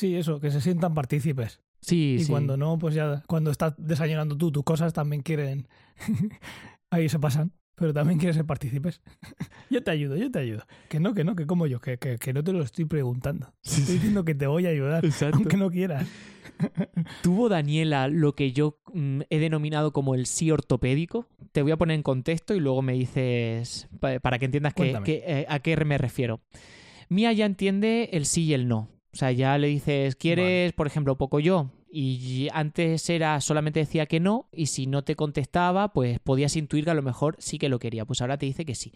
Sí, 0.00 0.16
eso, 0.16 0.40
que 0.40 0.50
se 0.50 0.60
sientan 0.62 0.94
partícipes. 0.94 1.60
Sí, 1.82 2.16
y 2.20 2.24
sí. 2.24 2.30
cuando 2.30 2.56
no, 2.56 2.78
pues 2.78 2.94
ya, 2.94 3.22
cuando 3.26 3.50
estás 3.50 3.74
desayunando 3.76 4.34
tú 4.36 4.50
tus 4.50 4.64
cosas, 4.64 4.94
también 4.94 5.20
quieren. 5.22 5.68
Ahí 6.90 7.08
se 7.10 7.18
pasan, 7.18 7.52
pero 7.74 7.92
también 7.92 8.18
quieren 8.18 8.34
ser 8.34 8.46
partícipes. 8.46 9.02
yo 9.70 9.82
te 9.82 9.90
ayudo, 9.90 10.16
yo 10.16 10.30
te 10.30 10.38
ayudo. 10.38 10.62
Que 10.88 11.00
no, 11.00 11.12
que 11.12 11.22
no, 11.24 11.36
que 11.36 11.46
como 11.46 11.66
yo, 11.66 11.80
que, 11.80 11.98
que, 11.98 12.16
que 12.16 12.32
no 12.32 12.42
te 12.42 12.52
lo 12.52 12.62
estoy 12.62 12.86
preguntando. 12.86 13.52
Sí, 13.62 13.80
Estoy 13.82 13.84
sí. 13.84 13.92
diciendo 13.94 14.24
que 14.24 14.34
te 14.34 14.46
voy 14.46 14.64
a 14.66 14.70
ayudar, 14.70 15.04
Exacto. 15.04 15.36
aunque 15.36 15.56
no 15.58 15.70
quieras. 15.70 16.06
¿Tuvo 17.22 17.48
Daniela 17.48 18.08
lo 18.08 18.34
que 18.34 18.52
yo 18.52 18.78
mm, 18.92 19.20
he 19.30 19.38
denominado 19.38 19.92
como 19.92 20.14
el 20.14 20.26
sí 20.26 20.50
ortopédico? 20.50 21.26
Te 21.52 21.62
voy 21.62 21.72
a 21.72 21.76
poner 21.78 21.94
en 21.94 22.02
contexto 22.02 22.54
y 22.54 22.60
luego 22.60 22.82
me 22.82 22.92
dices 22.94 23.88
pa- 24.00 24.18
para 24.20 24.38
que 24.38 24.44
entiendas 24.46 24.74
que- 24.74 24.82
Cuéntame. 24.82 25.04
que, 25.06 25.22
eh, 25.26 25.46
a 25.48 25.58
qué 25.60 25.76
me 25.84 25.96
refiero. 25.98 26.40
Mía 27.08 27.32
ya 27.32 27.46
entiende 27.46 28.10
el 28.12 28.26
sí 28.26 28.44
y 28.44 28.54
el 28.54 28.68
no. 28.68 28.88
O 29.12 29.16
sea, 29.16 29.32
ya 29.32 29.58
le 29.58 29.68
dices, 29.68 30.16
¿quieres, 30.16 30.72
por 30.72 30.86
ejemplo, 30.86 31.16
poco 31.16 31.40
yo? 31.40 31.70
Y 31.92 32.48
antes 32.52 33.10
era 33.10 33.40
solamente 33.40 33.80
decía 33.80 34.06
que 34.06 34.20
no, 34.20 34.48
y 34.52 34.66
si 34.66 34.86
no 34.86 35.02
te 35.02 35.16
contestaba, 35.16 35.92
pues 35.92 36.20
podías 36.20 36.56
intuir 36.56 36.84
que 36.84 36.90
a 36.90 36.94
lo 36.94 37.02
mejor 37.02 37.36
sí 37.40 37.58
que 37.58 37.68
lo 37.68 37.80
quería. 37.80 38.04
Pues 38.04 38.20
ahora 38.20 38.38
te 38.38 38.46
dice 38.46 38.64
que 38.64 38.76
sí. 38.76 38.92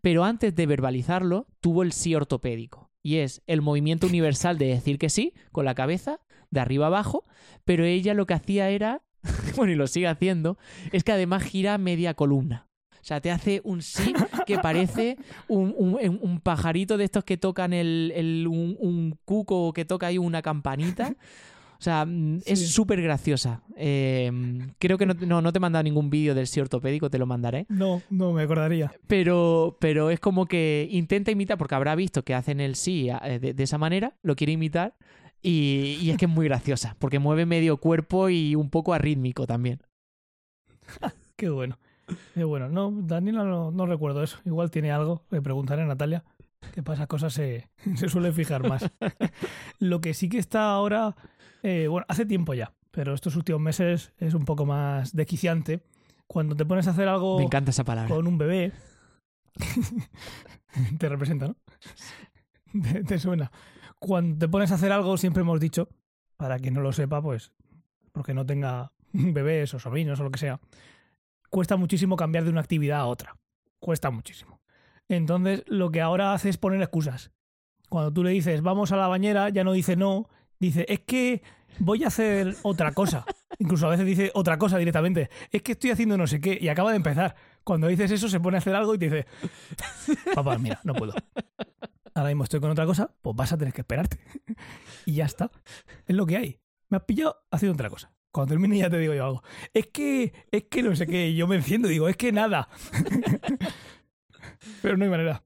Pero 0.00 0.24
antes 0.24 0.54
de 0.54 0.66
verbalizarlo, 0.66 1.46
tuvo 1.60 1.82
el 1.82 1.92
sí 1.92 2.14
ortopédico. 2.14 2.90
Y 3.02 3.16
es 3.16 3.42
el 3.46 3.62
movimiento 3.62 4.06
universal 4.06 4.58
de 4.58 4.66
decir 4.66 4.98
que 4.98 5.10
sí, 5.10 5.34
con 5.52 5.64
la 5.64 5.74
cabeza, 5.74 6.20
de 6.50 6.60
arriba 6.60 6.86
abajo, 6.86 7.24
pero 7.64 7.84
ella 7.84 8.14
lo 8.14 8.26
que 8.26 8.34
hacía 8.34 8.70
era, 8.70 9.02
bueno, 9.56 9.72
y 9.72 9.76
lo 9.76 9.86
sigue 9.86 10.08
haciendo, 10.08 10.58
es 10.92 11.04
que 11.04 11.12
además 11.12 11.42
gira 11.44 11.78
media 11.78 12.14
columna. 12.14 12.66
O 13.04 13.06
sea, 13.06 13.20
te 13.20 13.30
hace 13.30 13.60
un 13.64 13.82
sí 13.82 14.14
que 14.46 14.58
parece 14.58 15.18
un, 15.46 15.74
un- 15.76 16.18
un 16.22 16.40
pajarito 16.40 16.96
de 16.96 17.04
estos 17.04 17.22
que 17.22 17.36
tocan 17.36 17.74
el, 17.74 18.10
el- 18.16 18.46
un, 18.48 18.78
un 18.80 19.18
cuco 19.26 19.74
que 19.74 19.84
toca 19.84 20.06
ahí 20.06 20.16
una 20.16 20.40
campanita. 20.40 21.14
O 21.78 21.82
sea, 21.84 22.06
mm, 22.06 22.38
es 22.46 22.60
Sí. 22.60 22.66
súper 22.68 23.02
graciosa. 23.02 23.60
Eh, 23.76 24.32
creo 24.78 24.96
que 24.96 25.04
no, 25.04 25.12
no, 25.12 25.42
no 25.42 25.52
te 25.52 25.58
he 25.58 25.60
mandado 25.60 25.82
ningún 25.82 26.08
vídeo 26.08 26.34
del 26.34 26.46
sí 26.46 26.60
ortopédico, 26.60 27.10
te 27.10 27.18
lo 27.18 27.26
mandaré. 27.26 27.66
No, 27.68 28.00
no 28.08 28.32
me 28.32 28.42
acordaría. 28.44 28.90
Pero, 29.06 29.76
pero 29.80 30.08
es 30.08 30.18
como 30.18 30.46
que 30.46 30.88
intenta 30.90 31.30
imitar, 31.30 31.58
porque 31.58 31.74
habrá 31.74 31.94
visto 31.96 32.24
que 32.24 32.32
hacen 32.32 32.58
el 32.58 32.74
sí 32.74 33.10
eh, 33.22 33.38
de, 33.38 33.52
de 33.52 33.62
esa 33.64 33.76
manera, 33.76 34.14
lo 34.22 34.34
quiere 34.34 34.54
imitar, 34.54 34.94
y, 35.42 35.98
y 36.00 36.08
es 36.08 36.16
que 36.16 36.24
es 36.24 36.30
muy 36.30 36.46
graciosa, 36.46 36.96
porque 36.98 37.18
mueve 37.18 37.44
medio 37.44 37.76
cuerpo 37.76 38.30
y 38.30 38.54
un 38.54 38.70
poco 38.70 38.94
arrítmico 38.94 39.46
también. 39.46 39.82
Qué 41.36 41.50
bueno. 41.50 41.78
Qué 42.34 42.44
bueno. 42.44 42.68
No, 42.68 42.90
Daniela 42.92 43.44
no, 43.44 43.70
no 43.70 43.86
recuerdo 43.86 44.22
eso. 44.22 44.38
Igual 44.44 44.70
tiene 44.70 44.92
algo. 44.92 45.22
Le 45.30 45.40
preguntaré 45.42 45.82
a 45.82 45.86
Natalia. 45.86 46.24
Que 46.72 46.82
para 46.82 46.94
esas 46.94 47.06
cosas 47.08 47.32
se, 47.32 47.68
se 47.96 48.08
suele 48.08 48.32
fijar 48.32 48.68
más. 48.68 48.90
Lo 49.78 50.00
que 50.00 50.14
sí 50.14 50.28
que 50.28 50.38
está 50.38 50.70
ahora, 50.70 51.14
eh, 51.62 51.86
bueno, 51.88 52.06
hace 52.08 52.24
tiempo 52.24 52.54
ya, 52.54 52.72
pero 52.90 53.14
estos 53.14 53.36
últimos 53.36 53.60
meses 53.60 54.12
es 54.18 54.34
un 54.34 54.44
poco 54.44 54.64
más 54.64 55.14
desquiciante. 55.14 55.82
Cuando 56.26 56.56
te 56.56 56.64
pones 56.64 56.86
a 56.88 56.92
hacer 56.92 57.06
algo 57.06 57.38
Me 57.38 57.44
encanta 57.44 57.70
esa 57.70 57.84
palabra. 57.84 58.14
con 58.14 58.26
un 58.26 58.38
bebé, 58.38 58.72
te 60.98 61.08
representa, 61.08 61.48
¿no? 61.48 61.56
Te, 62.82 63.04
te 63.04 63.18
suena. 63.18 63.52
Cuando 63.98 64.38
te 64.38 64.48
pones 64.48 64.72
a 64.72 64.76
hacer 64.76 64.90
algo, 64.90 65.16
siempre 65.16 65.42
hemos 65.42 65.60
dicho, 65.60 65.88
para 66.36 66.58
quien 66.58 66.74
no 66.74 66.80
lo 66.80 66.92
sepa, 66.92 67.22
pues, 67.22 67.52
porque 68.12 68.34
no 68.34 68.44
tenga 68.46 68.92
bebés 69.12 69.74
o 69.74 69.78
sobrinos 69.78 70.18
o 70.20 70.24
lo 70.24 70.30
que 70.30 70.38
sea, 70.38 70.60
cuesta 71.54 71.76
muchísimo 71.76 72.16
cambiar 72.16 72.42
de 72.42 72.50
una 72.50 72.62
actividad 72.62 72.98
a 72.98 73.06
otra. 73.06 73.36
Cuesta 73.78 74.10
muchísimo. 74.10 74.60
Entonces, 75.08 75.62
lo 75.68 75.92
que 75.92 76.00
ahora 76.00 76.32
hace 76.32 76.48
es 76.48 76.56
poner 76.56 76.82
excusas. 76.82 77.30
Cuando 77.88 78.12
tú 78.12 78.24
le 78.24 78.30
dices, 78.30 78.60
vamos 78.60 78.90
a 78.90 78.96
la 78.96 79.06
bañera, 79.06 79.50
ya 79.50 79.62
no 79.62 79.70
dice 79.70 79.94
no, 79.94 80.28
dice, 80.58 80.84
es 80.88 80.98
que 81.06 81.44
voy 81.78 82.02
a 82.02 82.08
hacer 82.08 82.56
otra 82.62 82.90
cosa. 82.90 83.24
Incluso 83.60 83.86
a 83.86 83.90
veces 83.90 84.04
dice 84.04 84.32
otra 84.34 84.58
cosa 84.58 84.78
directamente. 84.78 85.30
Es 85.52 85.62
que 85.62 85.72
estoy 85.72 85.92
haciendo 85.92 86.18
no 86.18 86.26
sé 86.26 86.40
qué 86.40 86.58
y 86.60 86.66
acaba 86.66 86.90
de 86.90 86.96
empezar. 86.96 87.36
Cuando 87.62 87.86
dices 87.86 88.10
eso, 88.10 88.28
se 88.28 88.40
pone 88.40 88.56
a 88.56 88.58
hacer 88.58 88.74
algo 88.74 88.92
y 88.96 88.98
te 88.98 89.04
dice, 89.04 89.26
papá, 90.34 90.58
mira, 90.58 90.80
no 90.82 90.92
puedo. 90.92 91.14
Ahora 92.14 92.30
mismo 92.30 92.42
estoy 92.42 92.58
con 92.58 92.72
otra 92.72 92.84
cosa, 92.84 93.14
pues 93.22 93.36
vas 93.36 93.52
a 93.52 93.58
tener 93.58 93.72
que 93.72 93.82
esperarte. 93.82 94.18
y 95.06 95.14
ya 95.14 95.26
está. 95.26 95.52
Es 96.04 96.16
lo 96.16 96.26
que 96.26 96.36
hay. 96.36 96.58
Me 96.88 96.96
has 96.96 97.04
pillado 97.04 97.44
haciendo 97.52 97.74
otra 97.74 97.90
cosa. 97.90 98.12
Cuando 98.34 98.50
termine 98.50 98.78
ya 98.78 98.90
te 98.90 98.98
digo 98.98 99.14
yo 99.14 99.24
algo. 99.24 99.42
Es 99.72 99.86
que, 99.92 100.32
es 100.50 100.64
que 100.64 100.82
no 100.82 100.96
sé 100.96 101.06
qué. 101.06 101.32
Yo 101.36 101.46
me 101.46 101.54
enciendo 101.54 101.86
y 101.88 101.92
digo, 101.92 102.08
es 102.08 102.16
que 102.16 102.32
nada. 102.32 102.68
Pero 104.82 104.96
no 104.96 105.04
hay 105.04 105.10
manera. 105.10 105.44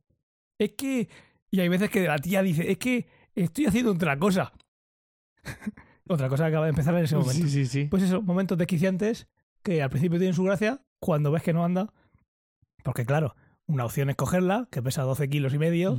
Es 0.57 0.72
que. 0.72 1.07
Y 1.51 1.61
hay 1.61 1.68
veces 1.68 1.90
que 1.90 2.07
la 2.07 2.16
tía 2.16 2.40
dice, 2.40 2.70
es 2.70 2.79
que 2.79 3.07
estoy 3.35 3.66
haciendo 3.66 3.92
otra 3.92 4.18
cosa. 4.18 4.55
otra 6.09 6.31
cosa 6.31 6.44
que 6.44 6.48
acaba 6.48 6.64
de 6.64 6.70
empezar 6.70 6.94
en 6.94 7.05
ese 7.05 7.14
momento. 7.16 7.35
Sí, 7.35 7.51
sí, 7.51 7.66
sí. 7.66 7.85
Pues 7.90 8.05
eso, 8.05 8.22
momentos 8.22 8.57
desquiciantes 8.57 9.29
que 9.62 9.83
al 9.83 9.90
principio 9.90 10.18
tienen 10.18 10.35
su 10.35 10.44
gracia, 10.44 10.81
cuando 10.98 11.31
ves 11.31 11.42
que 11.42 11.53
no 11.53 11.66
anda. 11.66 11.92
Porque 12.85 13.05
claro, 13.05 13.37
una 13.66 13.85
opción 13.85 14.09
es 14.09 14.16
cogerla, 14.16 14.66
que 14.70 14.81
pesa 14.81 15.03
12 15.03 15.29
kilos 15.29 15.53
y 15.53 15.59
medio, 15.59 15.98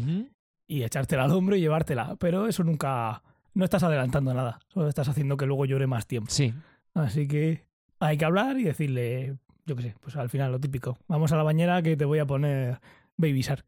y 0.66 0.82
echártela 0.82 1.26
al 1.26 1.32
hombro 1.34 1.56
y 1.56 1.62
llevártela. 1.62 2.16
Pero 2.16 2.48
eso 2.48 2.64
nunca. 2.64 3.22
No 3.54 3.64
estás 3.64 3.84
adelantando 3.84 4.34
nada. 4.34 4.60
Solo 4.70 4.90
estás 4.90 5.08
haciendo 5.08 5.38
que 5.38 5.46
luego 5.46 5.66
llore 5.66 5.86
más 5.86 6.08
tiempo. 6.08 6.32
Sí. 6.32 6.52
Así 6.94 7.28
que 7.28 7.64
hay 8.00 8.18
que 8.18 8.26
hablar 8.26 8.58
y 8.60 8.64
decirle, 8.64 9.38
yo 9.66 9.76
qué 9.76 9.84
sé, 9.84 9.96
pues 10.02 10.16
al 10.16 10.30
final 10.30 10.52
lo 10.52 10.60
típico. 10.60 10.98
Vamos 11.08 11.32
a 11.32 11.38
la 11.38 11.44
bañera 11.44 11.82
que 11.82 11.96
te 11.98 12.06
voy 12.06 12.20
a 12.20 12.26
poner 12.26 12.80
Baby 13.18 13.42
Shark. 13.42 13.66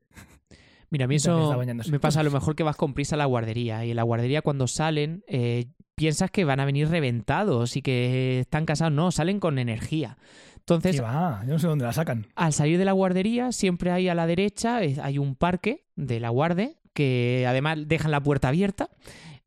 Mira, 0.90 1.06
a 1.06 1.08
mí 1.08 1.16
eso 1.16 1.58
me 1.90 2.00
pasa 2.02 2.20
a 2.20 2.24
lo 2.24 2.32
mejor 2.32 2.56
que 2.56 2.64
vas 2.64 2.76
con 2.76 2.94
prisa 2.94 3.16
a 3.16 3.18
la 3.18 3.26
guardería 3.26 3.86
y 3.86 3.92
en 3.92 3.96
la 3.96 4.04
guardería 4.04 4.42
cuando 4.42 4.68
salen 4.68 5.24
eh, 5.28 5.68
piensas 5.96 6.32
que 6.32 6.44
van 6.44 6.60
a 6.60 6.66
venir 6.66 6.90
reventados 6.90 7.78
y 7.78 7.82
que 7.82 8.40
están 8.42 8.66
casados. 8.66 8.92
No, 8.94 9.10
salen 9.12 9.40
con 9.40 9.58
energía. 9.58 10.18
Entonces, 10.58 10.98
Sí, 10.98 11.02
va, 11.02 11.42
yo 11.46 11.54
no 11.54 11.60
sé 11.60 11.68
dónde 11.68 11.86
la 11.86 11.94
sacan. 11.94 12.28
al 12.36 12.52
salir 12.54 12.78
de 12.78 12.86
la 12.86 12.92
guardería 12.92 13.52
siempre 13.54 13.92
hay 13.92 14.10
a 14.10 14.16
la 14.16 14.28
derecha 14.28 14.84
eh, 14.84 14.98
hay 15.02 15.18
un 15.18 15.36
parque 15.36 15.86
de 15.96 16.20
la 16.20 16.30
guarde 16.30 16.78
que 16.94 17.46
además 17.48 17.80
dejan 17.88 18.12
la 18.12 18.22
puerta 18.22 18.50
abierta 18.50 18.90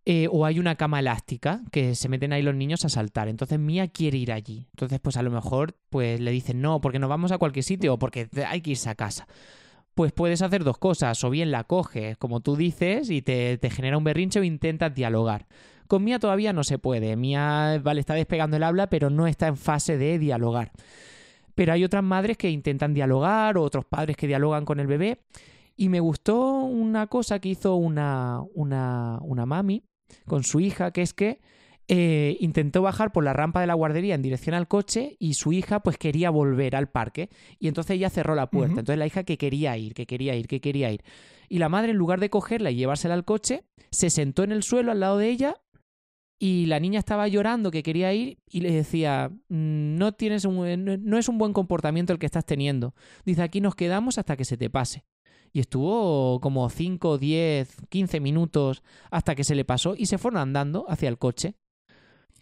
eh, 0.07 0.29
o 0.31 0.45
hay 0.45 0.59
una 0.59 0.75
cama 0.75 1.01
elástica 1.01 1.63
que 1.73 1.95
se 1.95 2.11
meten 2.11 2.35
ahí 2.35 2.43
los 2.43 2.55
niños 2.55 2.85
a 2.85 2.91
saltar. 2.91 3.29
Entonces 3.29 3.59
Mía 3.59 3.89
quiere 3.89 4.19
ir 4.19 4.33
allí. 4.33 4.69
Entonces 4.73 5.01
pues 5.01 5.17
a 5.17 5.23
lo 5.23 5.31
mejor 5.31 5.77
pues 5.89 6.21
le 6.21 6.31
dicen 6.31 6.61
no 6.61 6.81
porque 6.81 6.99
nos 6.99 7.09
vamos 7.09 7.33
a 7.33 7.39
cualquier 7.39 7.65
sitio 7.65 7.95
o 7.95 7.99
porque 7.99 8.29
hay 8.47 8.61
que 8.61 8.73
irse 8.73 8.91
a 8.91 8.95
casa. 8.95 9.27
Pues 9.95 10.13
puedes 10.13 10.43
hacer 10.43 10.65
dos 10.65 10.77
cosas, 10.77 11.23
o 11.23 11.31
bien 11.31 11.53
la 11.53 11.65
coges, 11.65 12.17
como 12.17 12.41
tú 12.41 12.57
dices, 12.57 13.11
y 13.11 13.23
te, 13.23 13.59
te 13.59 13.71
genera 13.71 13.97
un 13.97 14.03
berrinche 14.03 14.41
o 14.41 14.43
intentas 14.43 14.93
dialogar. 14.93 15.47
Con 15.87 16.03
Mía 16.03 16.19
todavía 16.19 16.53
no 16.53 16.65
se 16.65 16.79
puede. 16.79 17.15
Mía, 17.15 17.81
vale, 17.83 18.01
está 18.01 18.15
despegando 18.15 18.57
el 18.57 18.65
habla, 18.65 18.89
pero 18.89 19.09
no 19.09 19.29
está 19.29 19.47
en 19.47 19.57
fase 19.57 19.97
de 19.97 20.19
dialogar. 20.19 20.73
Pero 21.55 21.73
hay 21.73 21.85
otras 21.85 22.03
madres 22.03 22.37
que 22.37 22.51
intentan 22.51 22.93
dialogar 22.93 23.57
o 23.57 23.63
otros 23.63 23.85
padres 23.85 24.17
que 24.17 24.27
dialogan 24.27 24.65
con 24.65 24.81
el 24.81 24.89
bebé. 24.89 25.21
Y 25.77 25.89
me 25.89 26.01
gustó 26.01 26.59
una 26.59 27.07
cosa 27.07 27.39
que 27.39 27.51
hizo 27.51 27.77
una, 27.77 28.43
una, 28.55 29.19
una 29.23 29.47
mami 29.47 29.85
con 30.27 30.45
su 30.45 30.61
hija, 30.61 30.93
que 30.93 31.03
es 31.03 31.15
que 31.15 31.41
eh, 31.87 32.39
intentó 32.41 32.81
bajar 32.81 33.13
por 33.13 33.25
la 33.25 33.35
rampa 33.35 33.61
de 33.61 33.67
la 33.67 33.75
guardería 33.75 34.15
en 34.15 34.23
dirección 34.23 34.55
al 34.55 34.69
coche 34.69 35.17
y 35.19 35.35
su 35.35 35.53
hija 35.53 35.81
pues 35.81 35.99
quería 35.99 36.31
volver 36.31 36.77
al 36.77 36.89
parque. 36.89 37.29
Y 37.59 37.69
entonces 37.69 37.97
ella 37.97 38.09
cerró 38.09 38.35
la 38.35 38.49
puerta. 38.51 38.81
Entonces 38.81 38.99
la 38.99 39.07
hija 39.07 39.25
que 39.25 39.37
quería 39.37 39.77
ir, 39.77 39.93
que 39.93 40.07
quería 40.07 40.35
ir, 40.35 40.47
que 40.49 40.61
quería 40.61 40.91
ir. 40.91 41.03
Y 41.49 41.59
la 41.59 41.69
madre, 41.69 41.91
en 41.91 41.99
lugar 41.99 42.21
de 42.21 42.31
cogerla 42.31 42.71
y 42.71 42.77
llevársela 42.77 43.15
al 43.15 43.25
coche, 43.25 43.65
se 43.91 44.09
sentó 44.09 44.45
en 44.45 44.53
el 44.53 44.63
suelo 44.63 44.93
al 44.93 45.01
lado 45.01 45.19
de 45.19 45.29
ella 45.29 45.57
y 46.39 46.67
la 46.67 46.81
niña 46.81 46.99
estaba 46.99 47.29
llorando 47.29 47.71
que 47.71 47.83
quería 47.83 48.13
ir 48.13 48.39
y 48.51 48.61
le 48.61 48.73
decía, 48.73 49.31
"Mm, 49.49 49.97
no 49.97 50.13
tienes 50.13 50.45
un, 50.47 50.85
no 50.85 50.97
no 50.97 51.19
es 51.19 51.29
un 51.29 51.39
buen 51.39 51.53
comportamiento 51.53 52.13
el 52.13 52.19
que 52.19 52.27
estás 52.27 52.47
teniendo. 52.47 52.95
Dice, 53.25 53.43
aquí 53.43 53.61
nos 53.61 53.75
quedamos 53.75 54.19
hasta 54.19 54.37
que 54.37 54.45
se 54.45 54.57
te 54.57 54.71
pase. 54.71 55.05
Y 55.55 55.61
estuvo 55.61 56.41
como 56.41 56.69
5, 56.69 57.17
10, 57.17 57.77
15 57.89 58.19
minutos 58.19 58.83
hasta 59.11 59.37
que 59.37 59.45
se 59.45 59.55
le 59.55 59.65
pasó 59.65 59.95
y 59.97 60.07
se 60.07 60.19
fueron 60.19 60.41
andando 60.41 60.85
hacia 60.89 61.09
el 61.09 61.17
coche. 61.17 61.55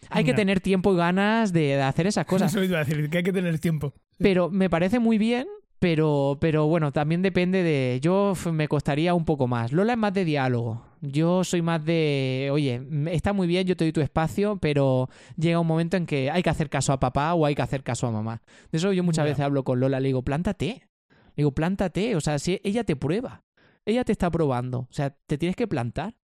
Hay 0.09 0.23
que 0.23 0.33
tener 0.33 0.61
tiempo 0.61 0.93
y 0.93 0.97
ganas 0.97 1.53
de, 1.53 1.61
de 1.61 1.81
hacer 1.83 2.07
esas 2.07 2.25
cosas. 2.27 2.51
Eso 2.51 2.63
iba 2.63 2.79
a 2.79 2.83
decir, 2.83 3.07
que 3.11 3.19
hay 3.19 3.23
que 3.23 3.31
tener 3.31 3.59
tiempo. 3.59 3.93
Pero 4.17 4.49
me 4.49 4.67
parece 4.67 4.97
muy 4.97 5.19
bien, 5.19 5.47
pero, 5.77 6.39
pero 6.41 6.65
bueno, 6.65 6.91
también 6.91 7.21
depende 7.21 7.61
de... 7.61 7.99
Yo 8.01 8.33
me 8.51 8.67
costaría 8.67 9.13
un 9.13 9.25
poco 9.25 9.45
más. 9.45 9.71
Lola 9.71 9.93
es 9.93 9.99
más 9.99 10.13
de 10.13 10.25
diálogo. 10.25 10.83
Yo 11.01 11.43
soy 11.43 11.61
más 11.61 11.85
de, 11.85 12.49
oye, 12.51 12.81
está 13.11 13.31
muy 13.31 13.45
bien, 13.45 13.67
yo 13.67 13.77
te 13.77 13.85
doy 13.85 13.91
tu 13.91 14.01
espacio, 14.01 14.57
pero 14.57 15.07
llega 15.37 15.59
un 15.59 15.67
momento 15.67 15.97
en 15.97 16.07
que 16.07 16.31
hay 16.31 16.41
que 16.41 16.49
hacer 16.49 16.71
caso 16.71 16.93
a 16.93 16.99
papá 16.99 17.35
o 17.35 17.45
hay 17.45 17.53
que 17.53 17.61
hacer 17.61 17.83
caso 17.83 18.07
a 18.07 18.11
mamá. 18.11 18.41
De 18.71 18.79
eso 18.79 18.91
yo 18.91 19.03
muchas 19.03 19.25
veces 19.25 19.41
hablo 19.41 19.63
con 19.63 19.79
Lola, 19.79 19.99
le 19.99 20.07
digo, 20.07 20.23
plántate. 20.23 20.87
Digo, 21.35 21.51
plántate. 21.51 22.15
O 22.15 22.21
sea, 22.21 22.39
si 22.39 22.59
ella 22.63 22.83
te 22.83 22.95
prueba, 22.95 23.43
ella 23.85 24.03
te 24.03 24.11
está 24.11 24.29
probando. 24.31 24.79
O 24.79 24.93
sea, 24.93 25.15
te 25.27 25.37
tienes 25.37 25.55
que 25.55 25.67
plantar. 25.67 26.15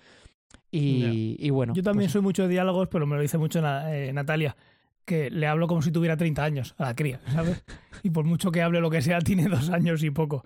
Y, 0.71 1.35
y 1.39 1.49
bueno. 1.49 1.73
Yo 1.73 1.83
también 1.83 2.07
pues- 2.07 2.13
soy 2.13 2.21
mucho 2.21 2.43
de 2.43 2.49
diálogos, 2.49 2.87
pero 2.89 3.07
me 3.07 3.15
lo 3.15 3.21
dice 3.21 3.37
mucho 3.37 3.61
eh, 3.87 4.11
Natalia, 4.13 4.55
que 5.05 5.29
le 5.29 5.47
hablo 5.47 5.67
como 5.67 5.81
si 5.81 5.91
tuviera 5.91 6.17
30 6.17 6.43
años 6.43 6.75
a 6.77 6.85
la 6.85 6.95
cría, 6.95 7.21
¿sabes? 7.31 7.63
Y 8.03 8.11
por 8.11 8.23
mucho 8.23 8.51
que 8.51 8.61
hable 8.61 8.79
lo 8.79 8.89
que 8.89 9.01
sea, 9.01 9.19
tiene 9.19 9.49
dos 9.49 9.69
años 9.69 10.03
y 10.03 10.09
poco. 10.09 10.45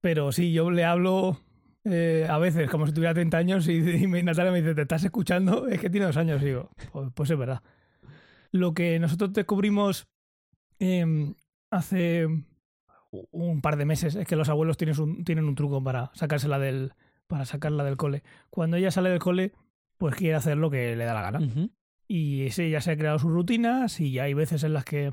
Pero 0.00 0.32
sí, 0.32 0.52
yo 0.52 0.70
le 0.70 0.84
hablo 0.84 1.40
eh, 1.84 2.26
a 2.28 2.38
veces 2.38 2.70
como 2.70 2.86
si 2.86 2.92
tuviera 2.92 3.14
30 3.14 3.36
años 3.36 3.68
y, 3.68 3.80
Natalia 4.06 4.52
me 4.52 4.60
dice, 4.60 4.74
¿te 4.74 4.82
estás 4.82 5.04
escuchando? 5.04 5.68
Es 5.68 5.80
que 5.80 5.90
tiene 5.90 6.06
dos 6.06 6.16
años. 6.16 6.42
Y 6.42 6.46
digo, 6.46 6.70
pues, 6.92 7.10
pues 7.14 7.30
es 7.30 7.38
verdad. 7.38 7.62
Lo 8.50 8.74
que 8.74 8.98
nosotros 8.98 9.32
descubrimos 9.32 10.08
em, 10.78 11.34
hace 11.70 12.26
un 13.12 13.60
par 13.60 13.76
de 13.76 13.84
meses 13.84 14.14
es 14.14 14.26
que 14.26 14.36
los 14.36 14.48
abuelos 14.48 14.76
tienen 14.76 14.98
un, 15.00 15.24
tienen 15.24 15.44
un 15.44 15.54
truco 15.54 15.82
para 15.82 16.10
sacársela 16.14 16.58
del, 16.58 16.94
para 17.26 17.44
sacarla 17.44 17.84
del 17.84 17.96
cole. 17.96 18.22
Cuando 18.50 18.76
ella 18.76 18.90
sale 18.90 19.10
del 19.10 19.18
cole, 19.18 19.52
pues 19.98 20.14
quiere 20.14 20.34
hacer 20.34 20.56
lo 20.56 20.70
que 20.70 20.96
le 20.96 21.04
da 21.04 21.14
la 21.14 21.22
gana. 21.22 21.70
Y 22.08 22.42
ese 22.46 22.68
ya 22.70 22.80
se 22.80 22.90
ha 22.90 22.96
creado 22.96 23.18
sus 23.18 23.30
rutinas 23.30 24.00
y 24.00 24.18
hay 24.18 24.34
veces 24.34 24.64
en 24.64 24.72
las 24.72 24.84
que 24.84 25.12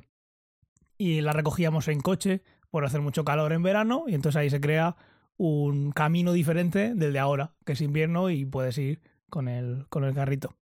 y 0.97 1.21
la 1.21 1.31
recogíamos 1.31 1.87
en 1.87 2.01
coche 2.01 2.43
por 2.69 2.85
hacer 2.85 3.01
mucho 3.01 3.23
calor 3.23 3.53
en 3.53 3.63
verano 3.63 4.03
y 4.07 4.15
entonces 4.15 4.37
ahí 4.37 4.49
se 4.49 4.59
crea 4.59 4.97
un 5.37 5.91
camino 5.91 6.33
diferente 6.33 6.93
del 6.93 7.13
de 7.13 7.19
ahora, 7.19 7.53
que 7.65 7.73
es 7.73 7.81
invierno 7.81 8.29
y 8.29 8.45
puedes 8.45 8.77
ir 8.77 8.99
con 9.29 9.47
el, 9.47 9.85
con 9.89 10.03
el 10.03 10.13
carrito. 10.13 10.55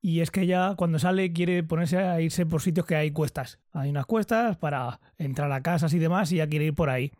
Y 0.00 0.20
es 0.20 0.30
que 0.30 0.42
ella 0.42 0.74
cuando 0.76 0.98
sale 0.98 1.32
quiere 1.32 1.62
ponerse 1.64 1.98
a 1.98 2.20
irse 2.20 2.46
por 2.46 2.62
sitios 2.62 2.86
que 2.86 2.96
hay 2.96 3.10
cuestas. 3.10 3.58
Hay 3.72 3.90
unas 3.90 4.06
cuestas 4.06 4.56
para 4.56 5.00
entrar 5.16 5.50
a 5.50 5.62
casas 5.62 5.92
y 5.92 5.98
demás 5.98 6.30
y 6.30 6.36
ella 6.36 6.48
quiere 6.48 6.66
ir 6.66 6.74
por 6.74 6.90
ahí. 6.90 7.12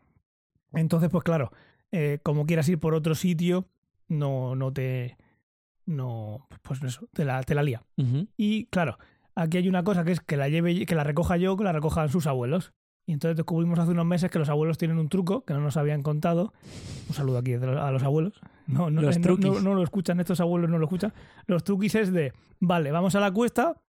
Entonces, 0.72 1.10
pues 1.10 1.24
claro, 1.24 1.50
eh, 1.90 2.18
como 2.22 2.46
quieras 2.46 2.68
ir 2.68 2.78
por 2.78 2.94
otro 2.94 3.14
sitio, 3.14 3.66
no, 4.08 4.54
no 4.54 4.72
te... 4.72 5.16
No, 5.86 6.46
pues 6.62 6.82
eso, 6.82 7.08
te 7.14 7.24
la, 7.24 7.42
te 7.42 7.54
la 7.54 7.62
lía. 7.62 7.82
Y 8.36 8.66
claro, 8.66 8.98
aquí 9.34 9.56
hay 9.56 9.68
una 9.68 9.82
cosa 9.84 10.04
que 10.04 10.12
es 10.12 10.20
que 10.20 10.36
la 10.36 10.50
lleve, 10.50 10.84
que 10.84 10.94
la 10.94 11.02
recoja 11.02 11.38
yo, 11.38 11.56
que 11.56 11.64
la 11.64 11.72
recojan 11.72 12.10
sus 12.10 12.26
abuelos. 12.26 12.74
Y 13.08 13.12
entonces 13.14 13.36
descubrimos 13.38 13.78
hace 13.78 13.92
unos 13.92 14.04
meses 14.04 14.30
que 14.30 14.38
los 14.38 14.50
abuelos 14.50 14.76
tienen 14.76 14.98
un 14.98 15.08
truco 15.08 15.42
que 15.46 15.54
no 15.54 15.60
nos 15.60 15.78
habían 15.78 16.02
contado. 16.02 16.52
Un 17.08 17.14
saludo 17.14 17.38
aquí 17.38 17.54
a 17.54 17.90
los 17.90 18.02
abuelos. 18.02 18.38
No, 18.66 18.90
no, 18.90 19.00
Los 19.00 19.16
eh, 19.16 19.18
no- 19.20 19.22
truquis. 19.22 19.46
no- 19.50 19.60
no 19.60 19.74
lo 19.74 19.82
escuchan, 19.82 20.20
estos 20.20 20.40
abuelos 20.40 20.68
no 20.68 20.76
lo 20.78 20.84
escuchan. 20.84 21.14
Los 21.46 21.64
truquis 21.64 21.94
es 21.94 22.12
de, 22.12 22.34
vale, 22.60 22.92
vamos 22.92 23.14
a 23.14 23.20
la 23.20 23.30
cuesta, 23.32 23.80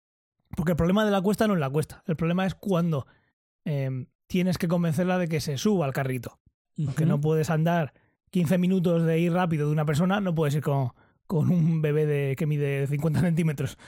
porque 0.57 0.71
el 0.73 0.77
problema 0.77 1.05
de 1.05 1.11
la 1.11 1.21
cuesta 1.21 1.49
no 1.49 1.55
es 1.55 1.59
la 1.61 1.69
cuesta. 1.69 2.05
El 2.07 2.14
problema 2.14 2.47
es 2.47 2.55
cuando 2.55 3.09
eh, 3.64 4.07
tienes 4.29 4.57
que 4.57 4.69
convencerla 4.69 5.19
de 5.19 5.27
que 5.27 5.41
se 5.41 5.59
suba 5.59 5.85
al 5.85 5.93
carrito. 5.93 6.39
Porque 6.85 7.05
no 7.05 7.21
puedes 7.21 7.51
andar 7.51 7.93
15 8.31 8.57
minutos 8.57 9.03
de 9.03 9.19
ir 9.19 9.33
rápido 9.33 9.66
de 9.66 9.73
una 9.73 9.85
persona, 9.85 10.21
no 10.21 10.33
puedes 10.33 10.55
ir 10.55 10.62
con, 10.62 10.91
con 11.27 11.51
un 11.51 11.83
bebé 11.83 12.07
de, 12.07 12.37
que 12.37 12.47
mide 12.47 12.87
50 12.87 13.19
centímetros. 13.21 13.79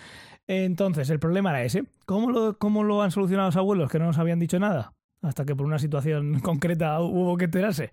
Entonces, 0.49 1.09
el 1.11 1.21
problema 1.21 1.51
era 1.51 1.63
ese. 1.63 1.85
¿Cómo 2.05 2.33
lo, 2.33 2.59
¿Cómo 2.59 2.83
lo 2.83 3.01
han 3.03 3.13
solucionado 3.13 3.47
los 3.49 3.57
abuelos 3.57 3.91
que 3.93 4.01
no 4.01 4.07
nos 4.07 4.19
habían 4.19 4.41
dicho 4.41 4.59
nada? 4.59 4.93
Hasta 5.23 5.45
que 5.45 5.55
por 5.55 5.67
una 5.67 5.79
situación 5.79 6.41
concreta 6.43 7.01
hubo 7.01 7.37
que 7.37 7.45
enterarse. 7.47 7.93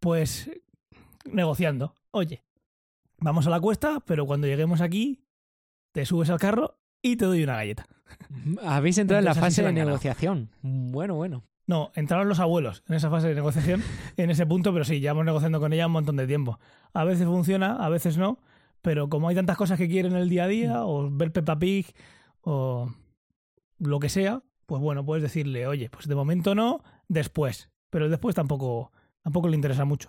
Pues 0.00 0.50
negociando. 1.30 1.94
Oye, 2.10 2.42
vamos 3.18 3.46
a 3.46 3.50
la 3.50 3.60
cuesta, 3.60 4.00
pero 4.04 4.26
cuando 4.26 4.46
lleguemos 4.46 4.80
aquí, 4.80 5.24
te 5.92 6.04
subes 6.04 6.30
al 6.30 6.38
carro 6.38 6.78
y 7.00 7.16
te 7.16 7.24
doy 7.24 7.42
una 7.44 7.56
galleta. 7.56 7.86
Habéis 8.62 8.98
entrado 8.98 9.20
en 9.20 9.24
la 9.24 9.34
fase 9.34 9.62
de 9.62 9.72
negociación. 9.72 10.50
Bueno, 10.62 11.14
bueno. 11.14 11.44
No, 11.66 11.92
entraron 11.94 12.28
los 12.28 12.40
abuelos 12.40 12.82
en 12.88 12.96
esa 12.96 13.08
fase 13.08 13.28
de 13.28 13.34
negociación, 13.34 13.82
en 14.16 14.30
ese 14.30 14.46
punto, 14.46 14.72
pero 14.72 14.84
sí, 14.84 15.00
llevamos 15.00 15.24
negociando 15.24 15.60
con 15.60 15.72
ella 15.72 15.86
un 15.86 15.92
montón 15.92 16.16
de 16.16 16.26
tiempo. 16.26 16.58
A 16.92 17.04
veces 17.04 17.26
funciona, 17.26 17.76
a 17.76 17.88
veces 17.88 18.18
no, 18.18 18.40
pero 18.82 19.08
como 19.08 19.28
hay 19.28 19.36
tantas 19.36 19.56
cosas 19.56 19.78
que 19.78 19.88
quieren 19.88 20.14
el 20.14 20.28
día 20.28 20.44
a 20.44 20.48
día, 20.48 20.84
o 20.84 21.08
ver 21.10 21.32
Peppa 21.32 21.58
Pig, 21.58 21.94
o 22.42 22.92
lo 23.78 24.00
que 24.00 24.08
sea, 24.08 24.42
pues 24.72 24.80
bueno, 24.80 25.04
puedes 25.04 25.22
decirle, 25.22 25.66
oye, 25.66 25.90
pues 25.90 26.08
de 26.08 26.14
momento 26.14 26.54
no, 26.54 26.82
después. 27.06 27.68
Pero 27.90 28.08
después 28.08 28.34
tampoco, 28.34 28.90
tampoco 29.20 29.48
le 29.48 29.54
interesa 29.54 29.84
mucho. 29.84 30.08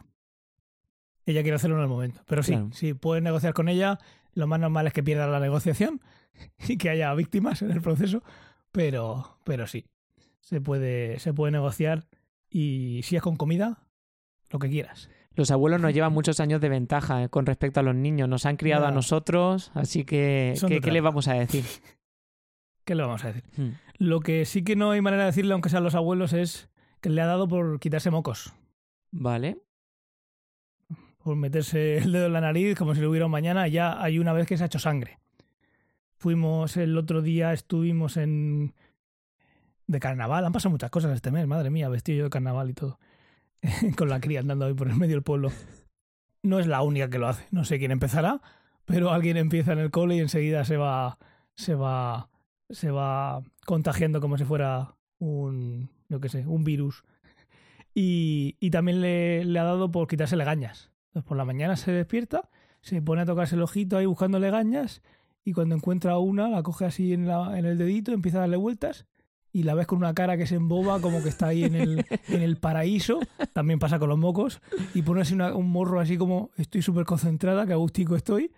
Ella 1.26 1.42
quiere 1.42 1.58
hacerlo 1.58 1.76
en 1.76 1.82
el 1.82 1.90
momento. 1.90 2.22
Pero 2.26 2.44
sí, 2.44 2.54
Claro. 2.54 2.70
sí, 2.72 2.94
puedes 2.94 3.22
negociar 3.22 3.54
con 3.54 3.68
ella. 3.68 4.00
Lo 4.32 4.48
más 4.48 4.62
normal 4.62 4.88
es 4.88 4.94
que 4.94 5.04
pierda 5.04 5.28
la 5.28 5.42
negociación 5.42 6.00
y 6.66 6.78
que 6.78 6.90
haya 6.90 7.14
víctimas 7.14 7.62
en 7.62 7.72
el 7.72 7.82
proceso, 7.82 8.24
pero, 8.72 9.38
pero 9.44 9.68
sí 9.68 9.84
se 10.40 10.62
puede, 10.62 11.20
se 11.20 11.34
puede 11.34 11.52
negociar 11.52 12.08
y 12.50 13.02
si 13.04 13.18
es 13.18 13.22
con 13.22 13.36
comida, 13.36 13.84
lo 14.50 14.60
que 14.60 14.70
quieras. 14.70 15.10
Los 15.36 15.52
abuelos 15.52 15.82
nos 15.82 15.94
llevan 15.94 16.14
muchos 16.14 16.40
años 16.40 16.62
de 16.62 16.70
ventaja 16.70 17.22
eh, 17.22 17.28
con 17.28 17.46
respecto 17.46 17.82
a 17.82 17.84
los 17.84 17.96
niños. 17.96 18.30
Nos 18.30 18.46
han 18.46 18.56
criado 18.56 18.86
a 18.86 18.92
nosotros, 18.92 19.72
así 19.74 20.06
que 20.06 20.54
¿qué, 20.70 20.80
qué 20.80 21.02
vamos 21.02 21.28
a 21.28 21.34
decir? 21.34 21.66
¿Qué 22.86 22.96
le 22.96 23.04
vamos 23.04 23.24
a 23.24 23.28
decir? 23.32 23.44
Hmm. 23.58 23.72
Lo 23.98 24.20
que 24.20 24.46
sí 24.46 24.64
que 24.64 24.76
no 24.76 24.92
hay 24.92 25.02
manera 25.02 25.24
de 25.24 25.28
decirle, 25.28 25.54
aunque 25.54 25.70
sean 25.70 25.84
los 25.84 25.96
abuelos, 25.96 26.34
es 26.34 26.70
que 27.02 27.10
le 27.10 27.22
ha 27.22 27.26
dado 27.26 27.48
por 27.48 27.80
quitarse 27.80 28.12
mocos, 28.12 28.54
Vale. 29.12 29.58
por 31.24 31.36
meterse 31.36 31.98
el 31.98 32.12
dedo 32.12 32.26
en 32.28 32.34
la 32.34 32.42
nariz 32.42 32.78
como 32.78 32.96
si 32.96 33.02
lo 33.02 33.10
hubiera 33.10 33.26
un 33.26 33.32
mañana. 33.32 33.68
Ya 33.68 34.02
hay 34.02 34.20
una 34.20 34.34
vez 34.34 34.48
que 34.48 34.58
se 34.58 34.64
ha 34.64 34.68
hecho 34.68 34.80
sangre. 34.80 35.20
Fuimos 36.18 36.78
el 36.78 36.98
otro 36.98 37.22
día, 37.22 37.54
estuvimos 37.54 38.18
en. 38.18 38.74
de 39.88 40.00
carnaval. 40.00 40.46
Han 40.46 40.54
pasado 40.54 40.72
muchas 40.72 40.90
cosas 40.90 41.14
este 41.14 41.32
mes, 41.32 41.48
madre 41.48 41.70
mía, 41.70 41.90
vestido 41.90 42.20
yo 42.20 42.24
de 42.26 42.30
carnaval 42.30 42.70
y 42.70 42.74
todo. 42.74 43.00
Con 43.98 44.10
la 44.10 44.20
cría 44.20 44.40
andando 44.40 44.66
ahí 44.66 44.74
por 44.74 44.88
el 44.90 44.96
medio 44.96 45.16
del 45.16 45.24
pueblo. 45.24 45.52
No 46.42 46.60
es 46.60 46.68
la 46.68 46.82
única 46.82 47.10
que 47.10 47.20
lo 47.20 47.28
hace. 47.28 47.48
No 47.52 47.64
sé 47.64 47.80
quién 47.80 47.92
empezará, 47.92 48.42
pero 48.86 49.12
alguien 49.12 49.38
empieza 49.38 49.74
en 49.74 49.80
el 49.80 49.92
cole 49.92 50.16
y 50.16 50.20
enseguida 50.20 50.66
se 50.66 50.78
va. 50.78 51.18
se 51.56 51.76
va. 51.76 52.30
Se 52.70 52.92
va 52.92 53.42
contagiando 53.66 54.20
como 54.22 54.38
si 54.38 54.44
fuera 54.46 54.96
un. 55.20 55.90
yo 56.10 56.20
qué 56.20 56.30
sé, 56.30 56.46
un 56.48 56.64
virus. 56.64 57.04
Y, 57.96 58.58
y 58.60 58.72
también 58.72 59.02
le, 59.02 59.46
le 59.46 59.60
ha 59.60 59.64
dado 59.64 59.92
por 59.92 60.08
quitarse 60.08 60.36
legañas. 60.36 60.92
Entonces 61.08 61.28
por 61.28 61.38
la 61.38 61.46
mañana 61.46 61.76
se 61.76 61.92
despierta, 61.92 62.50
se 62.82 63.02
pone 63.02 63.22
a 63.22 63.26
tocarse 63.26 63.56
el 63.56 63.62
ojito 63.62 63.98
ahí 63.98 64.06
buscando 64.06 64.40
legañas 64.40 65.02
y 65.46 65.54
cuando 65.54 65.76
encuentra 65.76 66.18
una 66.18 66.50
la 66.50 66.64
coge 66.64 66.86
así 66.86 67.14
en, 67.14 67.28
la, 67.28 67.58
en 67.60 67.66
el 67.66 67.78
dedito, 67.78 68.12
empieza 68.14 68.40
a 68.40 68.42
darle 68.42 68.58
vueltas 68.58 69.06
y 69.52 69.62
la 69.64 69.76
ves 69.76 69.86
con 69.86 70.00
una 70.00 70.16
cara 70.16 70.38
que 70.38 70.48
se 70.48 70.56
emboba 70.56 71.00
como 71.02 71.22
que 71.22 71.30
está 71.30 71.48
ahí 71.48 71.64
en 71.66 71.76
el, 71.76 72.06
en 72.30 72.42
el 72.42 72.58
paraíso. 72.58 73.20
También 73.54 73.78
pasa 73.78 74.00
con 74.00 74.10
los 74.10 74.18
mocos 74.18 74.60
y 74.96 75.04
pone 75.04 75.22
así 75.22 75.36
una- 75.36 75.54
un 75.54 75.70
morro 75.70 76.00
así 76.00 76.18
como 76.18 76.50
estoy 76.58 76.82
súper 76.82 77.06
concentrada, 77.06 77.68
que 77.68 77.74
agustico 77.74 78.16
estoy 78.16 78.52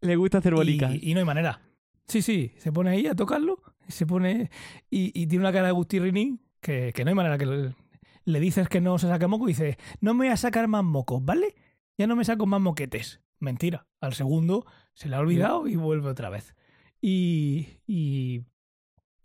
Le 0.00 0.14
gusta 0.14 0.38
hacer 0.38 0.54
bolitas. 0.54 0.94
y, 0.94 1.10
y 1.10 1.14
no 1.14 1.18
hay 1.20 1.26
manera. 1.26 1.60
Sí, 2.08 2.22
sí, 2.22 2.52
se 2.58 2.72
pone 2.72 2.90
ahí 2.90 3.06
a 3.06 3.14
tocarlo, 3.14 3.62
se 3.88 4.06
pone 4.06 4.50
y, 4.90 5.26
tiene 5.26 5.44
una 5.44 5.52
cara 5.52 5.64
de 5.64 5.70
Agustín 5.70 6.40
que, 6.60 6.92
que 6.94 7.04
no 7.04 7.08
hay 7.08 7.14
manera 7.14 7.38
que 7.38 7.74
le, 8.24 8.40
dices 8.40 8.68
que 8.68 8.80
no 8.80 8.98
se 8.98 9.08
saque 9.08 9.26
moco 9.26 9.48
y 9.48 9.52
dice, 9.52 9.78
no 10.00 10.14
me 10.14 10.26
voy 10.26 10.32
a 10.32 10.36
sacar 10.36 10.68
más 10.68 10.84
mocos, 10.84 11.24
¿vale? 11.24 11.54
Ya 11.98 12.06
no 12.06 12.16
me 12.16 12.24
saco 12.24 12.46
más 12.46 12.60
moquetes. 12.60 13.20
Mentira, 13.38 13.86
al 14.00 14.14
segundo 14.14 14.66
se 14.94 15.08
le 15.08 15.16
ha 15.16 15.20
olvidado 15.20 15.68
y 15.68 15.76
vuelve 15.76 16.08
otra 16.08 16.30
vez. 16.30 16.54
Y, 17.00 17.80
y 17.86 18.44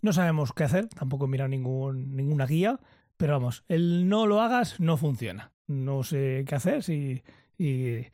no 0.01 0.11
sabemos 0.11 0.51
qué 0.53 0.63
hacer, 0.63 0.87
tampoco 0.87 1.25
he 1.25 1.29
mirado 1.29 1.49
ningún, 1.49 2.15
ninguna 2.15 2.45
guía, 2.45 2.79
pero 3.15 3.33
vamos, 3.33 3.63
el 3.67 4.09
no 4.09 4.25
lo 4.25 4.41
hagas 4.41 4.79
no 4.79 4.97
funciona. 4.97 5.53
No 5.67 6.03
sé 6.03 6.43
qué 6.47 6.55
hacer 6.55 6.83
si, 6.83 7.23
y 7.57 8.05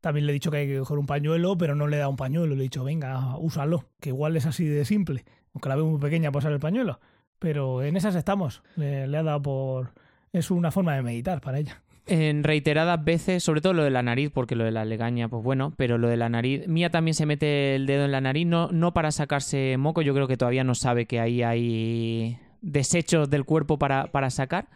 también 0.00 0.26
le 0.26 0.32
he 0.32 0.34
dicho 0.34 0.50
que 0.50 0.58
hay 0.58 0.66
que 0.66 0.78
coger 0.78 0.98
un 0.98 1.06
pañuelo, 1.06 1.58
pero 1.58 1.74
no 1.74 1.86
le 1.86 1.96
he 1.96 1.98
dado 1.98 2.10
un 2.10 2.16
pañuelo. 2.16 2.54
Le 2.54 2.60
he 2.60 2.64
dicho, 2.64 2.84
venga, 2.84 3.36
úsalo, 3.38 3.84
que 4.00 4.10
igual 4.10 4.36
es 4.36 4.46
así 4.46 4.64
de 4.64 4.84
simple. 4.84 5.24
Aunque 5.54 5.68
la 5.68 5.76
veo 5.76 5.86
muy 5.86 6.00
pequeña 6.00 6.30
para 6.30 6.38
usar 6.38 6.52
el 6.52 6.60
pañuelo. 6.60 7.00
Pero 7.38 7.82
en 7.82 7.96
esas 7.96 8.14
estamos. 8.14 8.62
Le, 8.76 9.06
le 9.06 9.16
ha 9.16 9.22
dado 9.22 9.42
por... 9.42 9.92
Es 10.32 10.50
una 10.50 10.70
forma 10.70 10.94
de 10.94 11.02
meditar 11.02 11.40
para 11.40 11.58
ella. 11.58 11.82
En 12.06 12.42
reiteradas 12.42 13.04
veces, 13.04 13.42
sobre 13.42 13.60
todo 13.60 13.74
lo 13.74 13.84
de 13.84 13.90
la 13.90 14.02
nariz, 14.02 14.30
porque 14.32 14.56
lo 14.56 14.64
de 14.64 14.70
la 14.70 14.86
legaña, 14.86 15.28
pues 15.28 15.42
bueno, 15.42 15.74
pero 15.76 15.98
lo 15.98 16.08
de 16.08 16.16
la 16.16 16.30
nariz. 16.30 16.66
Mía 16.66 16.90
también 16.90 17.14
se 17.14 17.26
mete 17.26 17.74
el 17.74 17.86
dedo 17.86 18.06
en 18.06 18.12
la 18.12 18.22
nariz, 18.22 18.46
no, 18.46 18.72
no 18.72 18.94
para 18.94 19.10
sacarse 19.10 19.76
moco, 19.78 20.00
yo 20.00 20.14
creo 20.14 20.26
que 20.26 20.38
todavía 20.38 20.64
no 20.64 20.74
sabe 20.74 21.06
que 21.06 21.20
ahí 21.20 21.42
hay 21.42 22.38
desechos 22.62 23.28
del 23.28 23.44
cuerpo 23.44 23.78
para, 23.78 24.06
para 24.06 24.30
sacar, 24.30 24.68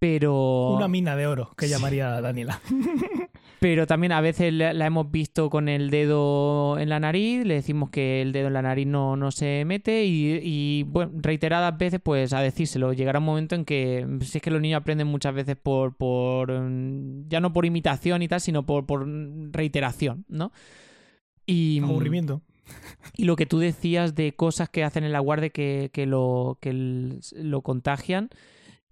pero... 0.00 0.70
Una 0.70 0.88
mina 0.88 1.14
de 1.14 1.28
oro, 1.28 1.52
que 1.56 1.68
llamaría 1.68 2.20
Daniela. 2.20 2.60
Pero 3.62 3.86
también 3.86 4.10
a 4.10 4.20
veces 4.20 4.52
la 4.52 4.84
hemos 4.86 5.08
visto 5.12 5.48
con 5.48 5.68
el 5.68 5.88
dedo 5.88 6.80
en 6.80 6.88
la 6.88 6.98
nariz, 6.98 7.46
le 7.46 7.54
decimos 7.54 7.90
que 7.90 8.20
el 8.20 8.32
dedo 8.32 8.48
en 8.48 8.54
la 8.54 8.62
nariz 8.62 8.88
no, 8.88 9.14
no 9.16 9.30
se 9.30 9.64
mete 9.64 10.04
y, 10.04 10.40
y, 10.42 10.82
bueno, 10.82 11.12
reiteradas 11.14 11.78
veces 11.78 12.00
pues 12.02 12.32
a 12.32 12.40
decírselo. 12.40 12.92
Llegará 12.92 13.20
un 13.20 13.24
momento 13.24 13.54
en 13.54 13.64
que, 13.64 14.04
si 14.22 14.38
es 14.38 14.42
que 14.42 14.50
los 14.50 14.60
niños 14.60 14.80
aprenden 14.80 15.06
muchas 15.06 15.32
veces 15.32 15.54
por, 15.54 15.94
por 15.94 16.50
mm, 16.60 17.28
ya 17.28 17.38
no 17.38 17.52
por 17.52 17.64
imitación 17.64 18.20
y 18.22 18.26
tal, 18.26 18.40
sino 18.40 18.66
por, 18.66 18.84
por 18.84 19.06
reiteración, 19.52 20.24
¿no? 20.28 20.50
Y, 21.46 21.78
Aburrimiento. 21.84 22.42
y 23.16 23.26
lo 23.26 23.36
que 23.36 23.46
tú 23.46 23.60
decías 23.60 24.16
de 24.16 24.34
cosas 24.34 24.70
que 24.70 24.82
hacen 24.82 25.04
en 25.04 25.12
la 25.12 25.20
guardia 25.20 25.50
que, 25.50 25.90
que 25.92 26.06
lo, 26.06 26.58
que 26.60 26.70
el- 26.70 27.20
lo 27.36 27.62
contagian, 27.62 28.28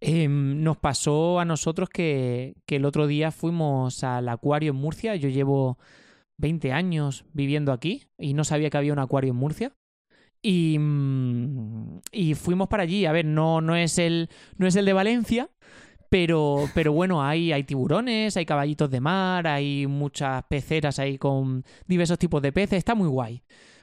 eh, 0.00 0.28
nos 0.28 0.76
pasó 0.78 1.40
a 1.40 1.44
nosotros 1.44 1.88
que, 1.88 2.54
que 2.66 2.76
el 2.76 2.84
otro 2.84 3.06
día 3.06 3.30
fuimos 3.30 4.02
al 4.04 4.28
acuario 4.28 4.70
en 4.70 4.76
Murcia. 4.76 5.16
Yo 5.16 5.28
llevo 5.28 5.78
20 6.38 6.72
años 6.72 7.24
viviendo 7.32 7.72
aquí 7.72 8.04
y 8.18 8.34
no 8.34 8.44
sabía 8.44 8.70
que 8.70 8.78
había 8.78 8.92
un 8.92 8.98
acuario 8.98 9.30
en 9.32 9.36
Murcia. 9.36 9.72
Y, 10.42 10.78
mm, 10.78 12.00
y 12.12 12.34
fuimos 12.34 12.68
para 12.68 12.82
allí. 12.84 13.04
A 13.06 13.12
ver, 13.12 13.24
no, 13.26 13.60
no, 13.60 13.76
es, 13.76 13.98
el, 13.98 14.30
no 14.56 14.66
es 14.66 14.74
el 14.76 14.86
de 14.86 14.92
Valencia, 14.94 15.50
pero, 16.08 16.64
pero 16.74 16.92
bueno, 16.92 17.22
hay, 17.22 17.52
hay 17.52 17.64
tiburones, 17.64 18.36
hay 18.36 18.46
caballitos 18.46 18.90
de 18.90 19.00
mar, 19.00 19.46
hay 19.46 19.86
muchas 19.86 20.42
peceras 20.48 20.98
ahí 20.98 21.18
con 21.18 21.62
diversos 21.86 22.18
tipos 22.18 22.40
de 22.42 22.52
peces. 22.52 22.78
Está 22.78 22.94
muy 22.94 23.08
guay. 23.08 23.42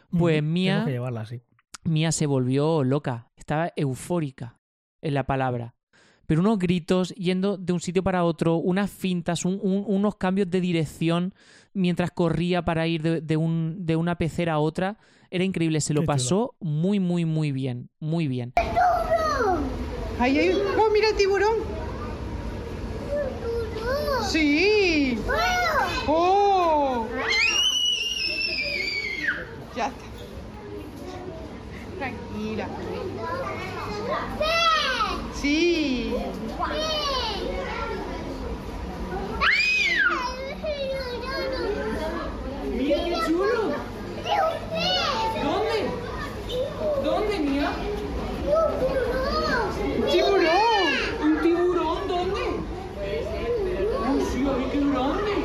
Pues 0.09 0.41
Ujú, 0.41 0.49
Mía- 0.51 0.73
Tengo 0.75 0.85
que 0.87 0.91
llevarla 0.93 1.21
así. 1.21 1.41
Mía 1.83 2.11
se 2.11 2.25
volvió 2.25 2.83
loca, 2.83 3.29
estaba 3.37 3.71
eufórica 3.75 4.59
en 5.01 5.13
la 5.13 5.25
palabra. 5.25 5.75
Pero 6.27 6.41
unos 6.41 6.59
gritos 6.59 7.09
yendo 7.15 7.57
de 7.57 7.71
un 7.73 7.79
sitio 7.79 8.03
para 8.03 8.23
otro, 8.25 8.57
unas 8.57 8.91
fintas, 8.91 9.45
un- 9.45 9.59
un- 9.63 9.85
unos 9.87 10.15
cambios 10.17 10.51
de 10.51 10.59
dirección 10.61 11.33
mientras 11.73 12.11
corría 12.11 12.63
para 12.65 12.85
ir 12.85 13.01
de, 13.01 13.21
de 13.21 13.37
un- 13.37 13.85
de 13.85 13.95
una 13.95 14.15
pecera 14.17 14.53
a 14.53 14.59
otra. 14.59 14.97
Era 15.31 15.43
increíble, 15.45 15.79
se 15.81 15.93
lo 15.93 16.01
pasó 16.05 16.53
muy, 16.59 16.99
muy, 16.99 17.23
muy 17.25 17.51
bien, 17.53 17.89
muy 17.99 18.27
bien. 18.27 18.53
Ahí 20.19 20.37
hay... 20.37 20.49
¡Oh, 20.51 20.89
mira 20.91 21.09
el 21.09 21.15
tiburón! 21.15 21.55
¡Sí! 24.29 25.17
¡Oh! 26.07 27.07
Ya 29.75 29.87
está. 29.87 30.05
Tranquila. 31.99 32.67
Sí. 35.41 36.15
Mira 42.73 43.03
qué 43.03 43.15
chulo. 43.27 43.61
¿Dónde? 45.43 45.77
¿Dónde, 47.03 47.39
mía? 47.39 47.71
¡Un 49.95 50.11
tiburón! 50.11 50.51
¿Un 51.21 51.41
tiburón? 51.41 52.07
¿Dónde? 52.07 52.41
¡Oh, 54.07 54.19
sí, 54.31 54.47
ay, 54.47 54.69
qué 54.71 54.79
grande! 54.79 55.35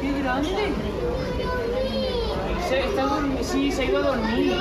¡Qué 0.00 0.22
grande! 0.22 0.64
Se, 2.68 2.78
está 2.78 3.04
sí, 3.42 3.72
se 3.72 3.82
ha 3.82 3.84
ido 3.84 3.98
a 3.98 4.02
dormir. 4.02 4.54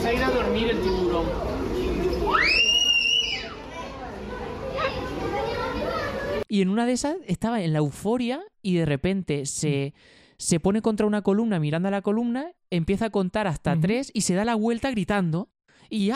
Se 0.00 0.08
ha 0.08 0.14
ido 0.14 0.24
a 0.26 0.30
dormir 0.30 0.70
el 0.70 0.80
tiburón. 0.80 1.55
Y 6.56 6.62
en 6.62 6.70
una 6.70 6.86
de 6.86 6.92
esas 6.92 7.18
estaba 7.26 7.60
en 7.60 7.74
la 7.74 7.80
euforia 7.80 8.40
y 8.62 8.76
de 8.76 8.86
repente 8.86 9.44
se, 9.44 9.92
se 10.38 10.58
pone 10.58 10.80
contra 10.80 11.06
una 11.06 11.20
columna 11.20 11.60
mirando 11.60 11.88
a 11.88 11.90
la 11.90 12.00
columna, 12.00 12.50
empieza 12.70 13.04
a 13.04 13.10
contar 13.10 13.46
hasta 13.46 13.78
tres 13.78 14.10
y 14.14 14.22
se 14.22 14.32
da 14.32 14.42
la 14.46 14.54
vuelta 14.54 14.90
gritando 14.90 15.50
y 15.90 16.12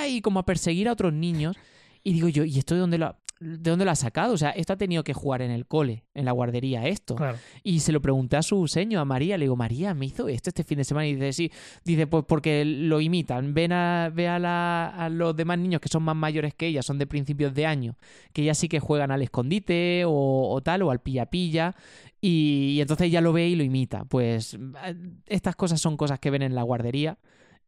¡ay! 0.00 0.22
como 0.22 0.40
a 0.40 0.46
perseguir 0.46 0.88
a 0.88 0.92
otros 0.92 1.12
niños. 1.12 1.58
Y 2.02 2.14
digo 2.14 2.28
yo, 2.28 2.44
¿y 2.44 2.58
esto 2.58 2.74
de 2.74 2.80
dónde 2.80 2.96
lo 2.96 3.04
ha, 3.04 3.18
de 3.42 3.70
dónde 3.70 3.84
lo 3.84 3.90
ha 3.90 3.96
sacado? 3.96 4.34
O 4.34 4.36
sea, 4.38 4.50
esto 4.50 4.72
ha 4.72 4.76
tenido 4.76 5.02
que 5.04 5.12
jugar 5.14 5.42
en 5.42 5.50
el 5.50 5.66
cole, 5.66 6.04
en 6.14 6.24
la 6.24 6.32
guardería, 6.32 6.86
esto. 6.86 7.16
Claro. 7.16 7.38
Y 7.62 7.80
se 7.80 7.92
lo 7.92 8.00
pregunté 8.00 8.36
a 8.36 8.42
su 8.42 8.68
seño, 8.68 9.00
a 9.00 9.04
María. 9.04 9.36
Le 9.36 9.44
digo, 9.44 9.56
María, 9.56 9.94
¿me 9.94 10.06
hizo 10.06 10.28
esto 10.28 10.50
este 10.50 10.64
fin 10.64 10.78
de 10.78 10.84
semana? 10.84 11.06
Y 11.08 11.14
dice, 11.14 11.32
sí. 11.32 11.52
Dice, 11.84 12.06
pues 12.06 12.24
porque 12.26 12.64
lo 12.64 13.00
imitan. 13.00 13.54
Ven 13.54 13.72
a, 13.72 14.10
ve 14.14 14.28
a, 14.28 14.38
la- 14.38 14.88
a 14.88 15.08
los 15.08 15.34
demás 15.36 15.58
niños 15.58 15.80
que 15.80 15.88
son 15.88 16.02
más 16.02 16.16
mayores 16.16 16.54
que 16.54 16.66
ella, 16.68 16.82
son 16.82 16.98
de 16.98 17.06
principios 17.06 17.52
de 17.54 17.66
año, 17.66 17.96
que 18.32 18.44
ya 18.44 18.54
sí 18.54 18.68
que 18.68 18.80
juegan 18.80 19.10
al 19.10 19.22
escondite 19.22 20.04
o, 20.06 20.48
o 20.50 20.60
tal, 20.62 20.82
o 20.82 20.90
al 20.90 21.00
pilla-pilla. 21.00 21.74
Y, 22.20 22.74
y 22.76 22.80
entonces 22.80 23.08
ella 23.08 23.20
lo 23.20 23.32
ve 23.32 23.48
y 23.48 23.56
lo 23.56 23.64
imita. 23.64 24.04
Pues 24.04 24.54
eh, 24.54 24.94
estas 25.26 25.56
cosas 25.56 25.80
son 25.80 25.96
cosas 25.96 26.18
que 26.20 26.30
ven 26.30 26.42
en 26.42 26.54
la 26.54 26.62
guardería. 26.62 27.18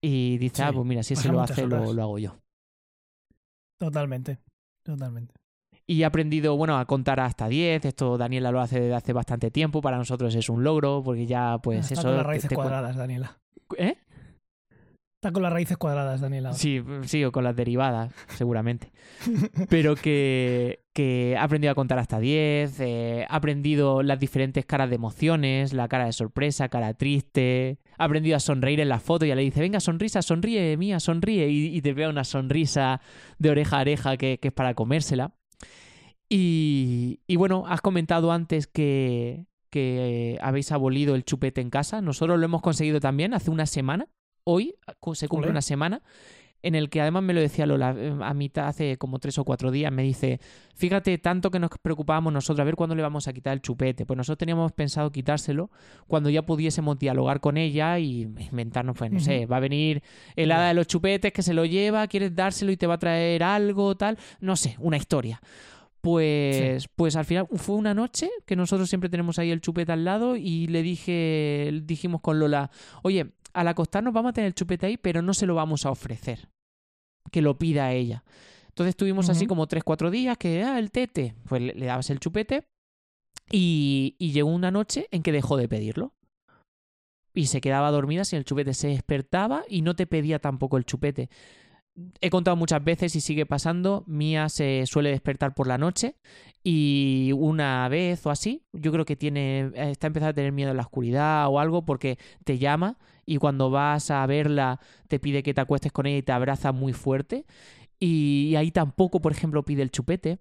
Y 0.01 0.39
dice, 0.39 0.57
Sí, 0.57 0.63
ah, 0.65 0.73
pues 0.73 0.87
mira, 0.87 1.03
si 1.03 1.15
pasan 1.15 1.23
se 1.31 1.33
lo 1.33 1.41
muchas 1.41 1.59
hace, 1.59 1.67
lo, 1.67 1.93
lo 1.93 2.03
hago 2.03 2.19
yo. 2.19 2.37
Totalmente. 3.79 4.39
Totalmente. 4.83 5.35
Y 5.87 6.01
he 6.03 6.05
aprendido, 6.05 6.57
bueno, 6.57 6.79
a 6.79 6.85
contar 6.87 7.21
hasta 7.21 7.49
10. 7.49 7.85
Esto 7.85 8.17
Daniela 8.17 8.51
lo 8.51 8.61
hace 8.61 8.81
desde 8.81 8.95
hace 8.95 9.13
bastante 9.13 9.51
tiempo. 9.51 9.83
Para 9.83 9.99
nosotros 9.99 10.35
es 10.35 10.49
un 10.49 10.65
logro, 10.65 11.03
porque 11.05 11.27
ya, 11.27 11.59
pues 11.63 11.91
Está 11.91 11.95
eso. 12.01 12.09
con 12.09 12.17
las 12.17 12.27
raíces 12.27 12.49
te 12.49 12.55
cuadradas, 12.55 12.97
Daniela. 12.97 13.39
¿Eh? 13.77 13.97
Está 15.17 15.33
con 15.33 15.43
las 15.43 15.53
raíces 15.55 15.79
cuadradas, 15.79 16.21
Daniela. 16.21 16.53
Sí, 16.53 16.83
sí, 17.05 17.25
o 17.25 17.33
con 17.33 17.45
las 17.45 17.57
derivadas, 17.57 18.13
seguramente. 18.29 18.93
Pero 19.71 19.95
que, 19.95 20.81
que 20.93 21.35
ha 21.39 21.45
aprendido 21.45 21.73
a 21.73 21.75
contar 21.75 21.99
hasta 21.99 22.19
10, 22.19 22.81
eh, 22.81 23.27
ha 23.27 23.37
aprendido 23.37 24.03
las 24.03 24.21
diferentes 24.21 24.67
caras 24.67 24.91
de 24.91 24.97
emociones, 24.97 25.73
la 25.73 25.89
cara 25.89 26.05
de 26.05 26.13
sorpresa, 26.13 26.69
cara 26.69 26.93
triste, 26.93 27.79
ha 27.97 28.05
aprendido 28.05 28.37
a 28.37 28.41
sonreír 28.41 28.81
en 28.81 28.91
la 28.91 29.01
foto 29.01 29.25
y 29.25 29.29
ya 29.29 29.35
le 29.35 29.41
dice, 29.43 29.61
venga, 29.61 29.81
sonrisa, 29.81 30.21
sonríe, 30.21 30.77
mía, 30.77 31.01
sonríe, 31.01 31.49
y, 31.49 31.75
y 31.75 31.81
te 31.81 31.95
vea 31.95 32.11
una 32.11 32.25
sonrisa 32.25 33.01
de 33.39 33.51
oreja 33.51 33.79
a 33.79 33.81
oreja 33.81 34.17
que, 34.19 34.39
que 34.39 34.49
es 34.49 34.55
para 34.55 34.75
comérsela. 34.75 35.33
Y, 36.29 37.21
y 37.27 37.37
bueno, 37.37 37.65
has 37.67 37.81
comentado 37.81 38.33
antes 38.33 38.67
que, 38.67 39.47
que 39.71 40.39
habéis 40.41 40.73
abolido 40.73 41.15
el 41.15 41.25
chupete 41.25 41.61
en 41.61 41.71
casa. 41.71 42.01
Nosotros 42.01 42.39
lo 42.39 42.45
hemos 42.45 42.63
conseguido 42.63 43.01
también 43.01 43.35
hace 43.35 43.51
una 43.51 43.67
semana. 43.67 44.09
Hoy 44.45 44.75
se 45.15 45.29
cumple 45.29 45.51
una 45.51 45.63
semana 45.63 46.03
en 46.65 46.75
el 46.75 46.89
que 46.89 47.03
además 47.03 47.23
me 47.23 47.35
lo 47.35 47.41
decía 47.41 47.67
Lola 47.67 47.95
eh, 47.97 48.15
a 48.23 48.33
mitad 48.33 48.69
hace 48.69 48.97
como 48.97 49.19
tres 49.19 49.37
o 49.39 49.45
cuatro 49.45 49.71
días. 49.71 49.93
Me 49.93 50.03
dice, 50.03 50.41
fíjate 50.75 51.19
tanto 51.19 51.51
que 51.51 51.59
nos 51.59 51.71
preocupábamos 51.83 52.33
nosotros 52.33 52.61
a 52.61 52.65
ver 52.65 52.75
cuándo 52.75 52.95
le 52.95 53.03
vamos 53.03 53.29
a 53.29 53.35
quitar 53.35 53.53
el 53.53 53.61
chupete. 53.61 54.07
Pues 54.07 54.17
nosotros 54.17 54.39
teníamos 54.39 54.73
pensado 54.73 55.13
quitárselo 55.13 55.71
cuando 56.07 56.31
ya 56.31 56.43
pudiésemos 56.47 56.99
dialogar 56.99 57.41
con 57.41 57.59
ella 57.59 57.99
y 57.99 58.23
inventarnos, 58.23 58.97
pues 58.97 59.11
no 59.11 59.21
sé, 59.21 59.45
va 59.45 59.59
a 59.59 59.61
venir 59.61 60.03
el 60.37 60.53
hada 60.53 60.69
de 60.69 60.75
los 60.75 60.87
chupetes 60.87 61.35
que 61.35 61.43
se 61.43 61.53
lo 61.53 61.67
lleva, 61.67 62.07
quieres 62.09 62.35
dárselo 62.35 62.73
y 62.73 62.79
te 62.79 62.87
va 62.87 62.95
a 62.95 62.99
traer 62.99 63.43
algo, 63.43 63.95
tal. 63.95 64.17
No 64.41 64.57
sé, 64.57 64.77
una 64.79 64.97
historia. 64.97 65.43
Pues, 66.05 66.87
pues 66.97 67.17
al 67.17 67.25
final 67.25 67.49
fue 67.55 67.77
una 67.77 67.95
noche 67.95 68.29
que 68.45 68.57
nosotros 68.57 68.91
siempre 68.91 69.09
tenemos 69.09 69.39
ahí 69.39 69.51
el 69.51 69.63
chupete 69.63 69.91
al 69.91 70.05
lado 70.05 70.37
y 70.37 70.67
le 70.67 70.83
dije, 70.83 71.81
dijimos 71.85 72.21
con 72.21 72.39
Lola, 72.39 72.71
oye, 73.03 73.33
al 73.55 73.69
acostarnos 73.69 74.13
vamos 74.13 74.29
a 74.29 74.33
tener 74.35 74.49
el 74.49 74.55
chupete 74.55 74.85
ahí, 74.85 74.99
pero 74.99 75.23
no 75.23 75.33
se 75.33 75.47
lo 75.47 75.55
vamos 75.55 75.87
a 75.87 75.91
ofrecer. 75.91 76.51
Que 77.33 77.41
lo 77.41 77.57
pida 77.57 77.91
ella. 77.93 78.23
Entonces 78.69 78.91
estuvimos 78.91 79.31
así 79.31 79.47
como 79.47 79.67
tres, 79.67 79.83
cuatro 79.83 80.11
días 80.11 80.37
que, 80.37 80.63
ah, 80.63 80.79
el 80.79 80.91
tete. 80.91 81.37
Pues 81.49 81.63
le, 81.63 81.73
le 81.73 81.87
dabas 81.87 82.11
el 82.11 82.21
chupete 82.21 82.67
y, 83.51 84.15
y 84.19 84.33
llegó 84.33 84.51
una 84.51 84.71
noche 84.71 85.09
en 85.11 85.23
que 85.23 85.33
dejó 85.33 85.57
de 85.57 85.69
pedirlo. 85.69 86.13
Y 87.33 87.47
se 87.47 87.63
quedaba 87.63 87.91
dormida 87.91 88.27
sin 88.27 88.37
el 88.37 88.45
chupete. 88.45 88.75
Se 88.75 88.89
despertaba 88.89 89.65
y 89.71 89.81
no 89.81 89.97
te 89.97 90.07
pedía 90.07 90.39
tampoco 90.39 90.77
el 90.77 90.85
chupete. 90.85 91.31
He 92.21 92.31
contado 92.31 92.57
muchas 92.57 92.83
veces 92.83 93.15
y 93.15 93.21
sigue 93.21 93.47
pasando. 93.47 94.05
Mía 94.07 94.49
se 94.49 94.85
suele 94.87 95.11
despertar 95.11 95.55
por 95.55 95.67
la 95.67 95.79
noche 95.79 96.17
y 96.63 97.31
una 97.37 97.89
vez 97.89 98.25
o 98.27 98.31
así, 98.31 98.65
yo 98.73 98.91
creo 98.91 99.05
que 99.05 99.17
tiene 99.17 99.71
está 99.75 100.07
empezando 100.07 100.31
a 100.31 100.35
tener 100.35 100.51
miedo 100.51 100.71
en 100.71 100.77
la 100.79 100.83
oscuridad 100.83 101.47
o 101.49 101.61
algo 101.61 101.85
porque 101.85 102.19
te 102.45 102.59
llama 102.59 102.99
y 103.27 103.37
cuando 103.37 103.71
vas 103.71 104.11
a 104.11 104.27
verla 104.27 104.81
te 105.09 105.21
pide 105.21 105.43
que 105.43 105.55
te 105.55 105.61
acuestes 105.61 105.93
con 105.93 106.07
ella 106.07 106.19
y 106.19 106.23
te 106.23 106.33
abraza 106.33 106.73
muy 106.73 106.93
fuerte 106.95 107.45
y 107.99 108.55
ahí 108.57 108.71
tampoco, 108.71 109.21
por 109.21 109.33
ejemplo, 109.33 109.65
pide 109.65 109.83
el 109.83 109.91
chupete. 109.91 110.39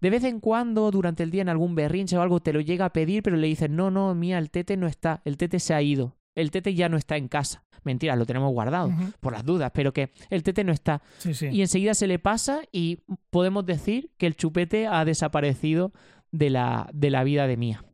De 0.00 0.10
vez 0.10 0.24
en 0.24 0.40
cuando, 0.40 0.90
durante 0.90 1.22
el 1.22 1.30
día, 1.30 1.42
en 1.42 1.48
algún 1.48 1.74
berrinche 1.74 2.16
o 2.16 2.22
algo, 2.22 2.40
te 2.40 2.52
lo 2.52 2.60
llega 2.60 2.86
a 2.86 2.92
pedir, 2.92 3.22
pero 3.22 3.36
le 3.36 3.46
dices, 3.46 3.70
no, 3.70 3.90
no, 3.90 4.14
mía, 4.14 4.38
el 4.38 4.50
tete 4.50 4.76
no 4.76 4.86
está, 4.86 5.22
el 5.24 5.36
tete 5.36 5.60
se 5.60 5.74
ha 5.74 5.82
ido, 5.82 6.16
el 6.34 6.50
tete 6.50 6.74
ya 6.74 6.88
no 6.88 6.96
está 6.96 7.16
en 7.16 7.28
casa. 7.28 7.64
Mentira, 7.84 8.16
lo 8.16 8.24
tenemos 8.24 8.50
guardado, 8.52 8.90
por 9.20 9.34
las 9.34 9.44
dudas, 9.44 9.70
pero 9.74 9.92
que 9.92 10.10
el 10.30 10.42
tete 10.42 10.64
no 10.64 10.72
está. 10.72 11.02
Sí, 11.18 11.34
sí. 11.34 11.48
Y 11.48 11.60
enseguida 11.60 11.92
se 11.92 12.06
le 12.06 12.18
pasa 12.18 12.62
y 12.72 13.00
podemos 13.28 13.66
decir 13.66 14.10
que 14.16 14.26
el 14.26 14.36
chupete 14.36 14.86
ha 14.86 15.04
desaparecido 15.04 15.92
de 16.32 16.48
la, 16.48 16.88
de 16.94 17.10
la 17.10 17.24
vida 17.24 17.46
de 17.46 17.58
Mía. 17.58 17.84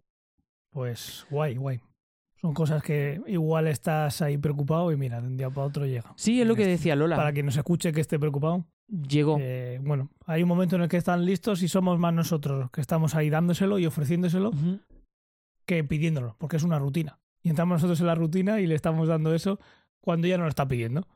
Pues 0.71 1.27
guay, 1.29 1.57
guay. 1.57 1.81
Son 2.41 2.55
cosas 2.55 2.83
que 2.83 3.21
igual 3.27 3.67
estás 3.67 4.23
ahí 4.23 4.39
preocupado 4.39 4.91
y 4.93 4.97
mira, 4.97 5.21
de 5.21 5.27
un 5.27 5.37
día 5.37 5.51
para 5.51 5.67
otro 5.67 5.85
llega. 5.85 6.15
Sí, 6.17 6.41
es 6.41 6.47
lo 6.47 6.57
que 6.57 6.67
decía 6.67 6.97
Lola. 6.97 7.17
Para 7.17 7.33
quien 7.33 7.47
nos 7.47 7.57
escuche 7.57 7.93
que 7.93 8.01
esté 8.01 8.19
preocupado. 8.19 8.65
Llegó. 8.89 9.37
Eh, 9.41 9.79
bueno, 9.83 10.09
hay 10.25 10.43
un 10.43 10.49
momento 10.49 10.77
en 10.77 10.83
el 10.83 10.89
que 10.89 10.97
están 10.97 11.27
listos 11.27 11.63
y 11.63 11.69
somos 11.69 11.99
más 11.99 12.15
nosotros 12.15 12.59
los 12.59 12.71
que 12.71 12.81
estamos 12.81 13.15
ahí 13.15 13.29
dándoselo 13.29 13.79
y 13.79 13.87
ofreciéndoselo 13.87 14.53
que 15.67 15.85
pidiéndolo, 15.85 16.35
porque 16.39 16.57
es 16.57 16.63
una 16.63 16.79
rutina. 16.79 17.19
Y 17.43 17.49
entramos 17.51 17.77
nosotros 17.77 18.01
en 18.01 18.07
la 18.07 18.15
rutina 18.15 18.61
y 18.61 18.67
le 18.67 18.75
estamos 18.75 19.09
dando 19.09 19.35
eso 19.35 19.59
cuando 20.01 20.27
ya 20.27 20.37
no 20.37 20.45
lo 20.45 20.49
está 20.49 20.69
pidiendo. 20.69 21.07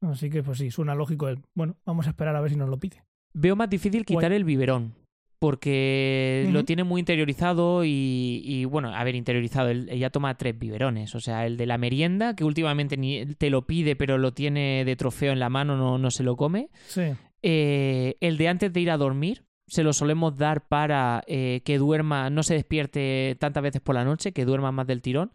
Así 0.00 0.30
que, 0.30 0.42
pues 0.42 0.58
sí, 0.58 0.70
suena 0.70 0.94
lógico 0.94 1.28
el, 1.28 1.38
bueno, 1.54 1.76
vamos 1.84 2.06
a 2.06 2.10
esperar 2.10 2.34
a 2.36 2.40
ver 2.40 2.50
si 2.50 2.56
nos 2.56 2.68
lo 2.68 2.78
pide. 2.78 3.02
Veo 3.34 3.56
más 3.56 3.70
difícil 3.70 4.04
quitar 4.04 4.30
Guay. 4.30 4.36
el 4.36 4.44
biberón. 4.44 4.94
Porque 5.38 6.48
lo 6.52 6.64
tiene 6.64 6.84
muy 6.84 7.00
interiorizado 7.00 7.84
y, 7.84 8.42
y, 8.44 8.64
bueno, 8.64 8.94
a 8.94 9.02
ver, 9.02 9.16
interiorizado. 9.16 9.70
Él, 9.70 9.88
ella 9.90 10.10
toma 10.10 10.36
tres 10.36 10.56
biberones. 10.56 11.16
O 11.16 11.20
sea, 11.20 11.46
el 11.46 11.56
de 11.56 11.66
la 11.66 11.78
merienda, 11.78 12.36
que 12.36 12.44
últimamente 12.44 12.96
ni 12.96 13.26
te 13.26 13.50
lo 13.50 13.66
pide, 13.66 13.96
pero 13.96 14.18
lo 14.18 14.32
tiene 14.32 14.84
de 14.84 14.94
trofeo 14.94 15.32
en 15.32 15.40
la 15.40 15.48
mano, 15.48 15.76
no, 15.76 15.98
no 15.98 16.12
se 16.12 16.22
lo 16.22 16.36
come. 16.36 16.68
Sí. 16.86 17.02
Eh, 17.42 18.16
el 18.20 18.38
de 18.38 18.46
antes 18.46 18.72
de 18.72 18.80
ir 18.80 18.90
a 18.92 18.96
dormir, 18.96 19.44
se 19.66 19.82
lo 19.82 19.92
solemos 19.92 20.36
dar 20.36 20.68
para 20.68 21.24
eh, 21.26 21.62
que 21.64 21.76
duerma, 21.78 22.30
no 22.30 22.44
se 22.44 22.54
despierte 22.54 23.36
tantas 23.40 23.64
veces 23.64 23.80
por 23.80 23.96
la 23.96 24.04
noche, 24.04 24.30
que 24.32 24.44
duerma 24.44 24.70
más 24.70 24.86
del 24.86 25.02
tirón. 25.02 25.32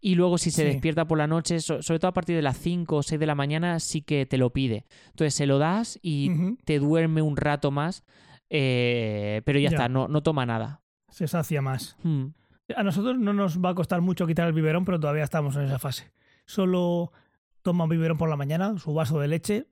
Y 0.00 0.14
luego 0.14 0.38
si 0.38 0.50
se 0.50 0.62
Sí. 0.62 0.68
despierta 0.68 1.04
por 1.06 1.18
la 1.18 1.26
noche, 1.26 1.60
so- 1.60 1.82
sobre 1.82 1.98
todo 1.98 2.08
a 2.08 2.14
partir 2.14 2.34
de 2.36 2.42
las 2.42 2.58
5 2.58 2.96
o 2.96 3.02
6 3.02 3.20
de 3.20 3.26
la 3.26 3.34
mañana, 3.34 3.78
sí 3.80 4.00
que 4.02 4.24
te 4.26 4.38
lo 4.38 4.50
pide. 4.50 4.86
Entonces 5.08 5.34
se 5.34 5.46
lo 5.46 5.58
das 5.58 5.98
y 6.02 6.56
te 6.64 6.78
duerme 6.78 7.20
un 7.22 7.36
rato 7.36 7.70
más, 7.70 8.02
eh, 8.48 9.42
pero 9.44 9.58
ya, 9.58 9.70
Ya. 9.70 9.76
está, 9.76 9.88
no, 9.88 10.08
no 10.08 10.22
toma 10.22 10.46
nada. 10.46 10.82
Se 11.10 11.26
sacia 11.28 11.60
más. 11.62 11.96
Hmm. 12.02 12.28
A 12.76 12.82
nosotros 12.82 13.18
no 13.18 13.32
nos 13.32 13.58
va 13.60 13.70
a 13.70 13.74
costar 13.74 14.00
mucho 14.00 14.26
quitar 14.26 14.46
el 14.46 14.52
biberón, 14.54 14.84
pero 14.84 14.98
todavía 15.00 15.24
estamos 15.24 15.56
en 15.56 15.62
esa 15.62 15.78
fase. 15.78 16.12
Solo 16.46 17.12
toma 17.62 17.84
un 17.84 17.90
biberón 17.90 18.16
por 18.16 18.28
la 18.30 18.36
mañana, 18.36 18.78
su 18.78 18.94
vaso 18.94 19.18
de 19.20 19.28
leche, 19.28 19.66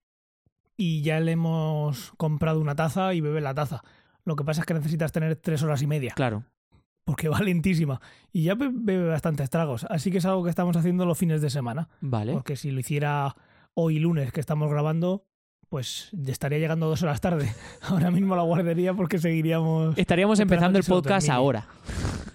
y 0.76 1.02
ya 1.02 1.20
le 1.20 1.32
hemos 1.32 2.12
comprado 2.16 2.60
una 2.60 2.74
taza 2.74 3.14
y 3.14 3.20
bebe 3.20 3.40
la 3.40 3.54
taza. 3.54 3.82
Lo 4.24 4.36
que 4.36 4.44
pasa 4.44 4.60
es 4.62 4.66
que 4.66 4.74
necesitas 4.74 5.10
tener 5.12 5.36
tres 5.36 5.62
horas 5.62 5.80
y 5.82 5.86
media, 5.86 6.12
Claro. 6.14 6.44
Porque 7.08 7.30
va 7.30 7.40
lentísima. 7.40 8.02
Y 8.34 8.42
ya 8.42 8.54
be- 8.54 8.68
bebe 8.70 9.08
bastantes 9.08 9.48
tragos. 9.48 9.86
Así 9.88 10.10
que 10.10 10.18
es 10.18 10.26
algo 10.26 10.44
que 10.44 10.50
estamos 10.50 10.76
haciendo 10.76 11.06
los 11.06 11.16
fines 11.16 11.40
de 11.40 11.48
semana. 11.48 11.88
Vale. 12.02 12.34
Porque 12.34 12.54
si 12.54 12.70
lo 12.70 12.80
hiciera 12.80 13.34
hoy 13.72 13.98
lunes 13.98 14.30
que 14.30 14.40
estamos 14.40 14.70
grabando, 14.70 15.24
pues 15.70 16.10
estaría 16.26 16.58
llegando 16.58 16.86
dos 16.86 17.02
horas 17.02 17.22
tarde. 17.22 17.50
Ahora 17.80 18.10
mismo 18.10 18.34
a 18.34 18.36
la 18.36 18.42
guardería 18.42 18.92
porque 18.92 19.16
seguiríamos... 19.16 19.96
Estaríamos 19.96 20.38
empezando 20.38 20.78
el 20.78 20.84
podcast 20.84 21.30
ahora. 21.30 21.66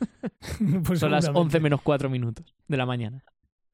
pues 0.83 0.99
Son 0.99 1.11
las 1.11 1.25
seguramente. 1.25 1.57
11 1.57 1.59
menos 1.59 1.81
4 1.83 2.09
minutos 2.09 2.55
de 2.67 2.77
la 2.77 2.87
mañana. 2.87 3.23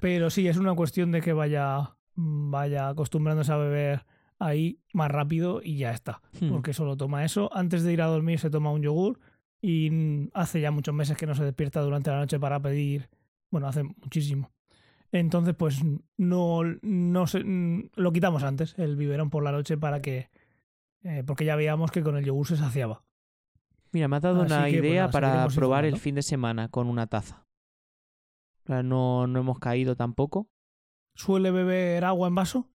Pero 0.02 0.30
sí, 0.30 0.50
es 0.50 0.58
una 0.58 0.76
cuestión 0.76 1.12
de 1.14 1.22
que 1.22 1.32
vaya, 1.32 1.96
vaya 2.16 2.90
acostumbrándose 2.90 3.54
a 3.54 3.56
beber 3.56 4.06
ahí 4.38 4.82
más 4.92 5.10
rápido 5.10 5.62
y 5.64 5.78
ya 5.78 5.92
está. 5.92 6.22
Hmm. 6.42 6.50
Porque 6.50 6.74
solo 6.74 6.98
toma 6.98 7.24
eso. 7.24 7.50
Antes 7.56 7.84
de 7.84 7.94
ir 7.94 8.02
a 8.02 8.08
dormir 8.08 8.38
se 8.38 8.50
toma 8.50 8.74
un 8.74 8.82
yogur 8.82 9.22
y 9.62 10.30
hace 10.34 10.62
ya 10.62 10.72
muchos 10.72 10.94
meses 10.96 11.18
que 11.18 11.26
no 11.28 11.36
se 11.36 11.44
despierta 11.44 11.82
durante 11.82 12.10
la 12.10 12.18
noche 12.20 12.40
para 12.40 12.60
pedir. 12.62 13.10
Bueno, 13.52 13.68
hace 13.68 13.84
muchísimo. 13.84 14.52
Entonces, 15.12 15.56
pues 15.56 15.82
no, 16.18 16.62
no 16.82 17.28
se- 17.28 17.44
lo 17.96 18.12
quitamos 18.14 18.44
antes, 18.44 18.76
el 18.78 18.96
biberón 18.96 19.30
por 19.30 19.44
la 19.44 19.52
noche, 19.52 19.78
para 19.78 20.02
que. 20.02 20.30
eh, 21.04 21.24
porque 21.26 21.46
ya 21.46 21.56
veíamos 21.56 21.92
que 21.92 22.04
con 22.04 22.16
el 22.18 22.26
yogur 22.26 22.46
se 22.48 22.58
saciaba. 22.58 23.04
Mira, 23.92 24.08
me 24.08 24.18
has 24.18 24.22
dado 24.22 24.42
Así 24.44 24.54
una 24.54 24.66
que, 24.66 24.78
pues, 24.78 24.84
idea 24.92 25.10
para 25.10 25.48
probar 25.48 25.86
el 25.86 25.98
fin 25.98 26.14
de 26.16 26.22
semana 26.22 26.70
con 26.70 26.88
una 26.88 27.08
taza. 27.08 27.46
No, 28.68 29.26
no 29.26 29.40
hemos 29.40 29.58
caído 29.60 29.96
tampoco. 29.96 30.48
¿Suele 31.16 31.50
beber 31.50 32.06
agua 32.06 32.28
en 32.28 32.36
vaso? 32.36 32.70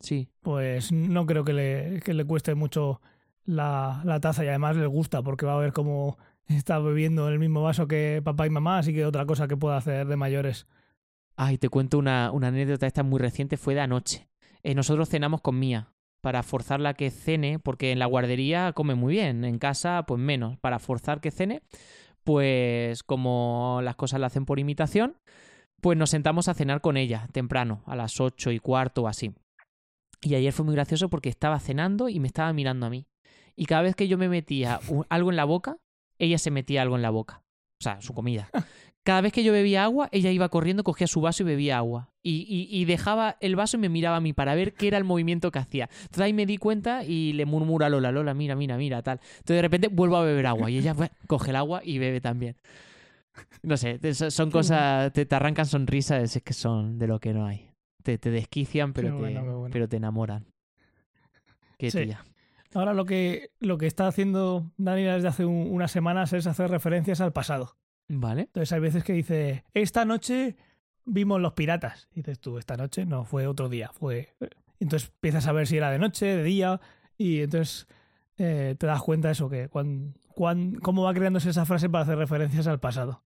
Sí. 0.00 0.28
pues 0.40 0.90
no 0.90 1.26
creo 1.26 1.44
que 1.44 1.52
le, 1.52 2.00
que 2.00 2.14
le 2.14 2.24
cueste 2.24 2.54
mucho 2.54 3.00
la, 3.44 4.18
taza 4.20 4.44
y 4.44 4.48
además 4.48 4.76
le 4.76 4.86
gusta 4.86 5.22
porque 5.22 5.46
va 5.46 5.54
a 5.54 5.60
ver 5.60 5.72
cómo 5.72 6.18
está 6.48 6.78
bebiendo 6.78 7.26
en 7.26 7.34
el 7.34 7.38
mismo 7.38 7.62
vaso 7.62 7.86
que 7.86 8.20
papá 8.24 8.46
y 8.46 8.50
mamá, 8.50 8.78
así 8.78 8.92
que 8.92 9.04
otra 9.06 9.26
cosa 9.26 9.48
que 9.48 9.56
pueda 9.56 9.76
hacer 9.76 10.06
de 10.06 10.16
mayores. 10.16 10.66
Ay, 11.36 11.58
te 11.58 11.68
cuento 11.68 11.98
una, 11.98 12.30
una 12.30 12.48
anécdota, 12.48 12.86
esta 12.86 13.02
muy 13.02 13.18
reciente, 13.18 13.56
fue 13.56 13.74
de 13.74 13.80
anoche. 13.80 14.28
Eh, 14.62 14.74
nosotros 14.74 15.08
cenamos 15.08 15.40
con 15.40 15.58
Mía 15.58 15.92
para 16.20 16.42
forzarla 16.42 16.90
a 16.90 16.94
que 16.94 17.10
cene, 17.10 17.58
porque 17.58 17.90
en 17.90 17.98
la 17.98 18.06
guardería 18.06 18.72
come 18.72 18.94
muy 18.94 19.14
bien, 19.14 19.44
en 19.44 19.58
casa 19.58 20.04
pues 20.06 20.20
menos. 20.20 20.58
Para 20.58 20.78
forzar 20.78 21.20
que 21.20 21.30
cene, 21.30 21.62
pues 22.22 23.02
como 23.02 23.80
las 23.82 23.96
cosas 23.96 24.20
la 24.20 24.28
hacen 24.28 24.44
por 24.44 24.58
imitación, 24.58 25.16
pues 25.80 25.98
nos 25.98 26.10
sentamos 26.10 26.48
a 26.48 26.54
cenar 26.54 26.80
con 26.80 26.96
ella 26.96 27.28
temprano, 27.32 27.82
a 27.86 27.96
las 27.96 28.20
ocho 28.20 28.52
y 28.52 28.60
cuarto 28.60 29.02
o 29.02 29.08
así. 29.08 29.34
Y 30.20 30.36
ayer 30.36 30.52
fue 30.52 30.64
muy 30.64 30.74
gracioso 30.74 31.10
porque 31.10 31.28
estaba 31.28 31.58
cenando 31.58 32.08
y 32.08 32.20
me 32.20 32.28
estaba 32.28 32.52
mirando 32.52 32.86
a 32.86 32.90
mí. 32.90 33.06
Y 33.56 33.66
cada 33.66 33.82
vez 33.82 33.94
que 33.94 34.08
yo 34.08 34.18
me 34.18 34.28
metía 34.28 34.80
un- 34.88 35.04
algo 35.08 35.30
en 35.30 35.36
la 35.36 35.44
boca, 35.44 35.76
ella 36.18 36.38
se 36.38 36.50
metía 36.50 36.82
algo 36.82 36.96
en 36.96 37.02
la 37.02 37.10
boca. 37.10 37.42
O 37.80 37.82
sea, 37.82 38.00
su 38.00 38.14
comida. 38.14 38.48
Cada 39.04 39.20
vez 39.20 39.32
que 39.32 39.42
yo 39.42 39.52
bebía 39.52 39.82
agua, 39.82 40.08
ella 40.12 40.30
iba 40.30 40.48
corriendo, 40.48 40.84
cogía 40.84 41.08
su 41.08 41.20
vaso 41.20 41.42
y 41.42 41.46
bebía 41.46 41.76
agua. 41.78 42.10
Y, 42.22 42.46
y- 42.48 42.68
y 42.80 42.84
dejaba 42.84 43.36
el 43.40 43.56
vaso 43.56 43.76
y 43.76 43.80
me 43.80 43.88
miraba 43.88 44.18
a 44.18 44.20
mí 44.20 44.32
para 44.32 44.54
ver 44.54 44.74
qué 44.74 44.86
era 44.86 44.96
el 44.96 45.02
movimiento 45.02 45.50
que 45.50 45.58
hacía. 45.58 45.88
Entonces 46.02 46.20
ahí 46.20 46.32
me 46.32 46.46
di 46.46 46.56
cuenta 46.56 47.02
y 47.04 47.32
le 47.32 47.44
murmura 47.44 47.86
a 47.86 47.90
Lola, 47.90 48.12
Lola, 48.12 48.32
mira, 48.32 48.54
mira, 48.54 48.76
mira, 48.76 49.02
tal. 49.02 49.18
Entonces 49.38 49.56
de 49.56 49.62
repente 49.62 49.88
vuelvo 49.88 50.18
a 50.18 50.22
beber 50.22 50.46
agua 50.46 50.70
y 50.70 50.78
ella 50.78 50.94
pues, 50.94 51.10
coge 51.26 51.50
el 51.50 51.56
agua 51.56 51.80
y 51.84 51.98
bebe 51.98 52.20
también. 52.20 52.54
No 53.62 53.76
sé, 53.76 53.98
son 54.30 54.52
cosas, 54.52 55.12
te, 55.12 55.26
te 55.26 55.34
arrancan 55.34 55.66
sonrisas, 55.66 56.36
es 56.36 56.42
que 56.44 56.52
son 56.52 56.96
de 56.98 57.08
lo 57.08 57.18
que 57.18 57.32
no 57.32 57.44
hay. 57.46 57.72
Te, 58.04 58.18
te 58.18 58.30
desquician, 58.30 58.92
pero, 58.92 59.08
te, 59.08 59.14
bueno. 59.14 59.66
pero 59.72 59.88
te 59.88 59.96
enamoran. 59.96 60.46
Qué 61.76 61.90
Sí. 61.90 62.04
tía. 62.04 62.24
Ahora 62.74 62.94
lo 62.94 63.04
que, 63.04 63.50
lo 63.60 63.76
que 63.78 63.86
está 63.86 64.06
haciendo 64.06 64.70
Dani 64.76 65.02
desde 65.02 65.28
hace 65.28 65.44
un- 65.44 65.68
unas 65.70 65.90
semanas 65.90 66.32
es 66.32 66.46
hacer 66.46 66.70
referencias 66.70 67.20
al 67.20 67.32
pasado. 67.32 67.76
Vale. 68.08 68.42
Entonces 68.42 68.72
hay 68.72 68.80
veces 68.80 69.04
que 69.04 69.12
dice, 69.12 69.64
esta 69.74 70.04
noche 70.04 70.56
vimos 71.04 71.40
los 71.40 71.52
piratas. 71.52 72.08
Y 72.12 72.16
dices 72.16 72.38
tú, 72.40 72.58
esta 72.58 72.76
noche 72.76 73.04
no, 73.06 73.24
fue 73.24 73.46
otro 73.46 73.68
día, 73.68 73.90
fue... 73.92 74.34
Entonces 74.80 75.10
empiezas 75.14 75.46
a 75.46 75.52
ver 75.52 75.66
si 75.66 75.76
era 75.76 75.90
de 75.90 75.98
noche, 75.98 76.26
de 76.26 76.42
día, 76.42 76.80
y 77.16 77.40
entonces 77.42 77.86
eh, 78.38 78.74
te 78.78 78.86
das 78.86 79.00
cuenta 79.02 79.28
de 79.28 79.32
eso, 79.32 79.48
que 79.48 79.68
cuan, 79.68 80.14
cuan- 80.34 80.74
cómo 80.74 81.04
va 81.04 81.14
creándose 81.14 81.50
esa 81.50 81.64
frase 81.66 81.88
para 81.88 82.02
hacer 82.02 82.18
referencias 82.18 82.66
al 82.66 82.80
pasado. 82.80 83.22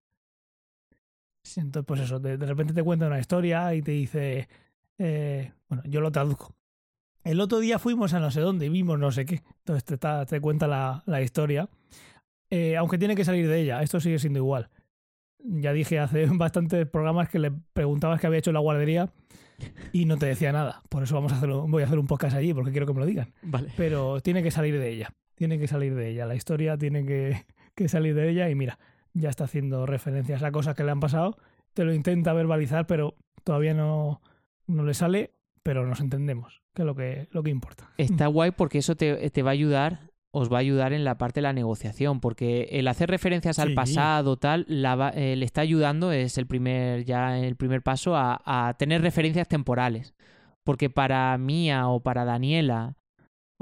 Entonces, 1.57 1.85
pues 1.85 1.99
eso, 2.01 2.19
de, 2.19 2.37
de 2.37 2.45
repente 2.45 2.73
te 2.73 2.81
cuenta 2.83 3.05
una 3.07 3.19
historia 3.19 3.73
y 3.75 3.81
te 3.81 3.91
dice, 3.91 4.47
eh, 4.97 5.51
bueno, 5.67 5.83
yo 5.85 5.99
lo 6.01 6.11
traduzco. 6.11 6.55
El 7.23 7.39
otro 7.39 7.59
día 7.59 7.79
fuimos 7.79 8.13
a 8.13 8.19
no 8.19 8.31
sé 8.31 8.41
dónde 8.41 8.65
y 8.65 8.69
vimos 8.69 8.99
no 8.99 9.11
sé 9.11 9.25
qué. 9.25 9.43
Entonces 9.65 9.99
te, 10.27 10.41
cuenta 10.41 10.67
la, 10.67 11.03
la 11.05 11.21
historia. 11.21 11.69
Eh, 12.49 12.75
aunque 12.77 12.97
tiene 12.97 13.15
que 13.15 13.25
salir 13.25 13.47
de 13.47 13.61
ella, 13.61 13.81
esto 13.81 13.99
sigue 13.99 14.19
siendo 14.19 14.39
igual. 14.39 14.69
Ya 15.39 15.73
dije 15.73 15.99
hace 15.99 16.25
bastantes 16.31 16.87
programas 16.87 17.29
que 17.29 17.39
le 17.39 17.51
preguntabas 17.51 18.19
qué 18.19 18.27
había 18.27 18.39
hecho 18.39 18.51
en 18.51 18.55
la 18.55 18.59
guardería 18.59 19.11
y 19.91 20.05
no 20.05 20.17
te 20.17 20.25
decía 20.25 20.51
nada. 20.51 20.83
Por 20.89 21.03
eso 21.03 21.15
vamos 21.15 21.31
a 21.33 21.37
hacerlo, 21.37 21.65
voy 21.67 21.83
a 21.83 21.85
hacer 21.85 21.99
un 21.99 22.07
podcast 22.07 22.35
allí 22.35 22.53
porque 22.53 22.71
quiero 22.71 22.85
que 22.85 22.93
me 22.93 22.99
lo 22.99 23.05
digan. 23.05 23.33
Vale. 23.41 23.71
Pero 23.77 24.21
tiene 24.21 24.43
que 24.43 24.51
salir 24.51 24.77
de 24.77 24.89
ella. 24.89 25.13
Tiene 25.35 25.57
que 25.59 25.67
salir 25.67 25.95
de 25.95 26.09
ella. 26.09 26.25
La 26.25 26.35
historia 26.35 26.77
tiene 26.77 27.05
que, 27.05 27.45
que 27.75 27.87
salir 27.87 28.15
de 28.15 28.29
ella 28.29 28.49
y 28.49 28.55
mira, 28.55 28.79
ya 29.13 29.29
está 29.29 29.45
haciendo 29.45 29.85
referencias 29.85 30.43
a 30.43 30.51
cosas 30.51 30.75
que 30.75 30.83
le 30.83 30.91
han 30.91 30.99
pasado. 30.99 31.37
Te 31.73 31.85
lo 31.85 31.93
intenta 31.93 32.33
verbalizar, 32.33 32.85
pero 32.85 33.15
todavía 33.43 33.73
no, 33.73 34.21
no 34.67 34.83
le 34.83 34.93
sale, 34.93 35.31
pero 35.63 35.85
nos 35.87 36.01
entendemos, 36.01 36.62
que 36.73 36.81
es 36.81 36.85
lo 36.85 36.95
que, 36.95 37.27
lo 37.31 37.43
que 37.43 37.49
importa. 37.51 37.89
Está 37.97 38.27
guay 38.27 38.51
porque 38.51 38.79
eso 38.79 38.95
te, 38.95 39.29
te 39.29 39.41
va 39.43 39.51
a 39.51 39.53
ayudar, 39.53 40.09
os 40.31 40.51
va 40.51 40.57
a 40.57 40.61
ayudar 40.61 40.93
en 40.93 41.03
la 41.03 41.17
parte 41.17 41.39
de 41.39 41.43
la 41.43 41.53
negociación, 41.53 42.19
porque 42.19 42.67
el 42.71 42.87
hacer 42.87 43.09
referencias 43.09 43.59
al 43.59 43.69
Sí. 43.69 43.75
pasado, 43.75 44.37
tal, 44.37 44.65
la 44.67 44.95
va- 44.95 45.09
eh, 45.11 45.35
le 45.35 45.45
está 45.45 45.61
ayudando, 45.61 46.11
es 46.11 46.37
el 46.37 46.47
primer, 46.47 47.05
ya 47.05 47.37
el 47.37 47.55
primer 47.55 47.81
paso 47.83 48.15
a, 48.15 48.41
a 48.45 48.73
tener 48.75 49.01
referencias 49.01 49.47
temporales. 49.47 50.13
Porque 50.63 50.89
para 50.89 51.37
Mía 51.37 51.87
o 51.89 51.99
para 52.01 52.25
Daniela, 52.25 52.95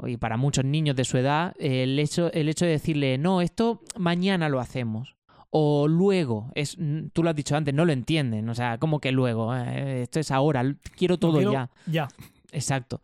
y 0.04 0.16
para 0.16 0.36
muchos 0.36 0.64
niños 0.64 0.96
de 0.96 1.04
su 1.04 1.18
edad, 1.18 1.54
el 1.58 1.98
hecho, 1.98 2.32
el 2.32 2.48
hecho 2.48 2.64
de 2.64 2.72
decirle, 2.72 3.18
no, 3.18 3.40
esto 3.40 3.82
mañana 3.98 4.48
lo 4.48 4.58
hacemos. 4.58 5.14
O 5.50 5.86
luego, 5.86 6.50
es, 6.54 6.78
tú 7.12 7.22
lo 7.22 7.28
has 7.30 7.36
dicho 7.36 7.54
antes, 7.56 7.74
no 7.74 7.84
lo 7.84 7.92
entienden. 7.92 8.48
O 8.48 8.54
sea, 8.54 8.78
como 8.78 8.98
que 9.00 9.12
luego, 9.12 9.54
Eh, 9.54 10.02
esto 10.02 10.18
es 10.18 10.30
ahora, 10.30 10.64
quiero 10.96 11.18
todo 11.18 11.34
quiero 11.34 11.52
ya. 11.52 11.70
Ya. 11.86 12.08
Exacto. 12.52 13.02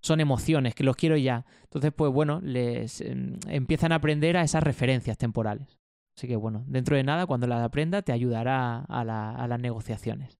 Son 0.00 0.20
emociones 0.20 0.74
que 0.74 0.84
los 0.84 0.96
quiero 0.96 1.16
ya. 1.16 1.44
Entonces, 1.64 1.92
pues 1.94 2.12
bueno, 2.12 2.40
les 2.42 3.00
em, 3.00 3.38
empiezan 3.48 3.92
a 3.92 3.96
aprender 3.96 4.36
a 4.36 4.42
esas 4.42 4.62
referencias 4.62 5.18
temporales. 5.18 5.78
Así 6.16 6.28
que 6.28 6.36
bueno, 6.36 6.64
dentro 6.68 6.96
de 6.96 7.02
nada, 7.04 7.26
cuando 7.26 7.46
las 7.46 7.62
aprenda, 7.62 8.02
te 8.02 8.12
ayudará 8.12 8.80
a, 8.80 9.04
la- 9.04 9.32
a 9.34 9.48
las 9.48 9.60
negociaciones. 9.60 10.38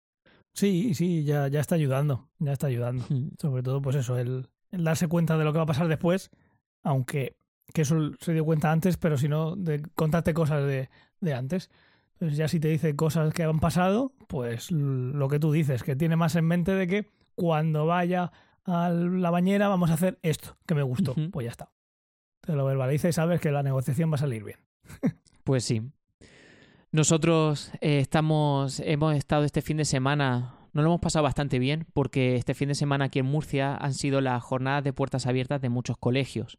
Sí, 0.52 0.94
sí, 0.94 1.24
ya, 1.24 1.48
ya 1.48 1.60
está 1.60 1.74
ayudando. 1.74 2.28
Ya 2.38 2.52
está 2.52 2.68
ayudando. 2.68 3.04
Sobre 3.40 3.62
todo, 3.62 3.82
pues 3.82 3.96
eso, 3.96 4.18
el, 4.18 4.48
el 4.70 4.84
darse 4.84 5.08
cuenta 5.08 5.36
de 5.38 5.44
lo 5.44 5.52
que 5.52 5.58
va 5.58 5.64
a 5.64 5.66
pasar 5.66 5.88
después, 5.88 6.30
aunque 6.82 7.36
que 7.72 7.82
eso 7.82 8.10
se 8.18 8.32
dio 8.32 8.44
cuenta 8.44 8.72
antes, 8.72 8.96
pero 8.96 9.16
si 9.16 9.28
no, 9.28 9.54
de 9.56 9.80
contarte 9.94 10.34
cosas 10.34 10.64
de, 10.66 10.88
de 11.20 11.34
antes. 11.34 11.70
Entonces 12.14 12.36
ya 12.36 12.48
si 12.48 12.58
te 12.60 12.68
dice 12.68 12.96
cosas 12.96 13.32
que 13.32 13.44
han 13.44 13.60
pasado, 13.60 14.12
pues 14.26 14.70
lo 14.72 15.28
que 15.28 15.38
tú 15.38 15.52
dices, 15.52 15.82
que 15.84 15.94
tiene 15.96 16.16
más 16.16 16.34
en 16.34 16.46
mente 16.46 16.72
de 16.74 16.86
que 16.88 17.06
cuando 17.36 17.86
vaya 17.86 18.32
a 18.64 18.88
la 18.90 19.30
bañera, 19.30 19.68
vamos 19.68 19.90
a 19.90 19.94
hacer 19.94 20.18
esto, 20.22 20.56
que 20.66 20.74
me 20.74 20.82
gustó. 20.82 21.14
Pues 21.32 21.44
ya 21.44 21.50
está. 21.50 21.72
Te 22.42 22.54
lo 22.54 22.64
verbaliza 22.64 23.08
y 23.08 23.12
sabes 23.12 23.40
que 23.40 23.50
la 23.50 23.62
negociación 23.62 24.10
va 24.10 24.14
a 24.14 24.18
salir 24.18 24.44
bien. 24.44 24.58
Pues 25.44 25.64
sí. 25.64 25.82
Nosotros 26.92 27.70
eh, 27.80 27.98
estamos, 28.00 28.80
hemos 28.80 29.14
estado 29.16 29.44
este 29.44 29.62
fin 29.62 29.76
de 29.76 29.84
semana, 29.84 30.54
nos 30.72 30.82
lo 30.84 30.90
hemos 30.90 31.00
pasado 31.00 31.22
bastante 31.22 31.58
bien, 31.58 31.86
porque 31.92 32.36
este 32.36 32.54
fin 32.54 32.68
de 32.68 32.74
semana 32.74 33.06
aquí 33.06 33.20
en 33.20 33.26
Murcia 33.26 33.76
han 33.76 33.94
sido 33.94 34.20
las 34.20 34.42
jornadas 34.42 34.82
de 34.84 34.92
puertas 34.92 35.26
abiertas 35.26 35.60
de 35.60 35.68
muchos 35.68 35.96
colegios. 35.98 36.58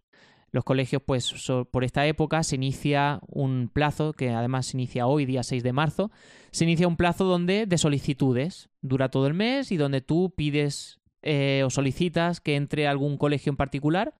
Los 0.52 0.64
colegios, 0.64 1.02
pues 1.06 1.26
so- 1.26 1.66
por 1.66 1.84
esta 1.84 2.06
época 2.08 2.44
se 2.44 2.56
inicia 2.56 3.20
un 3.28 3.70
plazo, 3.72 4.14
que 4.14 4.30
además 4.32 4.68
se 4.68 4.78
inicia 4.78 5.06
hoy, 5.08 5.26
día 5.26 5.44
6 5.44 5.64
de 5.64 5.74
marzo, 5.74 6.12
se 6.52 6.64
inicia 6.64 6.88
un 6.88 6.98
plazo 6.98 7.26
donde 7.26 7.66
de 7.66 7.78
solicitudes, 7.78 8.70
dura 8.82 9.10
todo 9.10 9.28
el 9.28 9.34
mes 9.34 9.72
y 9.72 9.78
donde 9.78 10.02
tú 10.02 10.34
pides 10.36 11.00
eh, 11.24 11.64
o 11.66 11.70
solicitas 11.70 12.42
que 12.42 12.56
entre 12.56 12.88
algún 12.88 13.18
colegio 13.18 13.52
en 13.52 13.58
particular 13.58 14.14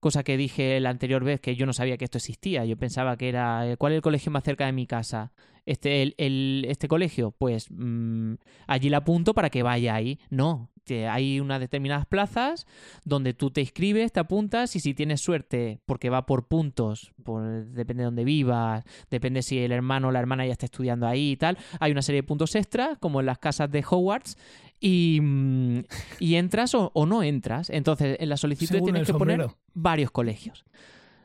cosa 0.00 0.24
que 0.24 0.36
dije 0.36 0.80
la 0.80 0.90
anterior 0.90 1.22
vez 1.22 1.40
que 1.40 1.54
yo 1.54 1.64
no 1.64 1.72
sabía 1.72 1.96
que 1.96 2.04
esto 2.04 2.18
existía. 2.18 2.64
Yo 2.64 2.76
pensaba 2.76 3.16
que 3.16 3.28
era 3.28 3.70
eh, 3.70 3.76
¿cuál 3.76 3.92
es 3.92 3.96
el 3.98 4.02
colegio 4.02 4.32
más 4.32 4.42
cerca 4.42 4.66
de 4.66 4.72
mi 4.72 4.84
casa? 4.84 5.30
Este, 5.64 6.02
el, 6.02 6.16
el- 6.18 6.66
este 6.68 6.88
colegio, 6.88 7.30
pues 7.30 7.66
mm, 7.70 8.34
allí 8.66 8.88
la 8.88 8.96
apunto 8.96 9.32
para 9.32 9.48
que 9.48 9.62
vaya 9.62 9.94
ahí. 9.94 10.18
No, 10.28 10.72
hay 11.08 11.38
unas 11.38 11.60
determinadas 11.60 12.06
plazas 12.06 12.66
donde 13.04 13.32
tú 13.32 13.52
te 13.52 13.60
inscribes, 13.60 14.10
te 14.12 14.18
apuntas 14.18 14.74
y 14.74 14.80
si 14.80 14.92
tienes 14.92 15.20
suerte, 15.20 15.78
porque 15.86 16.10
va 16.10 16.26
por 16.26 16.48
puntos, 16.48 17.12
depende 17.68 18.02
de 18.02 18.06
dónde 18.06 18.24
vivas, 18.24 18.84
depende 19.08 19.42
si 19.42 19.58
el 19.60 19.70
hermano 19.70 20.08
o 20.08 20.10
la 20.10 20.18
hermana 20.18 20.44
ya 20.46 20.52
está 20.52 20.66
estudiando 20.66 21.06
ahí 21.06 21.30
y 21.32 21.36
tal, 21.36 21.56
hay 21.78 21.92
una 21.92 22.02
serie 22.02 22.22
de 22.22 22.26
puntos 22.26 22.56
extras, 22.56 22.98
como 22.98 23.20
en 23.20 23.26
las 23.26 23.38
casas 23.38 23.70
de 23.70 23.84
Hogwarts, 23.88 24.36
y, 24.82 25.20
mm, 25.22 25.84
y 26.18 26.34
entras 26.34 26.74
o, 26.74 26.90
o 26.92 27.06
no 27.06 27.22
entras. 27.22 27.70
Entonces, 27.70 28.16
en 28.20 28.28
la 28.28 28.36
solicitud 28.36 28.74
Según 28.74 28.90
tienes 28.90 29.06
que 29.06 29.14
poner 29.14 29.46
varios 29.72 30.10
colegios. 30.10 30.64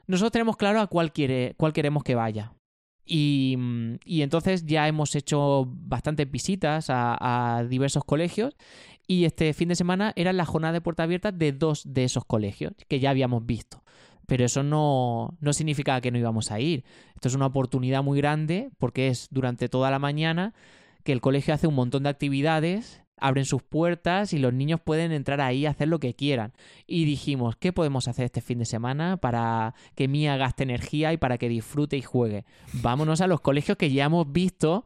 Nosotros 0.05 0.31
tenemos 0.31 0.55
claro 0.55 0.79
a 0.79 0.87
cuál, 0.87 1.11
quiere, 1.11 1.55
cuál 1.57 1.73
queremos 1.73 2.03
que 2.03 2.15
vaya. 2.15 2.53
Y, 3.03 3.55
mm, 3.57 3.95
y 4.05 4.21
entonces 4.21 4.65
ya 4.65 4.87
hemos 4.87 5.15
hecho 5.15 5.67
bastantes 5.67 6.29
visitas 6.29 6.89
a, 6.89 7.57
a 7.57 7.63
diversos 7.63 8.05
colegios 8.05 8.55
y 9.07 9.25
este 9.25 9.53
fin 9.53 9.69
de 9.69 9.75
semana 9.75 10.13
era 10.15 10.33
la 10.33 10.45
jornada 10.45 10.73
de 10.73 10.81
puerta 10.81 11.03
abierta 11.03 11.31
de 11.31 11.51
dos 11.51 11.81
de 11.85 12.03
esos 12.03 12.25
colegios 12.25 12.73
que 12.87 12.99
ya 12.99 13.09
habíamos 13.09 13.45
visto. 13.45 13.83
Pero 14.27 14.45
eso 14.45 14.61
no, 14.61 15.35
no 15.39 15.53
significa 15.53 15.99
que 16.01 16.11
no 16.11 16.19
íbamos 16.19 16.51
a 16.51 16.59
ir. 16.59 16.83
Esto 17.15 17.29
es 17.29 17.33
una 17.33 17.45
oportunidad 17.47 18.03
muy 18.03 18.19
grande 18.19 18.69
porque 18.77 19.07
es 19.07 19.29
durante 19.31 19.67
toda 19.67 19.89
la 19.89 19.99
mañana 19.99 20.53
que 21.03 21.13
el 21.13 21.21
colegio 21.21 21.53
hace 21.53 21.65
un 21.67 21.75
montón 21.75 22.03
de 22.03 22.09
actividades, 22.09 23.01
abren 23.19 23.45
sus 23.45 23.63
puertas 23.63 24.33
y 24.33 24.37
los 24.37 24.53
niños 24.53 24.79
pueden 24.79 25.11
entrar 25.11 25.41
ahí 25.41 25.65
a 25.65 25.71
hacer 25.71 25.87
lo 25.87 25.99
que 25.99 26.13
quieran. 26.13 26.53
Y 26.85 27.05
dijimos, 27.05 27.55
¿qué 27.55 27.73
podemos 27.73 28.07
hacer 28.07 28.25
este 28.25 28.41
fin 28.41 28.59
de 28.59 28.65
semana 28.65 29.17
para 29.17 29.73
que 29.95 30.07
Mía 30.07 30.37
gaste 30.37 30.63
energía 30.63 31.13
y 31.13 31.17
para 31.17 31.37
que 31.37 31.49
disfrute 31.49 31.97
y 31.97 32.01
juegue? 32.01 32.45
Vámonos 32.73 33.21
a 33.21 33.27
los 33.27 33.41
colegios 33.41 33.77
que 33.77 33.91
ya 33.91 34.05
hemos 34.05 34.31
visto 34.31 34.85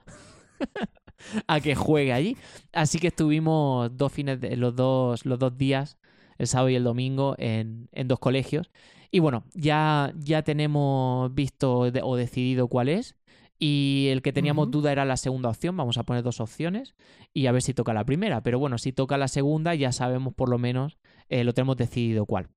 a 1.47 1.59
que 1.59 1.75
juegue 1.75 2.13
allí. 2.13 2.38
Así 2.73 2.99
que 2.99 3.07
estuvimos 3.07 3.95
dos 3.95 4.11
fines 4.11 4.39
de, 4.39 4.55
los 4.55 4.75
dos 4.75 5.25
los 5.25 5.39
dos 5.39 5.57
días, 5.57 5.97
el 6.38 6.47
sábado 6.47 6.69
y 6.69 6.75
el 6.75 6.84
domingo, 6.84 7.36
en, 7.38 7.89
en 7.91 8.07
dos 8.07 8.19
colegios. 8.19 8.71
Y 9.11 9.19
bueno, 9.19 9.43
ya, 9.53 10.13
ya 10.17 10.41
tenemos 10.41 11.34
visto 11.36 11.79
o 11.79 12.15
decidido 12.15 12.67
cuál 12.69 12.88
es. 12.88 13.15
Y 13.64 14.07
el 14.09 14.24
que 14.24 14.34
teníamos 14.34 14.72
duda 14.72 14.91
era 14.91 15.05
la 15.05 15.18
segunda 15.18 15.49
opción. 15.49 15.78
Vamos 15.78 15.99
a 15.99 16.03
poner 16.03 16.24
dos 16.24 16.39
opciones 16.39 16.95
y 17.32 17.45
a 17.45 17.51
ver 17.51 17.62
si 17.62 17.76
toca 17.76 17.93
la 17.93 18.03
primera. 18.03 18.41
Pero 18.41 18.57
bueno, 18.57 18.80
si 18.80 18.91
toca 18.91 19.20
la 19.20 19.28
segunda, 19.28 19.76
ya 19.76 19.91
sabemos 19.91 20.34
por 20.34 20.49
lo 20.49 20.57
menos, 20.57 20.97
eh, 21.30 21.43
lo 21.43 21.53
tenemos 21.53 21.78
decidido 21.78 22.26
cuál. 22.26 22.49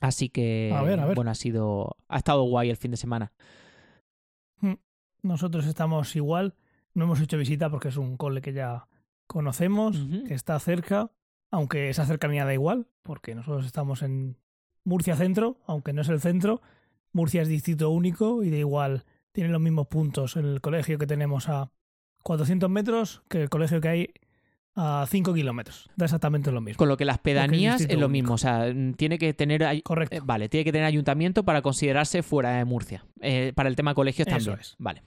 Así 0.00 0.30
que, 0.30 0.72
A 0.74 0.80
ver, 0.82 0.98
a 0.98 1.04
ver. 1.04 1.14
bueno, 1.14 1.30
ha 1.30 1.34
sido, 1.34 1.98
ha 2.08 2.16
estado 2.16 2.42
guay 2.44 2.70
el 2.70 2.78
fin 2.78 2.90
de 2.92 2.96
semana. 2.96 3.32
Nosotros 5.22 5.66
estamos 5.66 6.14
igual. 6.16 6.54
No 6.94 7.04
hemos 7.04 7.20
hecho 7.20 7.36
visita 7.38 7.70
porque 7.70 7.88
es 7.88 7.96
un 7.96 8.16
cole 8.16 8.40
que 8.40 8.52
ya 8.52 8.88
conocemos, 9.26 10.06
que 10.26 10.34
está 10.34 10.58
cerca, 10.58 11.10
aunque 11.50 11.88
esa 11.88 12.04
cercanía 12.06 12.44
da 12.44 12.52
igual, 12.52 12.86
porque 13.02 13.34
nosotros 13.34 13.64
estamos 13.66 14.02
en 14.02 14.36
Murcia 14.84 15.16
Centro, 15.16 15.58
aunque 15.66 15.92
no 15.92 16.02
es 16.02 16.08
el 16.08 16.20
centro. 16.20 16.60
Murcia 17.12 17.42
es 17.42 17.48
distrito 17.48 17.90
único 17.90 18.42
y 18.42 18.50
da 18.50 18.58
igual, 18.58 19.04
tiene 19.34 19.50
los 19.50 19.60
mismos 19.60 19.88
puntos 19.88 20.36
el 20.36 20.60
colegio 20.60 20.96
que 20.96 21.08
tenemos 21.08 21.48
a 21.48 21.70
400 22.22 22.70
metros 22.70 23.22
que 23.28 23.42
el 23.42 23.50
colegio 23.50 23.80
que 23.80 23.88
hay 23.88 24.14
a 24.76 25.06
5 25.08 25.34
kilómetros. 25.34 25.90
Da 25.96 26.06
exactamente 26.06 26.52
lo 26.52 26.60
mismo. 26.60 26.78
Con 26.78 26.88
lo 26.88 26.96
que 26.96 27.04
las 27.04 27.18
pedanías 27.18 27.80
es 27.82 27.98
lo 27.98 28.08
mismo. 28.08 28.34
O 28.34 28.38
sea, 28.38 28.72
tiene 28.96 29.18
que 29.18 29.34
tener. 29.34 29.82
Correcto. 29.82 30.16
eh, 30.16 30.20
vale, 30.24 30.48
tiene 30.48 30.64
que 30.64 30.72
tener 30.72 30.86
ayuntamiento 30.86 31.44
para 31.44 31.62
considerarse 31.62 32.22
fuera 32.22 32.56
de 32.56 32.64
Murcia. 32.64 33.04
Eh, 33.20 33.52
para 33.54 33.68
el 33.68 33.76
tema 33.76 33.94
colegios 33.94 34.28
Eso 34.28 34.36
también. 34.36 34.60
es. 34.60 34.76
Vale. 34.78 35.02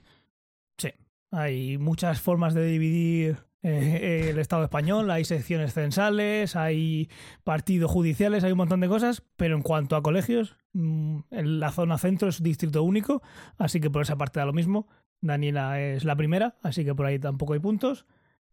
Hay 1.31 1.77
muchas 1.77 2.21
formas 2.21 2.53
de 2.53 2.65
dividir 2.65 3.46
eh, 3.63 4.29
el 4.29 4.39
Estado 4.39 4.63
español, 4.63 5.09
hay 5.11 5.25
secciones 5.25 5.73
censales, 5.73 6.55
hay 6.55 7.09
partidos 7.43 7.91
judiciales, 7.91 8.43
hay 8.43 8.51
un 8.51 8.57
montón 8.59 8.79
de 8.79 8.87
cosas, 8.87 9.23
pero 9.35 9.55
en 9.55 9.63
cuanto 9.63 9.95
a 9.95 10.03
colegios, 10.03 10.55
mm, 10.73 11.19
en 11.31 11.59
la 11.59 11.71
zona 11.71 11.97
centro 11.97 12.29
es 12.29 12.41
distrito 12.41 12.83
único, 12.83 13.21
así 13.57 13.79
que 13.79 13.89
por 13.89 14.01
esa 14.01 14.17
parte 14.17 14.39
da 14.39 14.45
lo 14.45 14.53
mismo. 14.53 14.87
Daniela 15.21 15.81
es 15.81 16.05
la 16.05 16.15
primera, 16.15 16.57
así 16.61 16.85
que 16.85 16.93
por 16.93 17.07
ahí 17.07 17.17
tampoco 17.17 17.53
hay 17.53 17.59
puntos. 17.59 18.05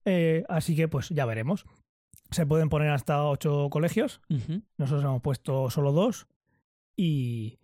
Eh, 0.07 0.45
así 0.49 0.75
que 0.75 0.89
pues 0.89 1.11
ya 1.11 1.27
veremos. 1.27 1.67
Se 2.31 2.47
pueden 2.47 2.69
poner 2.69 2.91
hasta 2.91 3.25
ocho 3.25 3.69
colegios, 3.71 4.21
nosotros 4.77 5.05
hemos 5.05 5.23
puesto 5.23 5.71
solo 5.71 5.93
dos 5.93 6.27
y 6.97 7.59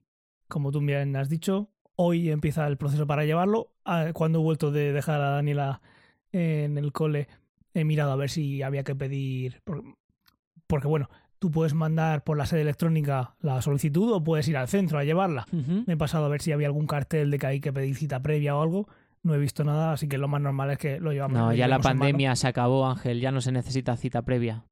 como 0.49 0.70
tú 0.70 0.80
bien 0.80 1.16
has 1.16 1.28
dicho, 1.28 1.70
hoy 1.97 2.30
empieza 2.30 2.66
el 2.66 2.76
proceso 2.76 3.07
para 3.07 3.24
llevarlo. 3.24 3.72
Ah, 3.84 4.11
Cuando 4.12 4.38
he 4.41 4.43
vuelto 4.43 4.70
de 4.70 4.93
dejar 4.93 5.20
a 5.20 5.30
Daniela 5.30 5.80
en 6.33 6.78
el 6.78 6.93
cole, 6.93 7.28
he 7.74 7.85
mirado 7.85 8.12
a 8.12 8.16
ver 8.16 8.31
si 8.31 8.62
había 8.62 8.83
que 8.85 8.95
pedir... 8.95 9.61
por- 9.64 9.83
Porque 10.66 10.87
bueno, 10.89 11.09
tú 11.39 11.51
puedes 11.51 11.74
mandar 11.74 12.22
por 12.24 12.37
la 12.37 12.47
sede 12.47 12.61
electrónica 12.62 13.35
la 13.41 13.62
solicitud 13.62 14.12
o 14.12 14.22
puedes 14.22 14.47
ir 14.49 14.57
al 14.57 14.68
centro 14.68 14.99
a 14.99 15.05
llevarla. 15.05 15.47
Me 15.87 15.95
he 15.95 15.97
pasado 15.97 16.26
a 16.26 16.28
ver 16.28 16.43
si 16.43 16.53
había 16.53 16.66
algún 16.68 16.87
cartel 16.87 17.31
de 17.31 17.39
que 17.39 17.47
hay 17.47 17.61
que 17.61 17.72
pedir 17.72 17.97
cita 17.97 18.20
previa 18.22 18.57
o 18.57 18.62
algo. 18.62 18.89
No 19.22 19.35
he 19.35 19.39
visto 19.39 19.64
nada, 19.64 19.93
así 19.93 20.09
que 20.09 20.16
lo 20.18 20.28
más 20.28 20.41
normal 20.41 20.70
es 20.70 20.78
que 20.78 20.99
lo 21.01 21.12
llevamos. 21.12 21.37
No, 21.39 21.53
ya 21.53 21.68
la 21.68 21.78
pandemia 21.78 22.35
se 22.37 22.47
acabó, 22.49 22.87
Ángel. 22.87 23.20
Ya 23.20 23.31
no 23.33 23.41
se 23.43 23.53
necesita 23.53 23.97
cita 23.97 24.22
previa. 24.22 24.64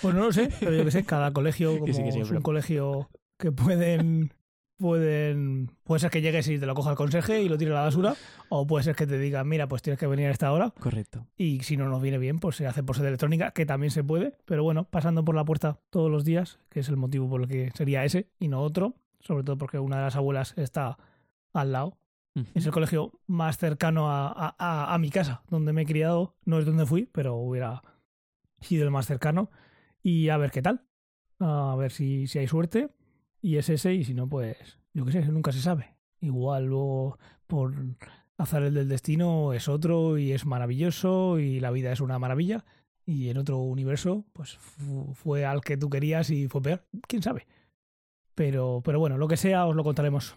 Pues 0.00 0.14
no 0.14 0.20
lo 0.26 0.32
sé, 0.32 0.48
pero 0.60 0.72
yo 0.74 0.84
que 0.84 0.90
sé, 0.92 1.04
cada 1.04 1.32
colegio, 1.32 1.72
como 1.74 1.84
Que 1.86 1.92
sí, 1.92 2.02
que 2.04 2.12
sí, 2.12 2.20
es 2.20 2.30
un 2.30 2.40
colegio 2.40 3.10
que 3.38 3.50
pueden, 3.52 4.32
pueden, 4.78 5.70
puede 5.84 6.00
ser 6.00 6.10
que 6.10 6.20
llegues 6.22 6.48
y 6.48 6.58
te 6.58 6.66
lo 6.66 6.74
coja 6.74 6.90
el 6.90 6.96
conserje 6.96 7.42
y 7.42 7.48
lo 7.48 7.58
tire 7.58 7.72
a 7.72 7.74
la 7.74 7.80
basura, 7.82 8.14
o 8.48 8.66
puede 8.66 8.84
ser 8.84 8.96
que 8.96 9.06
te 9.06 9.18
digan, 9.18 9.46
mira, 9.48 9.68
pues 9.68 9.82
tienes 9.82 9.98
que 9.98 10.06
venir 10.06 10.28
a 10.28 10.30
esta 10.30 10.50
hora, 10.52 10.70
Correcto. 10.78 11.26
y 11.36 11.60
si 11.60 11.76
no 11.76 11.88
nos 11.88 12.00
viene 12.00 12.18
bien, 12.18 12.38
pues 12.38 12.56
se 12.56 12.66
hace 12.66 12.82
por 12.82 12.96
sede 12.96 13.08
electrónica, 13.08 13.50
que 13.50 13.66
también 13.66 13.90
se 13.90 14.02
puede, 14.04 14.38
pero 14.46 14.62
bueno, 14.62 14.84
pasando 14.84 15.24
por 15.24 15.34
la 15.34 15.44
puerta 15.44 15.80
todos 15.90 16.10
los 16.10 16.24
días, 16.24 16.58
que 16.70 16.80
es 16.80 16.88
el 16.88 16.96
motivo 16.96 17.28
por 17.28 17.42
el 17.42 17.48
que 17.48 17.70
sería 17.74 18.04
ese 18.04 18.30
y 18.38 18.48
no 18.48 18.62
otro, 18.62 18.94
sobre 19.20 19.44
todo 19.44 19.58
porque 19.58 19.78
una 19.78 19.96
de 19.98 20.02
las 20.04 20.16
abuelas 20.16 20.54
está 20.56 20.96
al 21.52 21.72
lado. 21.72 21.98
Es 22.54 22.64
el 22.66 22.70
colegio 22.72 23.18
más 23.26 23.58
cercano 23.58 24.12
a, 24.12 24.28
a- 24.28 24.54
a- 24.58 24.94
a 24.94 24.98
mi 24.98 25.10
casa, 25.10 25.42
donde 25.50 25.72
me 25.72 25.82
he 25.82 25.86
criado. 25.86 26.36
No 26.44 26.60
es 26.60 26.66
donde 26.66 26.86
fui, 26.86 27.06
pero 27.10 27.34
hubiera 27.34 27.82
sido 28.60 28.84
el 28.84 28.92
más 28.92 29.06
cercano. 29.06 29.50
Y 30.04 30.28
a 30.28 30.36
ver 30.36 30.52
qué 30.52 30.62
tal. 30.62 30.84
A 31.40 31.74
ver 31.76 31.90
si, 31.90 32.28
si 32.28 32.38
hay 32.38 32.46
suerte. 32.46 32.90
Y 33.40 33.56
es 33.56 33.68
ese, 33.68 33.94
y 33.94 34.04
si 34.04 34.14
no, 34.14 34.28
pues 34.28 34.78
yo 34.94 35.04
qué 35.04 35.12
sé, 35.12 35.24
nunca 35.26 35.52
se 35.52 35.60
sabe. 35.60 35.96
Igual 36.20 36.66
luego 36.66 37.18
por 37.46 37.74
azar 38.36 38.62
el 38.64 38.74
del 38.74 38.88
destino 38.88 39.52
es 39.52 39.68
otro 39.68 40.18
y 40.18 40.32
es 40.32 40.44
maravilloso 40.46 41.38
y 41.38 41.60
la 41.60 41.70
vida 41.70 41.92
es 41.92 42.00
una 42.00 42.18
maravilla. 42.18 42.64
Y 43.06 43.28
en 43.30 43.38
otro 43.38 43.58
universo, 43.58 44.24
pues 44.32 44.56
fu- 44.58 45.14
fue 45.14 45.46
al 45.46 45.60
que 45.62 45.76
tú 45.76 45.88
querías 45.88 46.30
y 46.30 46.48
fue 46.48 46.60
peor. 46.62 46.84
¿Quién 47.06 47.22
sabe? 47.22 47.46
Pero, 48.34 48.82
pero 48.84 48.98
bueno, 49.00 49.16
lo 49.18 49.28
que 49.28 49.36
sea 49.36 49.66
os 49.66 49.74
lo 49.74 49.82
contaremos. 49.84 50.36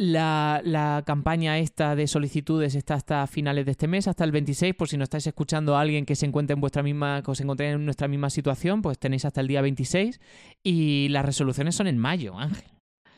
La, 0.00 0.60
la 0.64 1.02
campaña 1.04 1.58
esta 1.58 1.96
de 1.96 2.06
solicitudes 2.06 2.76
está 2.76 2.94
hasta 2.94 3.26
finales 3.26 3.64
de 3.66 3.72
este 3.72 3.88
mes, 3.88 4.06
hasta 4.06 4.22
el 4.22 4.30
26, 4.30 4.74
por 4.76 4.88
si 4.88 4.96
no 4.96 5.02
estáis 5.02 5.26
escuchando 5.26 5.76
a 5.76 5.80
alguien 5.80 6.06
que 6.06 6.14
se 6.14 6.24
encuentre 6.24 6.54
en 6.54 6.60
vuestra 6.60 6.84
misma, 6.84 7.20
que 7.22 7.32
os 7.32 7.40
encontréis 7.40 7.74
en 7.74 7.84
nuestra 7.84 8.06
misma 8.06 8.30
situación, 8.30 8.80
pues 8.80 8.96
tenéis 9.00 9.24
hasta 9.24 9.40
el 9.40 9.48
día 9.48 9.60
26 9.60 10.20
y 10.62 11.08
las 11.08 11.24
resoluciones 11.24 11.74
son 11.74 11.88
en 11.88 11.98
mayo, 11.98 12.38
Ángel. 12.38 12.70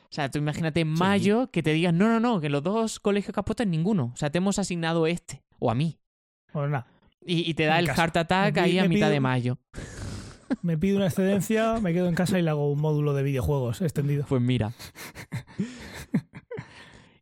O 0.04 0.08
sea, 0.12 0.30
tú 0.30 0.38
imagínate 0.38 0.80
en 0.80 0.96
Sí. 0.96 1.00
mayo 1.02 1.50
que 1.50 1.62
te 1.62 1.72
digan, 1.74 1.98
no, 1.98 2.08
no, 2.08 2.18
no, 2.18 2.40
que 2.40 2.48
los 2.48 2.62
dos 2.62 2.98
colegios 2.98 3.34
que 3.34 3.40
has 3.40 3.44
puesto 3.44 3.62
en 3.62 3.70
ninguno. 3.70 4.10
O 4.14 4.16
sea, 4.16 4.30
te 4.30 4.38
hemos 4.38 4.58
asignado 4.58 5.06
este, 5.06 5.42
o 5.58 5.70
a 5.70 5.74
mí. 5.74 5.98
Pues 6.50 6.70
nada, 6.70 6.86
Y, 7.26 7.48
y 7.48 7.52
te 7.52 7.64
da 7.66 7.74
En 7.74 7.80
el 7.80 7.86
casa. 7.88 8.02
heart 8.04 8.16
attack 8.16 8.54
Me 8.54 8.60
ahí 8.62 8.78
a 8.78 8.84
mitad 8.88 9.08
pido- 9.08 9.10
de 9.10 9.20
mayo. 9.20 9.58
me 10.62 10.78
pido 10.78 10.96
una 10.96 11.06
excedencia, 11.08 11.78
me 11.80 11.92
quedo 11.92 12.08
en 12.08 12.14
casa 12.14 12.38
y 12.38 12.42
le 12.42 12.48
hago 12.48 12.72
un 12.72 12.80
módulo 12.80 13.12
de 13.12 13.22
videojuegos 13.22 13.82
extendido. 13.82 14.24
Pues 14.26 14.40
mira. 14.40 14.72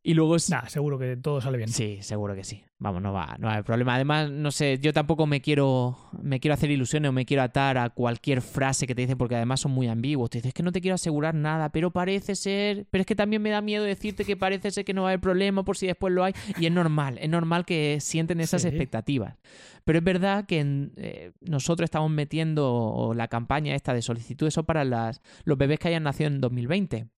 Y 0.08 0.14
luego 0.14 0.36
es- 0.36 0.48
Nah, 0.48 0.66
seguro 0.68 0.98
que 0.98 1.18
todo 1.18 1.38
sale 1.42 1.58
bien. 1.58 1.68
Sí, 1.68 1.98
seguro 2.00 2.34
que 2.34 2.42
sí. 2.42 2.62
Vamos, 2.78 3.02
no 3.02 3.12
va, 3.12 3.36
no 3.38 3.46
va 3.48 3.50
a 3.50 3.54
haber 3.56 3.64
problema. 3.66 3.94
Además, 3.96 4.30
no 4.30 4.50
sé, 4.50 4.78
yo 4.80 4.94
tampoco 4.94 5.26
me 5.26 5.42
quiero, 5.42 5.98
me 6.22 6.40
quiero 6.40 6.54
hacer 6.54 6.70
ilusiones 6.70 7.10
o 7.10 7.12
me 7.12 7.26
quiero 7.26 7.42
atar 7.42 7.76
a 7.76 7.90
cualquier 7.90 8.40
frase 8.40 8.86
que 8.86 8.94
te 8.94 9.02
dice, 9.02 9.16
porque 9.16 9.34
además 9.36 9.60
son 9.60 9.72
muy 9.72 9.86
ambiguos. 9.86 10.30
Te 10.30 10.38
dices 10.38 10.54
que 10.54 10.62
no 10.62 10.72
te 10.72 10.80
quiero 10.80 10.94
asegurar 10.94 11.34
nada, 11.34 11.68
pero 11.72 11.90
parece 11.90 12.36
ser. 12.36 12.86
Pero 12.90 13.02
es 13.02 13.06
que 13.06 13.14
también 13.16 13.42
me 13.42 13.50
da 13.50 13.60
miedo 13.60 13.84
decirte 13.84 14.24
que 14.24 14.34
parece 14.34 14.70
ser 14.70 14.86
que 14.86 14.94
no 14.94 15.02
va 15.02 15.08
a 15.08 15.10
haber 15.10 15.20
problema 15.20 15.62
por 15.62 15.76
si 15.76 15.86
después 15.86 16.14
lo 16.14 16.24
hay. 16.24 16.32
Y 16.58 16.64
es 16.64 16.72
normal, 16.72 17.18
es 17.20 17.28
normal 17.28 17.66
que 17.66 17.98
sienten 18.00 18.40
esas 18.40 18.62
Sí. 18.62 18.68
expectativas. 18.68 19.36
Pero 19.84 19.98
es 19.98 20.04
verdad 20.04 20.46
que 20.46 20.60
en, 20.60 20.92
eh, 20.96 21.32
nosotros 21.42 21.84
estamos 21.84 22.10
metiendo 22.10 23.12
la 23.14 23.28
campaña 23.28 23.74
esta 23.74 23.92
de 23.92 24.00
solicitudes 24.00 24.54
son 24.54 24.64
para 24.64 24.84
las, 24.84 25.20
los 25.44 25.58
bebés 25.58 25.78
que 25.78 25.88
hayan 25.88 26.04
nacido 26.04 26.28
en 26.28 26.40
2020. 26.40 27.08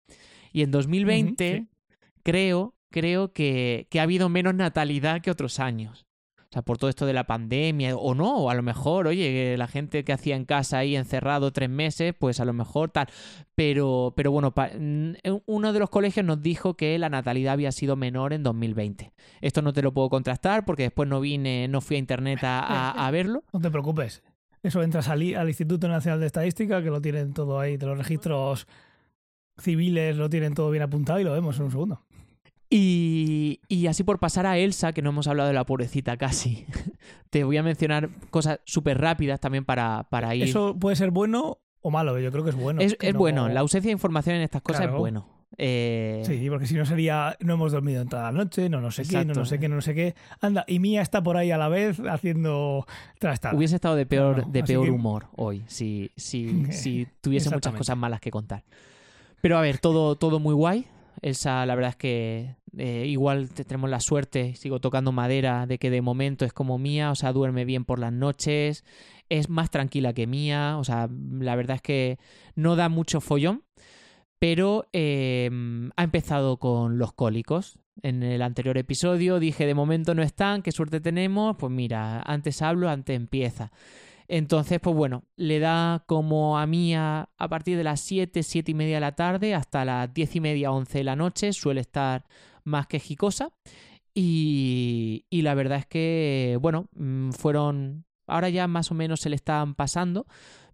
Y 0.52 0.62
en 0.62 0.72
2020 0.72 1.54
Ujú, 1.60 1.68
creo, 2.24 2.74
creo 2.90 3.32
que, 3.32 3.86
que 3.90 4.00
ha 4.00 4.04
habido 4.04 4.28
menos 4.28 4.54
natalidad 4.54 5.20
que 5.22 5.30
otros 5.30 5.60
años. 5.60 6.06
O 6.42 6.52
sea, 6.52 6.62
por 6.62 6.78
todo 6.78 6.90
esto 6.90 7.06
de 7.06 7.12
la 7.12 7.28
pandemia, 7.28 7.96
o 7.96 8.12
no, 8.12 8.50
a 8.50 8.54
lo 8.54 8.62
mejor, 8.64 9.06
oye, 9.06 9.54
la 9.56 9.68
gente 9.68 10.02
que 10.02 10.12
hacía 10.12 10.34
en 10.34 10.44
casa 10.44 10.78
ahí 10.78 10.96
encerrado 10.96 11.52
tres 11.52 11.70
meses, 11.70 12.12
pues 12.18 12.40
a 12.40 12.44
lo 12.44 12.52
mejor 12.52 12.90
tal. 12.90 13.06
Pero, 13.54 14.12
pero 14.16 14.32
bueno, 14.32 14.52
uno 15.46 15.72
de 15.72 15.78
los 15.78 15.90
colegios 15.90 16.26
nos 16.26 16.42
dijo 16.42 16.74
que 16.74 16.98
la 16.98 17.08
natalidad 17.08 17.52
había 17.52 17.70
sido 17.70 17.94
menor 17.94 18.32
en 18.32 18.42
2020. 18.42 19.12
Esto 19.40 19.62
no 19.62 19.72
te 19.72 19.80
lo 19.80 19.92
puedo 19.94 20.08
contrastar 20.10 20.64
porque 20.64 20.82
después 20.82 21.08
no 21.08 21.20
vine, 21.20 21.68
no 21.68 21.80
fui 21.80 21.94
a 21.94 21.98
internet 22.00 22.40
a, 22.42 22.90
a- 23.06 23.10
verlo. 23.12 23.44
No 23.52 23.60
te 23.60 23.70
preocupes. 23.70 24.24
Eso 24.64 24.82
entras 24.82 25.08
al, 25.08 25.22
al 25.36 25.46
Instituto 25.48 25.86
Nacional 25.86 26.18
de 26.18 26.26
Estadística, 26.26 26.82
que 26.82 26.90
lo 26.90 27.00
tienen 27.00 27.32
todo 27.32 27.60
ahí, 27.60 27.76
de 27.76 27.86
los 27.86 27.96
registros 27.96 28.66
civiles, 29.56 30.16
lo 30.16 30.28
tienen 30.28 30.54
todo 30.54 30.70
bien 30.70 30.82
apuntado 30.82 31.20
y 31.20 31.24
lo 31.24 31.32
vemos 31.32 31.56
en 31.58 31.66
un 31.66 31.70
segundo. 31.70 32.02
Y, 32.72 33.58
y 33.68 33.88
así 33.88 34.04
por 34.04 34.20
pasar 34.20 34.46
a 34.46 34.56
Elsa, 34.56 34.92
que 34.92 35.02
no 35.02 35.10
hemos 35.10 35.26
hablado 35.26 35.48
de 35.48 35.54
la 35.54 35.66
pobrecita 35.66 36.16
casi, 36.16 36.64
te 37.30 37.42
voy 37.42 37.56
a 37.56 37.62
mencionar 37.64 38.10
cosas 38.30 38.60
súper 38.64 38.98
rápidas 39.00 39.40
también 39.40 39.64
para, 39.64 40.06
para 40.08 40.34
ir. 40.36 40.44
Eso 40.44 40.76
puede 40.78 40.94
ser 40.94 41.10
bueno 41.10 41.58
o 41.82 41.90
malo, 41.90 42.16
yo 42.20 42.30
creo 42.30 42.44
que 42.44 42.50
es 42.50 42.56
bueno. 42.56 42.80
es 42.80 42.94
que 42.94 43.08
es 43.08 43.12
no- 43.14 43.18
bueno, 43.18 43.48
la 43.48 43.60
ausencia 43.60 43.88
de 43.88 43.92
información 43.92 44.36
en 44.36 44.42
estas 44.42 44.62
cosas 44.62 44.82
Claro. 44.82 44.94
es 44.94 44.98
bueno. 45.00 45.26
Eh, 45.58 46.22
Sí, 46.24 46.48
porque 46.48 46.66
si 46.66 46.74
no 46.76 46.86
sería, 46.86 47.36
no 47.40 47.54
hemos 47.54 47.72
dormido 47.72 48.02
en 48.02 48.08
toda 48.08 48.22
la 48.22 48.32
noche, 48.32 48.68
no 48.68 48.80
no 48.80 48.92
sé 48.92 49.02
qué, 49.02 49.24
no 49.24 49.34
no 49.34 49.44
sé 49.44 49.58
qué, 49.58 49.68
no 49.68 49.74
no 49.74 49.82
sé 49.82 49.94
qué. 49.96 50.14
Anda, 50.40 50.64
y 50.68 50.78
Mía 50.78 51.02
está 51.02 51.20
por 51.24 51.36
ahí 51.36 51.50
a 51.50 51.58
la 51.58 51.68
vez 51.68 51.98
haciendo 52.08 52.86
trastadas. 53.18 53.56
Hubiese 53.58 53.74
estado 53.74 53.96
de 53.96 54.06
peor, 54.06 54.46
de 54.46 54.62
peor 54.62 54.84
que- 54.84 54.90
humor 54.92 55.26
hoy 55.34 55.64
si, 55.66 56.12
si, 56.16 56.66
si 56.72 57.08
tuviese 57.20 57.50
muchas 57.50 57.74
cosas 57.74 57.96
malas 57.96 58.20
que 58.20 58.30
contar. 58.30 58.62
Pero 59.42 59.58
a 59.58 59.60
ver, 59.60 59.78
todo, 59.78 60.14
todo 60.14 60.38
muy 60.38 60.54
guay. 60.54 60.86
Elsa, 61.22 61.66
la 61.66 61.74
verdad 61.74 61.90
es 61.90 61.96
que 61.96 62.54
eh, 62.80 63.06
igual 63.06 63.50
te- 63.50 63.64
tenemos 63.64 63.90
la 63.90 64.00
suerte, 64.00 64.54
sigo 64.56 64.80
tocando 64.80 65.12
madera, 65.12 65.66
de 65.66 65.78
que 65.78 65.90
de 65.90 66.02
momento 66.02 66.44
es 66.44 66.52
como 66.52 66.78
mía, 66.78 67.10
o 67.10 67.14
sea, 67.14 67.32
duerme 67.32 67.64
bien 67.64 67.84
por 67.84 67.98
las 67.98 68.12
noches, 68.12 68.84
es 69.28 69.48
más 69.48 69.70
tranquila 69.70 70.12
que 70.12 70.26
mía, 70.26 70.76
o 70.78 70.84
sea, 70.84 71.08
la 71.38 71.54
verdad 71.56 71.76
es 71.76 71.82
que 71.82 72.18
no 72.56 72.76
da 72.76 72.88
mucho 72.88 73.20
follón, 73.20 73.62
pero 74.38 74.88
eh, 74.92 75.50
ha 75.96 76.02
empezado 76.02 76.58
con 76.58 76.98
los 76.98 77.12
cólicos. 77.12 77.78
En 78.02 78.22
el 78.22 78.40
anterior 78.40 78.78
episodio 78.78 79.38
dije, 79.38 79.66
de 79.66 79.74
momento 79.74 80.14
no 80.14 80.22
están, 80.22 80.62
qué 80.62 80.72
suerte 80.72 81.00
tenemos, 81.00 81.56
pues 81.58 81.70
mira, 81.70 82.22
antes 82.22 82.62
hablo, 82.62 82.88
antes 82.88 83.14
empieza. 83.14 83.72
Entonces, 84.28 84.78
pues 84.80 84.94
bueno, 84.96 85.24
le 85.36 85.58
da 85.58 86.04
como 86.06 86.58
a 86.58 86.64
Mía 86.66 87.28
a 87.36 87.48
partir 87.48 87.76
de 87.76 87.84
las 87.84 88.00
7, 88.00 88.42
7 88.44 88.70
y 88.70 88.74
media 88.74 88.94
de 88.96 89.00
la 89.00 89.16
tarde 89.16 89.54
hasta 89.54 89.84
las 89.84 90.14
10 90.14 90.36
y 90.36 90.40
media, 90.40 90.70
11 90.72 90.98
de 90.98 91.04
la 91.04 91.16
noche, 91.16 91.52
suele 91.52 91.80
estar 91.80 92.24
más 92.64 92.86
quejicosa. 92.86 93.50
Y, 94.14 95.24
y 95.30 95.42
la 95.42 95.54
verdad 95.54 95.78
es 95.78 95.86
que, 95.86 96.58
bueno, 96.60 96.88
mm, 96.94 97.30
fueron, 97.30 98.04
ahora 98.26 98.48
ya 98.48 98.66
más 98.66 98.90
o 98.90 98.94
menos 98.94 99.20
se 99.20 99.30
le 99.30 99.36
están 99.36 99.74
pasando, 99.74 100.26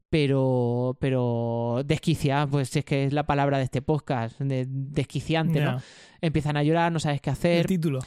pero, 0.09 0.97
pero 1.01 1.82
desquicia, 1.84 2.47
pues 2.51 2.74
es 2.76 2.84
que 2.84 3.05
es 3.05 3.12
la 3.12 3.26
palabra 3.26 3.59
de 3.59 3.64
este 3.64 3.82
podcast, 3.82 4.39
de- 4.41 4.66
desquiciante, 4.68 5.61
¿no? 5.61 5.78
Ya, 5.78 5.84
Empiezan 6.22 6.57
a 6.57 6.62
llorar, 6.62 6.91
no 6.93 6.99
sabes 7.01 7.20
qué 7.20 7.30
el 7.30 7.34
hacer. 7.34 7.66
título. 7.66 8.01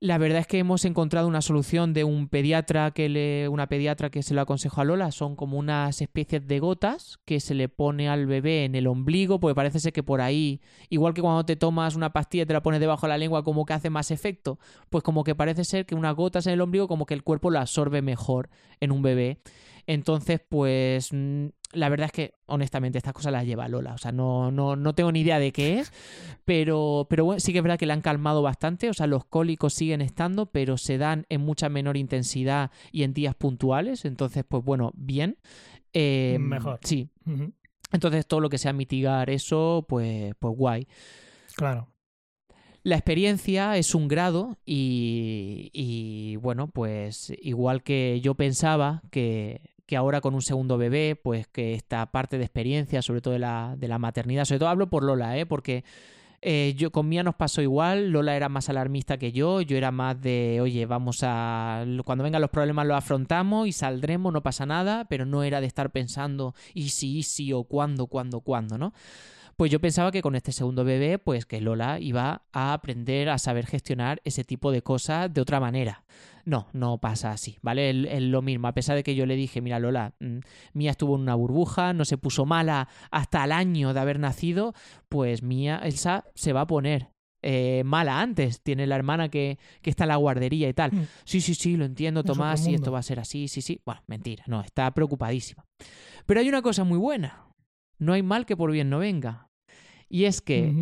La 0.00 0.16
verdad 0.16 0.38
es 0.38 0.46
que 0.46 0.60
hemos 0.60 0.84
encontrado 0.84 1.26
una 1.26 1.42
solución 1.42 1.92
de 1.92 2.04
un 2.04 2.28
pediatra 2.28 2.92
que 2.92 3.08
le, 3.08 3.48
una 3.48 3.66
pediatra 3.66 4.10
que 4.10 4.22
se 4.22 4.32
lo 4.32 4.40
aconsejó 4.40 4.80
a 4.80 4.84
Lola. 4.84 5.10
Son 5.10 5.34
como 5.34 5.58
unas 5.58 6.00
especies 6.00 6.46
de 6.46 6.60
gotas 6.60 7.18
que 7.24 7.40
se 7.40 7.54
le 7.54 7.68
pone 7.68 8.08
al 8.08 8.26
bebé 8.26 8.64
en 8.64 8.76
el 8.76 8.86
ombligo, 8.86 9.40
porque 9.40 9.56
parece 9.56 9.80
ser 9.80 9.92
que 9.92 10.04
por 10.04 10.20
ahí, 10.20 10.60
igual 10.88 11.14
que 11.14 11.20
cuando 11.20 11.44
te 11.44 11.56
tomas 11.56 11.96
una 11.96 12.12
pastilla 12.12 12.44
y 12.44 12.46
te 12.46 12.52
la 12.52 12.62
pones 12.62 12.78
debajo 12.78 13.06
de 13.06 13.08
la 13.08 13.18
lengua, 13.18 13.42
como 13.42 13.66
que 13.66 13.72
hace 13.72 13.90
más 13.90 14.12
efecto, 14.12 14.60
pues 14.88 15.02
como 15.02 15.24
que 15.24 15.34
parece 15.34 15.64
ser 15.64 15.84
que 15.84 15.96
unas 15.96 16.14
gotas 16.14 16.46
en 16.46 16.52
el 16.52 16.60
ombligo, 16.60 16.86
como 16.86 17.04
que 17.04 17.14
el 17.14 17.24
cuerpo 17.24 17.50
lo 17.50 17.58
absorbe 17.58 18.00
mejor 18.00 18.50
en 18.78 18.92
un 18.92 19.02
bebé. 19.02 19.40
Entonces, 19.88 20.40
pues 20.48 21.08
mm, 21.12 21.46
la 21.72 21.88
verdad 21.88 22.06
es 22.06 22.12
que 22.12 22.34
honestamente 22.46 22.98
estas 22.98 23.12
cosas 23.12 23.32
las 23.32 23.44
lleva 23.44 23.68
Lola. 23.68 23.92
O 23.92 23.98
sea, 23.98 24.12
no, 24.12 24.50
no, 24.50 24.76
no 24.76 24.94
tengo 24.94 25.12
ni 25.12 25.20
idea 25.20 25.38
de 25.38 25.52
qué 25.52 25.80
es, 25.80 25.92
pero, 26.44 27.06
pero 27.10 27.24
bueno, 27.24 27.40
sí 27.40 27.52
que 27.52 27.58
es 27.58 27.62
verdad 27.62 27.78
que 27.78 27.86
le 27.86 27.92
han 27.92 28.00
calmado 28.00 28.42
bastante. 28.42 28.88
O 28.88 28.94
sea, 28.94 29.06
los 29.06 29.24
cólicos 29.26 29.74
siguen 29.74 30.00
estando, 30.00 30.46
pero 30.46 30.78
se 30.78 30.96
dan 30.96 31.26
en 31.28 31.42
mucha 31.42 31.68
menor 31.68 31.96
intensidad 31.96 32.70
y 32.90 33.02
en 33.02 33.12
días 33.12 33.34
puntuales. 33.34 34.04
Entonces, 34.04 34.44
pues 34.48 34.64
bueno, 34.64 34.92
bien. 34.94 35.36
Eh, 35.92 36.38
Mejor. 36.40 36.80
Sí. 36.82 37.10
Entonces, 37.92 38.26
todo 38.26 38.40
lo 38.40 38.48
que 38.48 38.58
sea 38.58 38.72
mitigar 38.72 39.28
eso, 39.28 39.84
pues, 39.88 40.34
pues 40.38 40.56
guay. 40.56 40.88
Claro. 41.54 41.88
La 42.82 42.96
experiencia 42.96 43.76
es 43.76 43.94
un 43.94 44.08
grado 44.08 44.56
y, 44.64 45.70
y, 45.74 46.36
bueno, 46.36 46.68
pues 46.68 47.32
igual 47.42 47.82
que 47.82 48.20
yo 48.22 48.34
pensaba 48.34 49.02
que, 49.10 49.60
que 49.88 49.96
ahora 49.96 50.20
con 50.20 50.34
un 50.34 50.42
segundo 50.42 50.76
bebé, 50.76 51.16
pues 51.16 51.48
que 51.48 51.72
esta 51.72 52.04
parte 52.12 52.36
de 52.36 52.44
experiencia, 52.44 53.00
sobre 53.00 53.22
todo 53.22 53.32
de 53.32 53.38
la, 53.38 53.74
de 53.78 53.88
la 53.88 53.98
maternidad, 53.98 54.44
sobre 54.44 54.58
todo 54.58 54.68
hablo 54.68 54.90
por 54.90 55.02
Lola, 55.02 55.38
¿eh? 55.38 55.46
porque 55.46 55.82
eh, 56.42 56.74
yo 56.76 56.92
con 56.92 57.08
Mía 57.08 57.22
nos 57.22 57.36
pasó 57.36 57.62
igual, 57.62 58.10
Lola 58.10 58.36
era 58.36 58.50
más 58.50 58.68
alarmista 58.68 59.16
que 59.16 59.32
yo, 59.32 59.62
yo 59.62 59.78
era 59.78 59.90
más 59.90 60.20
de, 60.20 60.58
oye, 60.60 60.84
vamos 60.84 61.20
a, 61.22 61.86
cuando 62.04 62.22
vengan 62.22 62.42
los 62.42 62.50
problemas 62.50 62.86
los 62.86 62.98
afrontamos 62.98 63.66
y 63.66 63.72
saldremos, 63.72 64.30
no 64.30 64.42
pasa 64.42 64.66
nada, 64.66 65.06
pero 65.06 65.24
no 65.24 65.42
era 65.42 65.62
de 65.62 65.66
estar 65.66 65.90
pensando, 65.90 66.54
y 66.74 66.90
si, 66.90 67.16
y 67.20 67.22
si, 67.22 67.54
o 67.54 67.64
cuándo, 67.64 68.08
cuándo, 68.08 68.40
cuándo, 68.40 68.76
¿no? 68.76 68.92
Pues 69.56 69.72
yo 69.72 69.80
pensaba 69.80 70.12
que 70.12 70.20
con 70.20 70.36
este 70.36 70.52
segundo 70.52 70.84
bebé, 70.84 71.18
pues 71.18 71.46
que 71.46 71.62
Lola 71.62 71.98
iba 71.98 72.42
a 72.52 72.74
aprender 72.74 73.30
a 73.30 73.38
saber 73.38 73.66
gestionar 73.66 74.20
ese 74.24 74.44
tipo 74.44 74.70
de 74.70 74.82
cosas 74.82 75.32
de 75.32 75.40
otra 75.40 75.58
manera. 75.58 76.04
No, 76.48 76.66
no 76.72 76.96
pasa 76.96 77.32
así, 77.32 77.58
¿vale? 77.60 77.90
Es 77.90 78.22
lo 78.22 78.40
mismo, 78.40 78.68
a 78.68 78.72
pesar 78.72 78.96
de 78.96 79.02
que 79.02 79.14
yo 79.14 79.26
le 79.26 79.36
dije, 79.36 79.60
mira 79.60 79.78
Lola, 79.78 80.14
mm, 80.18 80.38
Mía 80.72 80.92
estuvo 80.92 81.14
en 81.16 81.20
una 81.20 81.34
burbuja, 81.34 81.92
no 81.92 82.06
se 82.06 82.16
puso 82.16 82.46
mala 82.46 82.88
hasta 83.10 83.44
el 83.44 83.52
año 83.52 83.92
de 83.92 84.00
haber 84.00 84.18
nacido, 84.18 84.72
pues 85.10 85.42
Mía, 85.42 85.78
Elsa 85.84 86.24
se 86.34 86.54
va 86.54 86.62
a 86.62 86.66
poner 86.66 87.10
eh, 87.42 87.82
mala 87.84 88.22
antes. 88.22 88.62
Tiene 88.62 88.86
la 88.86 88.96
hermana 88.96 89.28
que, 89.28 89.58
que 89.82 89.90
está 89.90 90.04
en 90.04 90.08
la 90.08 90.16
guardería 90.16 90.70
y 90.70 90.72
tal. 90.72 90.90
Mm. 90.92 91.06
Sí, 91.24 91.42
sí, 91.42 91.54
sí, 91.54 91.76
lo 91.76 91.84
entiendo, 91.84 92.24
Tomás, 92.24 92.64
sí, 92.64 92.72
esto 92.72 92.92
va 92.92 93.00
a 93.00 93.02
ser 93.02 93.20
así, 93.20 93.46
sí, 93.48 93.60
sí. 93.60 93.82
Bueno, 93.84 94.00
mentira, 94.06 94.42
no, 94.46 94.62
está 94.62 94.90
preocupadísima. 94.94 95.66
Pero 96.24 96.40
hay 96.40 96.48
una 96.48 96.62
cosa 96.62 96.82
muy 96.82 96.96
buena. 96.96 97.44
No 97.98 98.14
hay 98.14 98.22
mal 98.22 98.46
que 98.46 98.56
por 98.56 98.72
bien 98.72 98.88
no 98.88 99.00
venga. 99.00 99.50
Y 100.08 100.24
es 100.24 100.40
que. 100.40 100.72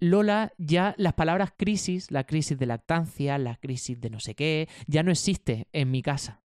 Lola 0.00 0.52
ya 0.58 0.94
las 0.98 1.14
palabras 1.14 1.52
crisis, 1.56 2.10
la 2.10 2.24
crisis 2.24 2.58
de 2.58 2.66
lactancia, 2.66 3.38
la 3.38 3.56
crisis 3.56 4.00
de 4.00 4.10
no 4.10 4.20
sé 4.20 4.34
qué, 4.34 4.68
ya 4.86 5.02
no 5.02 5.10
existe 5.10 5.68
en 5.72 5.90
mi 5.90 6.02
casa. 6.02 6.42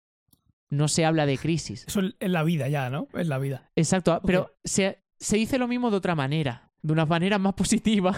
No 0.69 0.89
se 0.89 1.05
habla 1.05 1.27
de 1.27 1.39
crisis. 1.39 1.85
Eso 1.87 2.01
es 2.19 2.31
la 2.31 2.43
vida 2.43 2.69
ya, 2.69 2.91
¿no? 2.91 3.09
Es 3.15 3.29
la 3.29 3.39
vida. 3.39 3.71
Exacto, 3.77 4.21
pero 4.25 4.57
se, 4.65 5.03
se 5.19 5.37
dice 5.37 5.59
lo 5.59 5.69
mismo 5.69 5.91
de 5.91 5.97
otra 5.97 6.15
manera, 6.15 6.71
de 6.83 6.93
una 6.93 7.07
manera 7.07 7.39
más 7.39 7.55
positiva, 7.55 8.17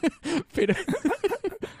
pero, 0.54 0.74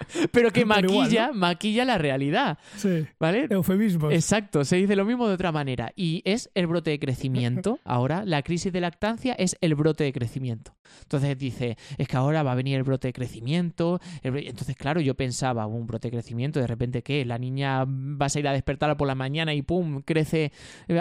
pero 0.32 0.50
que 0.50 0.66
Pero 0.66 0.90
igual, 0.90 1.04
maquilla, 1.04 1.32
maquilla 1.32 1.84
la 1.84 1.98
realidad, 1.98 2.58
Sí. 2.76 3.06
¿vale? 3.18 3.46
Eufemismos. 3.50 4.12
Exacto, 4.12 4.64
se 4.64 4.76
dice 4.76 4.96
lo 4.96 5.04
mismo 5.04 5.28
de 5.28 5.34
otra 5.34 5.52
manera. 5.52 5.92
Y 5.96 6.22
es 6.24 6.50
el 6.54 6.66
brote 6.66 6.90
de 6.90 6.98
crecimiento. 6.98 7.78
Ahora, 7.84 8.24
la 8.24 8.42
crisis 8.42 8.72
de 8.72 8.80
lactancia 8.80 9.34
es 9.34 9.56
el 9.60 9.74
brote 9.74 10.04
de 10.04 10.12
crecimiento. 10.12 10.74
Entonces 11.02 11.36
dice, 11.36 11.76
es 11.98 12.06
que 12.08 12.16
ahora 12.16 12.42
va 12.44 12.52
a 12.52 12.54
venir 12.54 12.76
el 12.76 12.84
brote 12.84 13.08
de 13.08 13.12
crecimiento. 13.12 14.00
Entonces, 14.22 14.76
claro, 14.76 15.00
yo 15.00 15.14
pensaba, 15.14 15.66
un 15.66 15.86
brote 15.86 16.08
de 16.08 16.12
crecimiento, 16.12 16.60
de 16.60 16.66
repente, 16.66 17.02
¿qué? 17.02 17.24
La 17.24 17.38
niña 17.38 17.84
va 17.84 18.26
a 18.32 18.38
ir 18.38 18.46
a 18.46 18.52
despertarla 18.52 18.96
por 18.96 19.06
la 19.08 19.14
mañana 19.16 19.52
y 19.52 19.62
¡pum! 19.62 20.02
crece, 20.02 20.52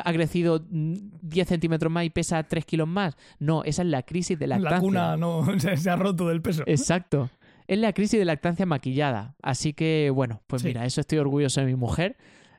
ha 0.03 0.11
crecido 0.11 0.65
mm, 0.69 0.93
10 1.21 1.47
centímetros 1.47 1.91
más 1.91 2.03
y 2.03 2.09
pesa 2.09 2.41
3 2.43 2.65
kilos 2.65 2.87
más. 2.87 3.15
No, 3.39 3.63
esa 3.63 3.83
es 3.83 3.87
la 3.89 4.01
crisis 4.03 4.37
de 4.39 4.47
lactancia. 4.47 4.75
la 4.77 4.81
cuna 4.81 5.17
no 5.17 5.45
se, 5.59 5.77
se 5.77 5.89
ha 5.89 5.95
roto 5.95 6.27
del 6.29 6.41
peso. 6.41 6.63
Exacto. 6.65 7.29
Es 7.67 7.77
la 7.79 7.93
crisis 7.93 8.19
de 8.19 8.25
lactancia 8.25 8.65
maquillada. 8.65 9.35
Así 9.41 9.73
que, 9.73 10.11
bueno, 10.13 10.43
pues 10.47 10.61
Sí. 10.61 10.67
mira, 10.69 10.85
eso 10.85 11.01
estoy 11.01 11.17
orgulloso 11.19 11.61
de 11.61 11.67
mi 11.67 11.75
mujer. 11.75 12.17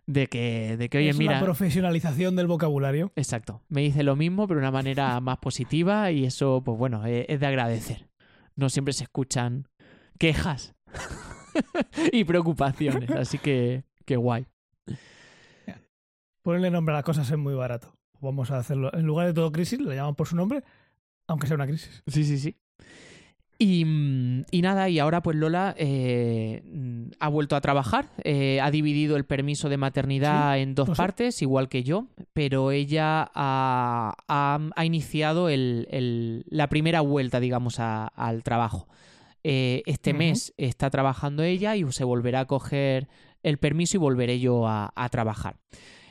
De 0.09 0.29
que, 0.29 0.77
de 0.77 0.89
que 0.89 0.99
oye, 0.99 1.09
es 1.09 1.19
mira. 1.19 1.33
la 1.33 1.43
profesionalización 1.43 2.37
del 2.37 2.47
vocabulario. 2.47 3.11
Exacto. 3.17 3.63
Me 3.69 3.81
dice 3.81 4.05
lo 4.05 4.15
mismo, 4.15 4.47
pero 4.47 4.61
de 4.61 4.65
una 4.67 4.71
manera 4.71 5.19
más 5.21 5.39
positiva 5.39 6.13
y 6.13 6.25
eso, 6.25 6.63
pues 6.65 6.79
bueno, 6.79 7.05
eh, 7.07 7.27
es 7.29 7.41
de 7.41 7.47
agradecer. 7.47 8.09
No 8.55 8.69
siempre 8.69 8.93
se 8.95 9.03
escuchan 9.05 9.67
quejas. 10.19 10.75
y 12.13 12.23
preocupaciones. 12.25 13.11
Así 13.17 13.39
que, 13.39 13.83
qué 14.05 14.17
guay. 14.17 14.47
Ponerle 16.43 16.71
nombre 16.71 16.93
a 16.95 16.99
las 16.99 17.05
cosas 17.05 17.29
es 17.31 17.37
muy 17.39 17.55
barato. 17.55 17.93
Vamos 18.21 18.51
a 18.53 18.59
hacerlo. 18.59 18.93
En 18.95 19.05
lugar 19.07 19.27
de 19.27 19.35
todo 19.35 19.51
crisis, 19.51 19.81
le 19.81 19.97
llaman 19.97 20.15
por 20.15 20.29
su 20.29 20.37
nombre, 20.37 20.63
aunque 21.27 21.47
sea 21.49 21.57
una 21.57 21.67
crisis. 21.67 22.03
Sí, 22.07 22.25
sí, 22.25 22.39
sí. 22.39 22.57
Y, 23.59 23.85
mm, 23.87 24.45
y 24.51 24.61
nada, 24.61 24.89
y 24.91 24.99
ahora 24.99 25.23
pues 25.23 25.35
Lola 25.37 25.75
eh, 25.79 26.63
mm, 26.71 27.05
ha 27.19 27.29
vuelto 27.29 27.57
a 27.57 27.61
trabajar, 27.63 28.11
eh, 28.23 28.61
ha 28.61 28.71
dividido 28.71 29.17
el 29.17 29.25
permiso 29.25 29.69
de 29.71 29.79
maternidad 29.79 30.59
en 30.59 30.75
dos 30.75 30.89
partes, 30.97 31.41
igual 31.41 31.69
que 31.71 31.83
yo, 31.83 32.07
pero 32.35 32.71
ella 32.71 33.31
ha, 33.35 34.15
ha- 34.29 34.61
ha 34.77 34.85
iniciado 34.85 35.49
el- 35.49 35.89
el- 35.91 36.45
la 36.51 36.69
primera 36.69 37.01
vuelta, 37.01 37.41
digamos, 37.41 37.81
a- 37.81 38.07
al 38.09 38.43
trabajo. 38.43 38.89
Eh, 39.43 39.83
este 39.87 40.13
mes 40.19 40.53
está 40.59 40.91
trabajando 40.91 41.43
ella 41.43 41.77
y 41.77 41.91
se 41.93 42.05
volverá 42.05 42.41
a 42.41 42.45
coger 42.47 43.09
el 43.43 43.59
permiso 43.59 43.97
y 43.97 44.01
volveré 44.01 44.39
yo 44.41 44.67
a, 44.67 44.93
a 44.95 45.09
trabajar. 45.09 45.57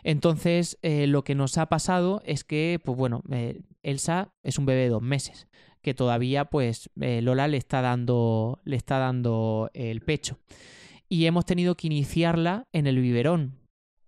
Entonces, 0.07 0.77
eh, 0.83 1.07
lo 1.07 1.23
que 1.23 1.33
nos 1.33 1.57
ha 1.57 1.65
pasado 1.65 2.21
es 2.25 2.43
que, 2.43 2.79
pues 2.85 2.95
bueno, 2.95 3.23
eh, 3.31 3.61
Elsa 3.81 4.29
es 4.43 4.59
un 4.59 4.67
bebé 4.67 4.81
de 4.83 4.89
dos 4.89 5.01
meses 5.01 5.47
que 5.81 5.95
todavía 5.95 6.45
pues 6.45 6.89
eh, 7.01 7.21
Lola 7.23 7.47
le 7.47 7.57
está 7.57 7.81
dando 7.81 8.59
le 8.65 8.75
está 8.75 8.97
dando 8.99 9.69
el 9.73 10.01
pecho 10.01 10.39
y 11.09 11.25
hemos 11.25 11.45
tenido 11.45 11.75
que 11.75 11.85
iniciarla 11.87 12.65
en 12.71 12.87
el 12.87 12.99
biberón 12.99 13.59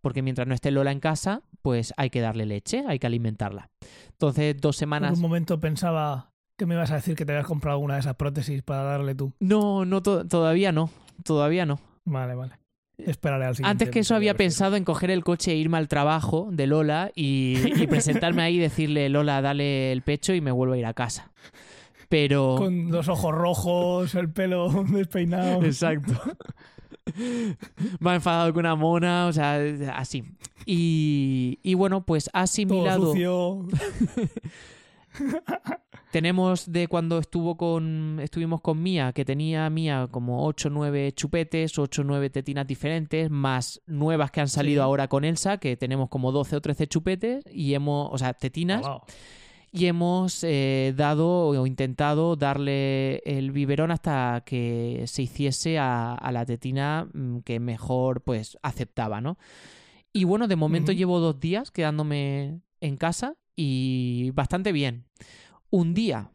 porque 0.02 0.24
mientras 0.24 0.48
no 0.48 0.56
esté 0.56 0.72
Lola 0.72 0.91
en 0.91 1.00
casa 1.00 1.43
pues 1.62 1.93
hay 1.95 2.10
que 2.10 2.20
darle 2.20 2.48
leche 2.48 2.84
hay 2.88 2.98
que 2.98 3.06
alimentarla 3.06 3.70
entonces 4.10 4.58
dos 4.60 4.76
semanas 4.76 5.14
un 5.14 5.22
momento 5.22 5.60
pensaba 5.60 6.32
que 6.58 6.66
me 6.66 6.74
ibas 6.74 6.89
a 6.89 6.95
decir 6.95 7.16
que 7.16 7.26
te 7.28 7.34
habías 7.34 7.45
comprado 7.45 7.76
alguna 7.76 7.93
de 7.93 8.00
esas 8.00 8.16
prótesis 8.16 8.64
para 8.64 8.82
darle 8.82 9.14
tú. 9.14 9.34
no 9.39 9.86
no 9.86 10.02
to- 10.02 10.28
todavía 10.28 10.72
no 10.72 10.89
todavía 11.24 11.68
no 11.68 11.80
Vale, 12.06 12.34
vale. 12.34 12.54
Esperaré 12.98 13.45
al 13.45 13.56
siguiente. 13.56 13.72
antes 13.72 13.89
que 13.89 14.00
eso 14.00 14.16
había 14.16 14.34
pensado 14.36 14.76
en 14.76 14.84
coger 14.84 15.12
el 15.12 15.24
coche 15.24 15.52
e 15.52 15.56
irme 15.56 15.78
al 15.78 15.88
trabajo 15.88 16.50
de 16.52 16.68
Lola 16.68 17.12
y, 17.16 17.56
y 17.82 17.88
presentarme 17.88 18.41
ahí 18.41 18.56
y 18.56 18.60
decirle 18.60 19.08
Lola 19.10 19.41
dale 19.41 19.91
el 19.91 20.02
pecho 20.02 20.34
y 20.34 20.41
me 20.41 20.52
vuelvo 20.52 20.74
a 20.74 20.78
ir 20.78 20.86
a 20.86 20.93
casa 20.93 21.32
pero 22.10 22.56
Con 22.58 22.89
los 22.89 23.08
ojos 23.10 23.34
rojos, 23.34 24.16
el 24.16 24.32
pelo 24.32 24.84
despeinado. 24.89 25.64
Exacto. 25.64 26.14
Me 28.00 28.12
ha 28.12 28.16
enfadado 28.16 28.54
con 28.54 28.62
una 28.62 28.76
mona, 28.76 29.28
o 29.28 29.34
sea, 29.34 29.60
así. 29.95 30.24
Y, 30.66 31.60
y 31.64 31.74
bueno, 31.74 32.06
pues 32.06 32.28
ha 32.30 32.32
todo 32.32 32.43
asimilado. 32.43 33.06
sucio. 33.12 33.68
Tenemos 36.11 36.72
de 36.72 36.88
cuando 36.88 37.18
estuvo 37.20 37.57
con, 37.57 38.20
estuvimos 38.22 38.61
con 38.61 38.82
Mía, 38.82 39.11
que 39.13 39.26
tenía 39.26 39.70
Mía 39.70 40.07
como 40.09 40.45
8 40.45 40.70
o 40.70 40.72
9 40.72 41.11
chupetes, 41.11 41.78
8 41.78 42.01
o 42.01 42.05
9 42.05 42.30
tetinas 42.30 42.65
diferentes, 42.65 43.30
más 43.30 43.82
nuevas 43.86 44.32
que 44.32 44.41
han 44.41 44.47
salido 44.47 44.82
Sí. 44.82 44.86
ahora 44.86 45.07
con 45.09 45.26
Elsa, 45.26 45.57
que 45.57 45.76
tenemos 45.76 46.07
como 46.09 46.32
12 46.32 46.55
o 46.55 46.61
13 46.61 46.88
chupetes, 46.88 47.43
y 47.51 47.74
hemos, 47.74 48.09
o 48.11 48.18
sea, 48.18 48.34
tetinas, 48.34 48.82
Wow. 48.88 49.01
y 49.74 49.86
hemos 49.88 50.43
eh, 50.45 50.93
dado 50.95 51.47
o 51.49 51.68
intentado 51.68 52.38
darle 52.38 53.18
el 53.26 53.51
biberón 53.51 53.91
hasta 53.91 54.43
que 54.45 55.03
se 55.07 55.24
hiciese 55.24 55.78
a, 55.78 56.13
a 56.13 56.32
la 56.32 56.45
tetina 56.45 57.07
mm, 57.13 57.39
que 57.39 57.59
mejor 57.59 58.22
pues 58.22 58.57
aceptaba, 58.63 59.20
¿no? 59.20 59.38
Y 60.13 60.24
bueno, 60.24 60.47
de 60.47 60.55
momento 60.55 60.93
llevo 60.93 61.20
dos 61.20 61.39
días 61.39 61.70
quedándome 61.70 62.61
en 62.80 62.95
casa 62.95 63.36
y 63.58 64.32
bastante 64.32 64.72
bien. 64.72 65.05
Un 65.70 65.93
día 65.93 66.32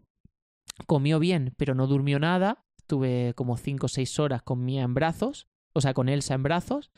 comió 0.87 1.18
bien, 1.18 1.55
pero 1.57 1.75
no 1.75 1.87
durmió 1.87 2.18
nada. 2.18 2.66
Tuve 2.87 3.33
como 3.35 3.57
5 3.57 3.87
o 3.87 3.89
6 3.89 4.18
horas 4.18 4.43
con 4.43 4.64
Mía 4.64 4.83
en 4.83 4.93
brazos, 4.93 5.47
o 5.73 5.81
sea, 5.81 5.95
con 5.95 6.11
Elsa 6.11 6.35
en 6.35 6.43
brazos. 6.43 6.91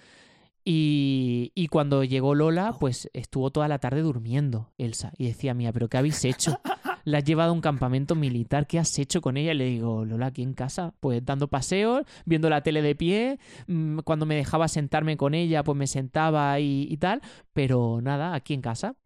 Y, 0.65 1.53
y 1.55 1.69
cuando 1.69 2.05
llegó 2.05 2.35
Lola, 2.35 2.75
pues 2.81 3.11
estuvo 3.13 3.51
toda 3.53 3.69
la 3.69 3.79
tarde 3.79 4.01
durmiendo, 4.01 4.73
Elsa. 4.79 5.13
Y 5.19 5.27
decía, 5.27 5.53
Mía, 5.53 5.73
¿pero 5.73 5.89
qué 5.89 5.99
habéis 5.99 6.25
hecho? 6.25 6.59
La 7.05 7.19
has 7.19 7.25
llevado 7.25 7.51
a 7.51 7.53
un 7.53 7.61
campamento 7.61 8.15
militar, 8.15 8.67
¿qué 8.67 8.79
has 8.79 8.99
hecho 8.99 9.21
con 9.21 9.37
ella? 9.37 9.53
Y 9.53 9.59
le 9.59 9.67
digo, 9.67 10.07
Lola, 10.07 10.27
aquí 10.29 10.43
en 10.43 10.55
casa, 10.55 10.95
pues 11.01 11.23
dando 11.23 11.49
paseos, 11.49 12.05
viendo 12.25 12.49
la 12.49 12.63
tele 12.63 12.81
de 12.81 12.95
pie. 12.95 13.39
mm, 13.67 13.99
Cuando 13.99 14.25
me 14.25 14.37
dejaba 14.37 14.69
sentarme 14.69 15.19
con 15.19 15.35
ella, 15.35 15.63
pues 15.65 15.77
me 15.77 15.87
sentaba 15.87 16.59
y, 16.61 16.87
y 16.91 16.97
tal. 16.97 17.21
Pero 17.53 18.01
nada, 18.01 18.35
aquí 18.35 18.55
en 18.55 18.63
casa. 18.63 18.97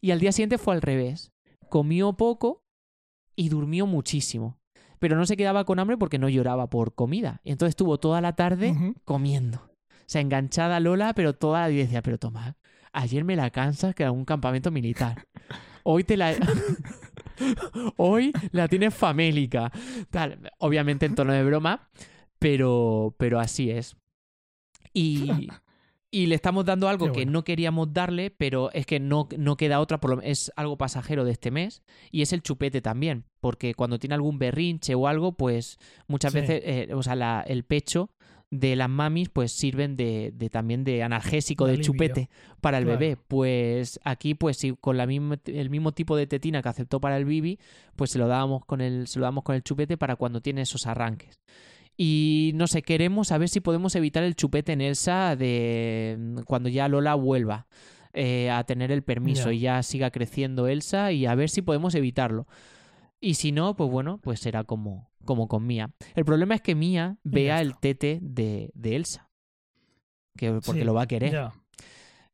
Y 0.00 0.10
al 0.10 0.20
día 0.20 0.32
siguiente 0.32 0.58
fue 0.58 0.74
al 0.74 0.82
revés. 0.82 1.32
Comió 1.68 2.12
poco 2.14 2.62
y 3.36 3.48
durmió 3.48 3.86
muchísimo. 3.86 4.58
Pero 4.98 5.16
no 5.16 5.26
se 5.26 5.36
quedaba 5.36 5.64
con 5.64 5.78
hambre 5.78 5.96
porque 5.96 6.18
no 6.18 6.28
lloraba 6.28 6.68
por 6.68 6.94
comida. 6.94 7.40
Y 7.44 7.52
entonces 7.52 7.72
estuvo 7.72 7.98
toda 7.98 8.20
la 8.20 8.34
tarde 8.34 8.94
comiendo. 9.04 9.58
O 9.58 10.10
sea, 10.10 10.20
enganchada 10.20 10.76
a 10.76 10.80
Lola, 10.80 11.14
pero 11.14 11.34
toda 11.34 11.70
y 11.70 11.76
decía, 11.76 12.02
pero 12.02 12.18
toma, 12.18 12.56
ayer 12.92 13.24
me 13.24 13.36
la 13.36 13.50
cansas 13.50 13.94
que 13.94 14.02
era 14.02 14.12
un 14.12 14.24
campamento 14.24 14.70
militar. 14.70 15.26
Hoy 15.84 16.04
te 16.04 16.16
la... 16.16 16.34
Hoy 17.96 18.32
la 18.50 18.66
tienes 18.66 18.94
famélica. 18.94 19.70
Tal, 20.10 20.50
obviamente 20.58 21.06
en 21.06 21.14
tono 21.14 21.32
de 21.32 21.44
broma, 21.44 21.88
pero, 22.38 23.14
pero 23.18 23.38
así 23.38 23.70
es. 23.70 23.96
Y, 24.92 25.48
y 26.10 26.26
le 26.26 26.34
estamos 26.34 26.64
dando 26.64 26.88
algo 26.88 27.12
que 27.12 27.26
no 27.26 27.44
queríamos 27.44 27.92
darle, 27.92 28.30
pero 28.30 28.70
es 28.72 28.86
que 28.86 28.98
no, 28.98 29.28
no 29.36 29.56
queda 29.56 29.78
otra, 29.80 30.00
por 30.00 30.16
lo- 30.16 30.22
es 30.22 30.50
algo 30.56 30.78
pasajero 30.78 31.24
de 31.24 31.32
este 31.32 31.50
mes, 31.50 31.82
y 32.10 32.22
es 32.22 32.32
el 32.32 32.42
chupete 32.42 32.80
también, 32.80 33.24
porque 33.40 33.74
cuando 33.74 33.98
tiene 33.98 34.14
algún 34.14 34.38
berrinche 34.38 34.94
o 34.94 35.06
algo, 35.06 35.32
pues 35.32 35.78
muchas 36.06 36.32
Sí. 36.32 36.40
veces, 36.40 36.62
eh, 36.64 36.94
o 36.94 37.02
sea, 37.02 37.14
la- 37.14 37.44
el 37.46 37.64
pecho 37.64 38.10
de 38.50 38.76
las 38.76 38.88
mamis 38.88 39.28
pues 39.28 39.52
sirven 39.52 39.94
de, 39.94 40.32
de 40.34 40.48
también 40.48 40.82
de 40.82 41.02
analgésico, 41.02 41.66
De 41.66 41.78
chupete 41.80 42.30
para 42.62 42.78
el 42.78 42.84
Claro. 42.84 42.98
bebé. 42.98 43.18
Pues 43.28 44.00
aquí, 44.04 44.32
pues 44.34 44.56
sí, 44.56 44.74
con 44.80 44.96
la 44.96 45.06
misma, 45.06 45.38
el 45.44 45.68
mismo 45.68 45.92
tipo 45.92 46.16
de 46.16 46.26
tetina 46.26 46.62
que 46.62 46.70
aceptó 46.70 46.98
para 46.98 47.18
el 47.18 47.26
bibi, 47.26 47.58
pues 47.94 48.10
se 48.10 48.18
lo 48.18 48.26
dábamos 48.26 48.64
con 48.64 48.80
el, 48.80 49.06
se 49.06 49.18
lo 49.18 49.26
damos 49.26 49.44
con 49.44 49.54
el 49.54 49.62
chupete 49.62 49.98
para 49.98 50.16
cuando 50.16 50.40
tiene 50.40 50.62
esos 50.62 50.86
arranques. 50.86 51.38
Y 52.00 52.52
no 52.54 52.68
sé, 52.68 52.82
queremos 52.82 53.32
a 53.32 53.38
ver 53.38 53.48
si 53.48 53.58
podemos 53.58 53.96
evitar 53.96 54.22
el 54.22 54.36
chupete 54.36 54.72
en 54.72 54.80
Elsa 54.80 55.34
de 55.34 56.16
mm, 56.16 56.38
cuando 56.42 56.68
ya 56.68 56.86
Lola 56.86 57.16
vuelva 57.16 57.66
eh, 58.12 58.50
a 58.50 58.62
tener 58.62 58.92
el 58.92 59.02
permiso 59.02 59.50
y 59.50 59.58
ya 59.58 59.82
siga 59.82 60.12
creciendo 60.12 60.68
Elsa 60.68 61.10
y 61.10 61.26
a 61.26 61.34
ver 61.34 61.50
si 61.50 61.60
podemos 61.60 61.96
evitarlo. 61.96 62.46
Y 63.20 63.34
si 63.34 63.50
no, 63.50 63.74
pues 63.74 63.90
bueno, 63.90 64.18
pues 64.18 64.38
será 64.38 64.62
como, 64.62 65.10
como 65.24 65.48
con 65.48 65.66
Mía. 65.66 65.90
El 66.14 66.24
problema 66.24 66.54
es 66.54 66.60
que 66.60 66.76
Mía 66.76 67.18
vea 67.24 67.60
el 67.60 67.76
tete 67.76 68.20
de, 68.22 68.70
de 68.74 68.94
Elsa. 68.94 69.28
Que, 70.36 70.52
porque 70.52 70.80
Sí, 70.80 70.84
lo 70.84 70.94
va 70.94 71.02
a 71.02 71.06
querer. 71.08 71.32
Ya, 71.32 71.52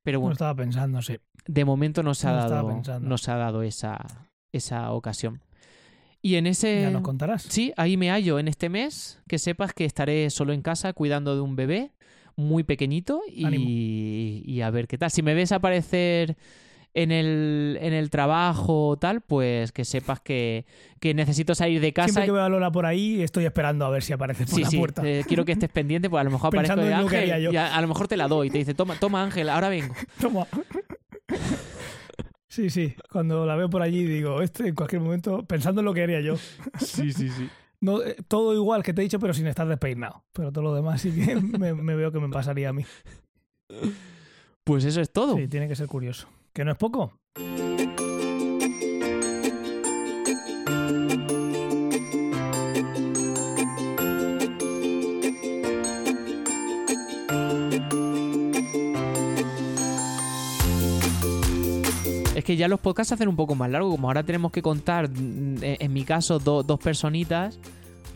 Pero 0.03 0.17
lo 0.17 0.21
bueno, 0.21 0.33
estaba 0.35 0.55
pensando, 0.55 1.01
sí. 1.01 1.17
de 1.47 1.65
momento 1.65 2.03
nos 2.03 2.23
ha 2.27 2.45
estaba 2.45 2.63
dado, 2.83 3.01
nos 3.01 3.29
ha 3.31 3.37
dado 3.37 3.63
esa, 3.63 4.29
esa 4.53 4.93
ocasión. 4.93 5.41
Y 6.25 6.37
en 6.37 6.47
ese... 6.47 6.81
Ya 6.81 6.91
nos 6.91 7.03
contarás. 7.03 7.43
Sí, 7.43 7.75
ahí 7.77 7.99
me 7.99 8.09
hallo 8.09 8.39
en 8.39 8.49
este 8.49 8.71
mes. 8.71 9.21
Que 9.29 9.39
sepas 9.39 9.75
que 9.75 9.85
estaré 9.85 10.31
solo 10.31 10.55
en 10.55 10.63
casa 10.63 10.95
cuidando 10.95 11.35
de 11.35 11.43
un 11.43 11.55
bebé 11.55 11.91
muy 12.35 12.63
pequeñito 12.65 13.21
y, 13.29 14.43
y 14.47 14.61
a 14.63 14.71
ver 14.71 14.89
qué 14.89 14.97
tal. 14.97 15.11
Si 15.11 15.23
me 15.23 15.35
ves 15.35 15.53
aparecer 15.53 16.37
en 16.95 17.13
el, 17.13 17.77
en 17.83 17.93
el 17.93 18.09
trabajo 18.09 18.89
o 18.89 18.97
tal, 18.97 19.21
pues 19.21 19.71
que 19.73 19.85
sepas 19.85 20.21
que, 20.21 20.65
que 20.99 21.13
necesito 21.13 21.55
salir 21.55 21.83
de 21.83 21.93
casa. 21.93 22.09
Siempre 22.09 22.27
que 22.27 22.33
veo 22.33 22.43
a 22.43 22.49
Lola 22.49 22.73
por 22.73 22.87
ahí, 22.87 23.21
estoy 23.23 23.45
esperando 23.45 23.85
a 23.85 23.91
ver 23.91 24.03
si 24.03 24.15
aparece 24.15 24.47
por 24.47 24.55
Sí, 24.55 24.63
la 24.63 24.71
sí, 24.71 24.79
puerta. 24.79 25.03
eh, 25.05 25.25
quiero 25.29 25.45
que 25.45 25.53
estés 25.53 25.69
pendiente, 25.69 26.09
pues 26.09 26.23
a 26.23 26.25
lo 26.25 26.31
mejor 26.31 26.49
aparezco 26.55 26.81
de 26.81 26.89
lo 26.91 26.97
Ángel 26.97 27.53
y 27.53 27.57
a, 27.57 27.77
a 27.77 27.81
lo 27.83 27.89
mejor 27.89 28.09
te 28.09 28.17
la 28.17 28.29
doy. 28.29 28.49
Te 28.49 28.57
dice, 28.59 28.73
toma, 28.73 28.95
toma 28.99 29.23
Ángel, 29.23 29.51
ahora 29.51 29.69
vengo. 29.69 29.95
Toma. 30.21 30.47
Sí, 32.55 32.71
sí. 32.71 32.95
Cuando 33.11 33.45
la 33.47 33.57
veo 33.57 33.69
por 33.69 33.83
allí 33.83 34.05
digo, 34.05 34.41
este 34.41 34.69
en 34.69 34.77
cualquier 34.77 35.03
momento, 35.03 35.45
pensando 35.45 35.81
en 35.81 35.87
lo 35.87 35.93
que 35.93 36.05
haría 36.05 36.21
yo. 36.21 36.37
Sí, 36.79 37.11
sí, 37.13 37.29
sí. 37.29 37.49
No, 37.81 38.01
eh, 38.01 38.15
todo 38.29 38.55
igual 38.55 38.85
que 38.85 38.95
te 38.95 39.01
he 39.01 39.05
dicho, 39.05 39.19
pero 39.19 39.35
sin 39.35 39.49
estar 39.49 39.67
despeinado. 39.67 40.23
Pero 40.33 40.53
todo 40.53 40.63
lo 40.63 40.73
demás 40.73 41.01
sí 41.01 41.11
que 41.11 41.35
me, 41.59 41.75
me 41.75 41.97
veo 41.97 42.13
que 42.13 42.21
me 42.21 42.29
pasaría 42.29 42.69
a 42.69 42.73
mí. 42.73 42.87
Pues 44.63 44.85
eso 44.85 45.01
es 45.01 45.11
todo. 45.11 45.37
Sí, 45.37 45.49
tiene 45.49 45.67
que 45.67 45.75
ser 45.75 45.89
curioso. 45.89 46.29
¿Que 46.53 46.65
no 46.65 46.71
es 46.71 46.79
poco? 46.79 47.13
Es 62.45 62.47
que 62.47 62.57
ya 62.59 62.69
los 62.69 62.79
podcasts 62.79 63.09
se 63.09 63.15
hacen 63.15 63.29
un 63.29 63.37
poco 63.37 63.55
más 63.55 63.71
largos. 63.71 63.91
Como 63.91 64.07
ahora 64.07 64.23
tenemos 64.23 64.53
que 64.53 64.61
contar, 64.61 65.09
mm, 65.09 65.63
en 65.65 65.77
en 65.81 65.93
mi 65.95 66.05
caso, 66.05 66.39
do- 66.39 66.63
dos 66.63 66.79
personitas, 66.79 67.59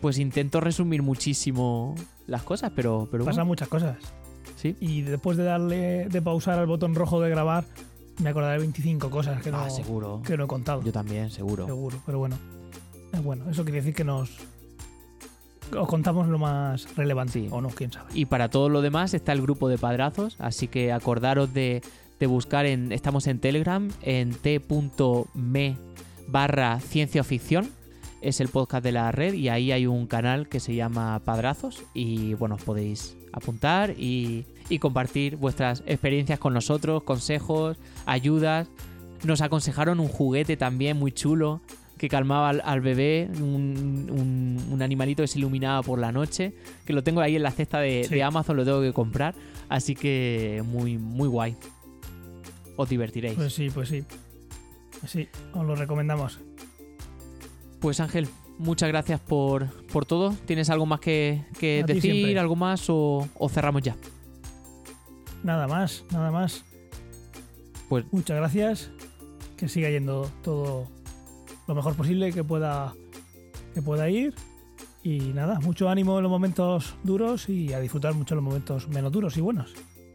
pues 0.01 0.19
intento 0.19 0.61
resumir 0.61 1.01
muchísimo 1.01 1.95
las 2.27 2.43
cosas, 2.43 2.71
pero, 2.75 3.07
pero 3.09 3.25
Pasan 3.25 3.37
bueno, 3.41 3.47
muchas 3.47 3.67
cosas. 3.69 3.97
sí. 4.55 4.75
Y 4.79 5.01
después 5.01 5.35
de 5.35 5.45
darle, 5.45 6.07
de 6.09 6.21
pausar 6.21 6.59
al 6.59 6.67
botón 6.67 6.93
rojo 6.93 7.19
de 7.21 7.31
grabar, 7.31 7.63
me 8.21 8.29
acordaré 8.29 8.53
de 8.53 8.59
25 8.59 9.09
cosas 9.09 9.41
que 9.41 9.49
no, 9.49 9.61
Ah, 9.61 9.69
seguro. 9.71 10.21
que 10.23 10.37
no 10.37 10.43
he 10.43 10.47
contado. 10.47 10.83
Yo 10.83 10.91
también, 10.91 11.31
seguro. 11.31 11.65
Seguro, 11.65 11.97
pero 12.05 12.19
bueno. 12.19 12.37
Es 13.11 13.23
bueno. 13.23 13.49
Eso 13.49 13.63
quiere 13.63 13.79
decir 13.79 13.95
que 13.95 14.03
nos 14.03 14.29
os 15.75 15.87
contamos 15.87 16.27
lo 16.27 16.37
más 16.37 16.95
relevante. 16.95 17.33
Sí. 17.33 17.47
O 17.51 17.61
no, 17.61 17.69
quién 17.69 17.91
sabe. 17.91 18.11
Y 18.13 18.25
para 18.25 18.49
todo 18.49 18.69
lo 18.69 18.81
demás 18.81 19.13
está 19.15 19.33
el 19.33 19.41
grupo 19.41 19.69
de 19.69 19.77
padrazos, 19.79 20.35
así 20.39 20.67
que 20.67 20.91
acordaros 20.91 21.53
de, 21.53 21.81
de 22.19 22.27
buscar 22.27 22.65
en. 22.65 22.91
Estamos 22.91 23.27
en 23.27 23.39
Telegram, 23.39 23.89
en 24.01 24.31
t.me 24.33 25.77
barra 26.27 26.79
ciencia 26.79 27.23
ficción. 27.23 27.69
Es 28.21 28.41
el 28.41 28.49
podcast 28.49 28.83
de 28.83 28.91
la 28.91 29.11
red 29.11 29.33
y 29.33 29.47
ahí 29.47 29.71
hay 29.71 29.87
un 29.87 30.05
canal 30.05 30.49
que 30.49 30.59
se 30.59 30.75
llama 30.75 31.21
Padrazos. 31.23 31.83
Y 31.93 32.33
bueno, 32.33 32.55
os 32.55 32.63
podéis 32.63 33.15
apuntar 33.31 33.91
y, 33.97 34.45
y 34.67 34.79
compartir 34.79 35.37
vuestras 35.37 35.83
experiencias 35.87 36.37
con 36.39 36.53
nosotros, 36.53 37.03
consejos, 37.03 37.77
ayudas. 38.05 38.67
Nos 39.23 39.41
aconsejaron 39.41 39.99
un 40.01 40.07
juguete 40.09 40.57
también 40.57 40.97
muy 40.97 41.11
chulo 41.13 41.61
que 41.97 42.07
calmaba 42.07 42.49
al, 42.49 42.61
al 42.63 42.79
bebé, 42.79 43.29
un, 43.41 44.07
un- 44.09 44.67
un 44.71 44.81
animalito 44.81 45.21
que 45.23 45.27
se 45.27 45.37
iluminaba 45.39 45.81
por 45.83 45.99
la 45.99 46.13
noche, 46.13 46.53
que 46.85 46.93
lo 46.93 47.03
tengo 47.03 47.19
ahí 47.19 47.35
en 47.35 47.43
la 47.43 47.51
cesta 47.51 47.79
de, 47.81 48.05
Sí. 48.05 48.15
de 48.15 48.23
Amazon, 48.23 48.55
lo 48.55 48.63
tengo 48.63 48.79
que 48.81 48.93
comprar, 48.93 49.35
así 49.67 49.95
que 49.95 50.63
muy, 50.65 50.97
muy 50.97 51.27
guay. 51.27 51.57
Os 52.79 52.87
divertiréis. 52.87 53.35
Pues 53.35 53.53
sí, 53.53 53.69
pues 53.69 53.89
sí. 53.89 54.05
Pues 55.01 55.11
sí, 55.11 55.27
os 55.53 55.65
lo 55.65 55.75
recomendamos. 55.75 56.39
Pues 57.81 57.99
Ángel, 57.99 58.29
muchas 58.57 58.87
gracias 58.87 59.19
por, 59.19 59.65
por 59.87 60.05
todo. 60.05 60.33
¿Tienes 60.45 60.69
algo 60.69 60.85
más 60.85 61.01
que, 61.01 61.43
que 61.59 61.83
decir, 61.85 62.39
algo 62.39 62.55
más 62.55 62.89
o, 62.89 63.27
o 63.37 63.49
cerramos 63.49 63.81
ya? 63.81 63.97
Nada 65.43 65.67
más, 65.67 66.05
nada 66.09 66.31
más. 66.31 66.63
Pues 67.89 68.05
Muchas 68.11 68.37
gracias. 68.37 68.91
Que 69.57 69.67
siga 69.67 69.89
yendo 69.89 70.31
todo 70.41 70.87
lo 71.67 71.75
mejor 71.75 71.95
posible 71.95 72.31
que 72.31 72.45
pueda, 72.45 72.93
que 73.73 73.81
pueda 73.81 74.09
ir. 74.09 74.33
Y 75.03 75.33
nada, 75.33 75.59
mucho 75.59 75.89
ánimo 75.89 76.15
en 76.15 76.23
los 76.23 76.31
momentos 76.31 76.95
duros 77.03 77.49
y 77.49 77.73
a 77.73 77.81
disfrutar 77.81 78.13
mucho 78.13 78.35
los 78.35 78.43
momentos 78.43 78.87
menos 78.87 79.11
duros 79.11 79.35
y 79.35 79.41
buenos. 79.41 79.73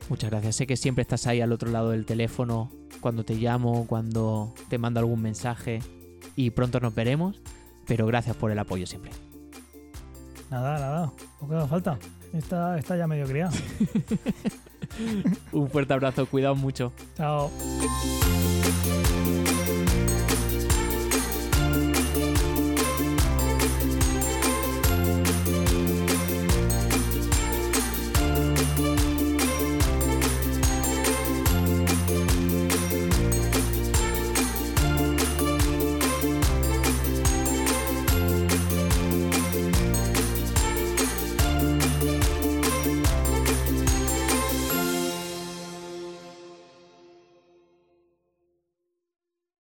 Muchas 0.09 0.30
gracias. 0.30 0.57
Sé 0.57 0.66
que 0.66 0.76
siempre 0.76 1.02
estás 1.02 1.26
ahí 1.26 1.40
al 1.40 1.52
otro 1.52 1.70
lado 1.70 1.90
del 1.90 2.07
teléfono, 2.07 2.70
cuando 3.00 3.24
te 3.24 3.34
llamo, 3.34 3.86
cuando 3.86 4.55
te 4.68 4.78
mando 4.78 5.00
algún 5.00 5.22
mensaje 5.22 5.80
y 6.36 6.50
pronto 6.50 6.80
nos 6.80 6.94
veremos, 6.94 7.40
pero 7.86 8.07
gracias 8.07 8.36
por 8.36 8.50
el 8.50 8.59
apoyo 8.59 8.86
siempre. 8.86 9.12
Nada, 10.50 10.78
nada, 10.78 11.12
no 11.40 11.48
queda 11.48 11.66
falta. 11.66 11.98
Está, 12.32 12.78
está 12.78 12.96
ya 12.96 13.07
medio 13.07 13.26
criada. 13.26 13.52
Un 15.52 15.68
fuerte 15.70 15.94
abrazo, 15.94 16.26
cuidado 16.26 16.55
mucho. 16.55 16.92
Chao. 17.16 17.50